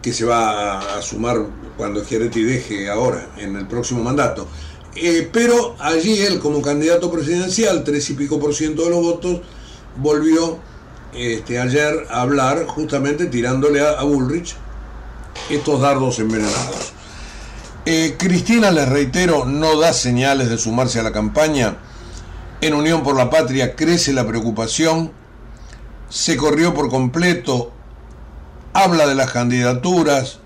que 0.00 0.14
se 0.14 0.24
va 0.24 0.96
a, 0.96 1.02
sumar 1.02 1.44
cuando 1.76 2.02
Schiaretti 2.02 2.42
deje 2.42 2.88
ahora, 2.88 3.32
en 3.36 3.54
el 3.56 3.66
próximo 3.66 4.02
mandato. 4.02 4.48
Eh, 4.94 5.28
pero 5.32 5.74
allí 5.78 6.20
él, 6.20 6.38
como 6.38 6.60
candidato 6.60 7.10
presidencial, 7.10 7.82
tres 7.84 8.10
y 8.10 8.14
pico 8.14 8.38
por 8.38 8.54
ciento 8.54 8.84
de 8.84 8.90
los 8.90 9.00
votos, 9.00 9.40
volvió 9.96 10.58
este, 11.14 11.58
ayer 11.58 12.06
hablar 12.10 12.66
justamente 12.66 13.26
tirándole 13.26 13.80
a, 13.86 14.02
Bullrich 14.02 14.54
estos 15.50 15.80
dardos 15.80 16.18
envenenados. 16.18 16.92
Eh, 17.84 18.16
Cristina, 18.18 18.70
les 18.70 18.88
reitero, 18.88 19.44
no 19.44 19.78
da 19.78 19.92
señales 19.92 20.48
de 20.48 20.58
sumarse 20.58 21.00
a 21.00 21.02
la 21.02 21.12
campaña. 21.12 21.76
En 22.60 22.74
Unión 22.74 23.02
por 23.02 23.16
la 23.16 23.28
Patria 23.28 23.74
crece 23.74 24.12
la 24.12 24.26
preocupación, 24.26 25.10
se 26.08 26.36
corrió 26.36 26.74
por 26.74 26.90
completo, 26.90 27.72
habla 28.72 29.06
de 29.06 29.14
las 29.14 29.32
candidaturas. 29.32 30.38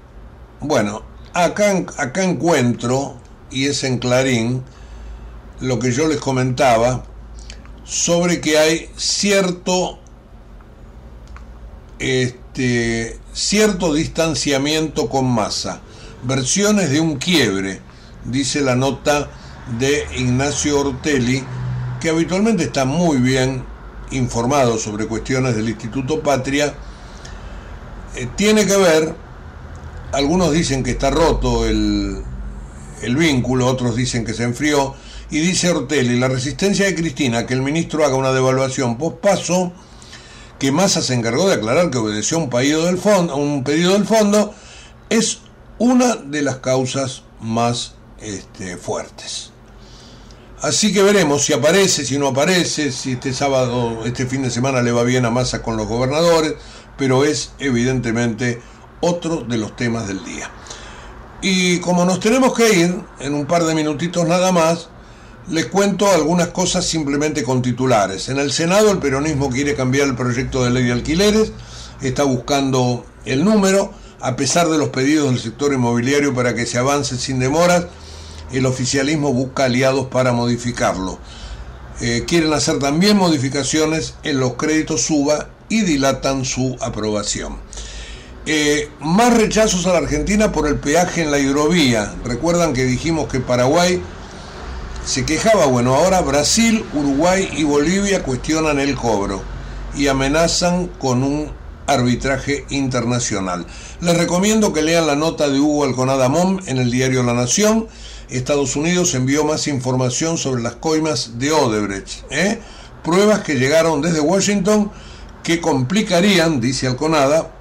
Bueno, 0.61 1.03
acá, 1.35 1.85
acá 1.99 2.25
encuentro, 2.25 3.19
y 3.51 3.67
es 3.67 3.85
en 3.85 3.99
Clarín, 3.99 4.63
lo 5.61 5.79
que 5.79 5.93
yo 5.93 6.07
les 6.07 6.19
comentaba, 6.19 7.05
sobre 7.85 8.41
que 8.41 8.59
hay 8.59 8.91
cierto 8.97 9.99
este, 11.99 13.19
cierto 13.33 13.95
distanciamiento 13.95 15.09
con 15.09 15.27
masa, 15.27 15.81
versiones 16.25 16.91
de 16.91 17.01
un 17.01 17.17
quiebre, 17.17 17.81
dice 18.25 18.61
la 18.61 18.77
nota 18.77 19.31
de 19.79 20.07
Ignacio 20.17 20.81
Ortelli, 20.81 21.43
que 22.01 22.11
habitualmente 22.11 22.65
está 22.65 22.85
muy 22.85 23.19
bien 23.19 23.65
informado 24.11 24.79
sobre 24.79 25.07
cuestiones 25.07 25.57
del 25.57 25.69
Instituto 25.69 26.23
Patria, 26.23 26.75
eh, 28.15 28.29
tiene 28.37 28.67
que 28.67 28.77
ver, 28.77 29.15
algunos 30.13 30.53
dicen 30.53 30.83
que 30.83 30.93
está 30.93 31.11
roto 31.11 31.67
el, 31.67 32.23
el 33.03 33.17
vínculo, 33.17 33.67
otros 33.67 33.97
dicen 33.97 34.25
que 34.25 34.35
se 34.35 34.45
enfrió, 34.45 34.95
y 35.31 35.41
dice 35.41 35.71
Ortelli, 35.71 36.19
la 36.19 36.29
resistencia 36.29 36.87
de 36.87 36.95
Cristina 36.95 37.47
que 37.47 37.55
el 37.55 37.63
ministro 37.63 38.05
haga 38.05 38.15
una 38.15 38.33
devaluación 38.33 38.97
pospaso, 38.97 39.73
que 40.59 40.73
Massa 40.73 41.03
se 41.03 41.15
encargó 41.15 41.49
de 41.49 41.55
aclarar 41.55 41.91
que 41.91 41.99
obedeció 41.99 42.39
un 42.39 42.49
pedido 42.49 42.87
del 42.87 42.99
fondo, 42.99 43.37
un 43.37 43.65
pedido 43.65 43.93
del 43.93 44.07
fondo 44.07 44.55
es 45.11 45.41
una 45.79 46.17
de 46.17 46.43
las 46.43 46.57
causas 46.57 47.23
más 47.41 47.95
este, 48.21 48.77
fuertes. 48.77 49.51
Así 50.63 50.93
que 50.93 51.03
veremos 51.03 51.45
si 51.45 51.53
aparece, 51.53 52.05
si 52.07 52.19
no 52.19 52.29
aparece, 52.29 52.91
si 52.91 53.13
este 53.13 53.35
sábado, 53.35 54.05
este 54.07 54.27
fin 54.27 54.43
de 54.43 54.51
semana 54.51 54.81
le 54.81 54.91
va 54.91 55.03
bien 55.03 55.27
a 55.27 55.31
Massa 55.31 55.63
con 55.63 55.77
los 55.77 55.87
gobernadores, 55.87 56.55
pero 56.97 57.25
es 57.25 57.53
evidentemente 57.59 58.63
otro 59.01 59.43
de 59.43 59.59
los 59.59 59.77
temas 59.77 60.09
del 60.09 60.25
día. 60.25 60.51
Y 61.43 61.79
como 61.81 62.05
nos 62.05 62.21
tenemos 62.21 62.55
que 62.55 62.79
ir 62.79 63.01
en 63.21 63.35
un 63.35 63.47
par 63.47 63.65
de 63.65 63.75
minutitos 63.75 64.27
nada 64.27 64.53
más, 64.53 64.89
les 65.49 65.67
cuento 65.67 66.11
algunas 66.11 66.49
cosas 66.49 66.85
simplemente 66.87 67.43
con 67.43 67.63
titulares. 67.63 68.29
En 68.29 68.39
el 68.39 68.51
Senado 68.53 68.91
el 68.91 68.99
peronismo 68.99 69.51
quiere 69.51 69.75
cambiar 69.75 70.09
el 70.09 70.17
proyecto 70.17 70.65
de 70.65 70.71
ley 70.71 70.85
de 70.85 70.93
alquileres, 70.93 71.53
está 72.01 72.25
buscando 72.25 73.05
el 73.25 73.45
número, 73.45 73.93
a 74.21 74.35
pesar 74.35 74.69
de 74.69 74.79
los 74.79 74.89
pedidos 74.89 75.31
del 75.31 75.39
sector 75.39 75.73
inmobiliario 75.73 76.35
para 76.35 76.55
que 76.55 76.67
se 76.67 76.79
avance 76.79 77.17
sin 77.17 77.39
demoras, 77.39 77.87
el 78.53 78.67
oficialismo 78.67 79.33
busca 79.33 79.65
aliados 79.65 80.07
para 80.07 80.33
modificarlo. 80.33 81.19
Eh, 82.01 82.25
quieren 82.27 82.53
hacer 82.53 82.79
también 82.79 83.17
modificaciones 83.17 84.15
en 84.23 84.41
los 84.41 84.55
créditos 84.55 85.03
SUBA 85.03 85.49
y 85.69 85.83
dilatan 85.83 86.45
su 86.45 86.77
aprobación. 86.81 87.59
Eh, 88.49 88.91
más 89.01 89.37
rechazos 89.37 89.87
a 89.87 89.93
la 89.93 89.99
Argentina 89.99 90.53
por 90.53 90.69
el 90.69 90.77
peaje 90.77 91.21
en 91.21 91.33
la 91.33 91.41
hidrovía. 91.41 92.15
Recuerdan 92.25 92.75
que 92.75 92.85
dijimos 92.85 93.27
que 93.27 93.41
Paraguay 93.41 94.01
se 95.05 95.27
quejaba. 95.27 95.67
Bueno, 95.67 95.97
ahora 95.97 96.21
Brasil, 96.21 96.85
Uruguay 96.95 97.49
y 97.57 97.65
Bolivia 97.65 98.23
cuestionan 98.23 98.79
el 98.79 98.95
cobro 98.95 99.43
y 99.97 100.07
amenazan 100.07 100.87
con 100.87 101.25
un 101.25 101.51
arbitraje 101.89 102.65
internacional. 102.71 103.67
Les 104.01 104.17
recomiendo 104.17 104.73
que 104.73 104.83
lean 104.83 105.09
la 105.09 105.17
nota 105.17 105.49
de 105.49 105.59
Hugo 105.59 105.83
Alconada 105.83 106.29
Mom 106.29 106.61
en 106.67 106.79
el 106.79 106.93
diario 106.93 107.25
La 107.25 107.35
Nación. 107.35 107.89
Estados 108.29 108.77
Unidos 108.77 109.15
envió 109.15 109.45
más 109.45 109.67
información 109.67 110.39
sobre 110.39 110.63
las 110.63 110.77
coimas 110.77 111.39
de 111.41 111.51
Odebrecht. 111.51 112.25
¿eh? 112.31 112.61
Pruebas 113.03 113.41
que 113.41 113.55
llegaron 113.55 114.03
desde 114.03 114.21
Washington 114.21 114.93
que 115.43 115.61
complicarían, 115.61 116.61
dice 116.61 116.89
Alconada, 116.89 117.56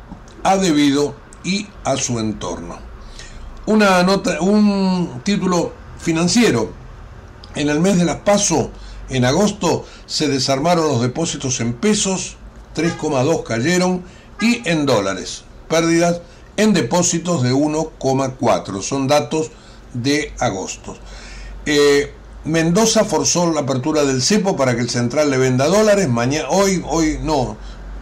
a 0.45 0.57
debido 0.57 1.15
y 1.43 1.67
a 1.83 1.97
su 1.97 2.19
entorno. 2.19 2.77
Una 3.65 4.03
nota, 4.03 4.39
un 4.41 5.21
título 5.23 5.73
financiero. 5.99 6.71
En 7.55 7.69
el 7.69 7.79
mes 7.79 7.97
de 7.97 8.05
las 8.05 8.17
PASO, 8.17 8.69
en 9.09 9.25
agosto, 9.25 9.85
se 10.05 10.27
desarmaron 10.27 10.87
los 10.87 11.01
depósitos 11.01 11.59
en 11.61 11.73
pesos, 11.73 12.37
3,2 12.75 13.43
cayeron, 13.43 14.03
y 14.39 14.61
en 14.69 14.85
dólares, 14.85 15.45
pérdidas 15.67 16.21
en 16.57 16.73
depósitos 16.73 17.41
de 17.41 17.51
1,4. 17.51 18.81
Son 18.81 19.07
datos 19.07 19.49
de 19.93 20.31
agosto. 20.39 20.95
Eh, 21.65 22.13
Mendoza 22.43 23.03
forzó 23.03 23.51
la 23.51 23.61
apertura 23.61 24.03
del 24.03 24.21
cepo 24.21 24.55
para 24.55 24.75
que 24.75 24.81
el 24.81 24.89
central 24.91 25.31
le 25.31 25.37
venda 25.37 25.65
dólares. 25.65 26.07
Mañana, 26.07 26.49
hoy, 26.49 26.83
hoy 26.87 27.17
no. 27.23 27.57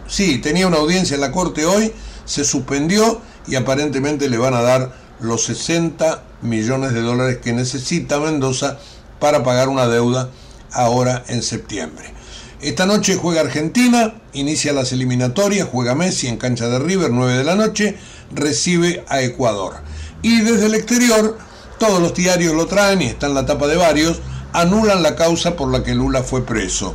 Sí, 0.06 0.38
tenía 0.38 0.66
una 0.66 0.76
audiencia 0.76 1.14
en 1.14 1.22
la 1.22 1.32
corte 1.32 1.64
hoy, 1.64 1.90
se 2.24 2.44
suspendió 2.44 3.20
y 3.46 3.56
aparentemente 3.56 4.28
le 4.28 4.38
van 4.38 4.54
a 4.54 4.62
dar 4.62 4.92
los 5.20 5.44
60 5.44 6.22
millones 6.42 6.92
de 6.92 7.02
dólares 7.02 7.38
que 7.42 7.52
necesita 7.52 8.20
Mendoza 8.20 8.78
para 9.20 9.42
pagar 9.42 9.68
una 9.68 9.86
deuda 9.86 10.30
ahora 10.72 11.24
en 11.28 11.42
septiembre. 11.42 12.12
Esta 12.60 12.86
noche 12.86 13.16
juega 13.16 13.42
Argentina, 13.42 14.14
inicia 14.32 14.72
las 14.72 14.92
eliminatorias, 14.92 15.68
juega 15.70 15.94
Messi 15.94 16.28
en 16.28 16.38
cancha 16.38 16.68
de 16.68 16.78
River, 16.78 17.10
9 17.10 17.38
de 17.38 17.44
la 17.44 17.54
noche, 17.54 17.96
recibe 18.32 19.04
a 19.08 19.20
Ecuador. 19.20 19.74
Y 20.22 20.40
desde 20.40 20.66
el 20.66 20.74
exterior, 20.74 21.36
todos 21.78 22.00
los 22.00 22.14
diarios 22.14 22.54
lo 22.54 22.66
traen 22.66 23.02
y 23.02 23.06
está 23.06 23.26
en 23.26 23.34
la 23.34 23.44
tapa 23.44 23.66
de 23.66 23.76
varios, 23.76 24.20
anulan 24.54 25.02
la 25.02 25.14
causa 25.16 25.56
por 25.56 25.70
la 25.70 25.82
que 25.82 25.94
Lula 25.94 26.22
fue 26.22 26.46
preso. 26.46 26.94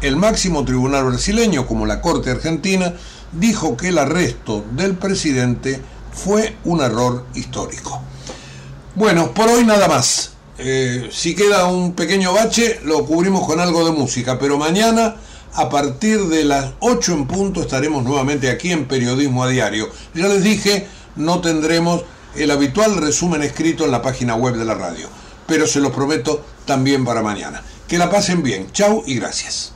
El 0.00 0.16
máximo 0.16 0.64
tribunal 0.64 1.04
brasileño, 1.04 1.66
como 1.66 1.86
la 1.86 2.00
Corte 2.00 2.30
Argentina, 2.30 2.94
dijo 3.38 3.76
que 3.76 3.88
el 3.88 3.98
arresto 3.98 4.64
del 4.72 4.96
presidente 4.96 5.80
fue 6.12 6.56
un 6.64 6.80
error 6.80 7.26
histórico. 7.34 8.00
Bueno, 8.94 9.32
por 9.32 9.48
hoy 9.48 9.64
nada 9.64 9.88
más. 9.88 10.32
Eh, 10.58 11.10
si 11.12 11.34
queda 11.34 11.66
un 11.66 11.92
pequeño 11.92 12.32
bache, 12.32 12.80
lo 12.84 13.04
cubrimos 13.04 13.46
con 13.46 13.60
algo 13.60 13.84
de 13.84 13.92
música, 13.92 14.38
pero 14.38 14.56
mañana 14.56 15.16
a 15.52 15.68
partir 15.68 16.26
de 16.28 16.44
las 16.44 16.72
8 16.80 17.12
en 17.12 17.26
punto 17.26 17.60
estaremos 17.60 18.02
nuevamente 18.04 18.50
aquí 18.50 18.72
en 18.72 18.86
Periodismo 18.86 19.44
a 19.44 19.48
Diario. 19.48 19.90
Ya 20.14 20.28
les 20.28 20.42
dije, 20.42 20.86
no 21.16 21.40
tendremos 21.40 22.04
el 22.36 22.50
habitual 22.50 22.96
resumen 22.96 23.42
escrito 23.42 23.84
en 23.84 23.90
la 23.90 24.02
página 24.02 24.34
web 24.34 24.56
de 24.56 24.64
la 24.64 24.74
radio, 24.74 25.08
pero 25.46 25.66
se 25.66 25.80
los 25.80 25.92
prometo 25.92 26.44
también 26.64 27.04
para 27.04 27.22
mañana. 27.22 27.62
Que 27.86 27.98
la 27.98 28.10
pasen 28.10 28.42
bien. 28.42 28.70
Chau 28.72 29.02
y 29.06 29.14
gracias. 29.14 29.75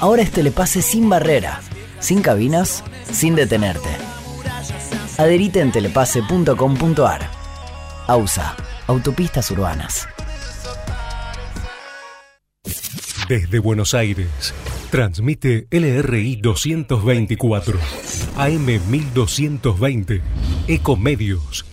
ahora 0.00 0.22
es 0.22 0.30
telepase 0.30 0.82
sin 0.82 1.08
barrera, 1.08 1.60
sin 1.98 2.22
cabinas, 2.22 2.84
sin 3.10 3.34
detenerte. 3.34 3.88
Adherite 5.18 5.60
en 5.60 5.72
telepase.com.ar. 5.72 7.30
AUSA, 8.06 8.56
Autopistas 8.86 9.50
Urbanas. 9.50 10.08
Desde 13.28 13.58
Buenos 13.60 13.94
Aires, 13.94 14.52
transmite 14.90 15.66
LRI 15.70 16.36
224, 16.36 17.78
AM 18.36 18.66
1220, 18.90 20.20
Ecomedios 20.68 21.64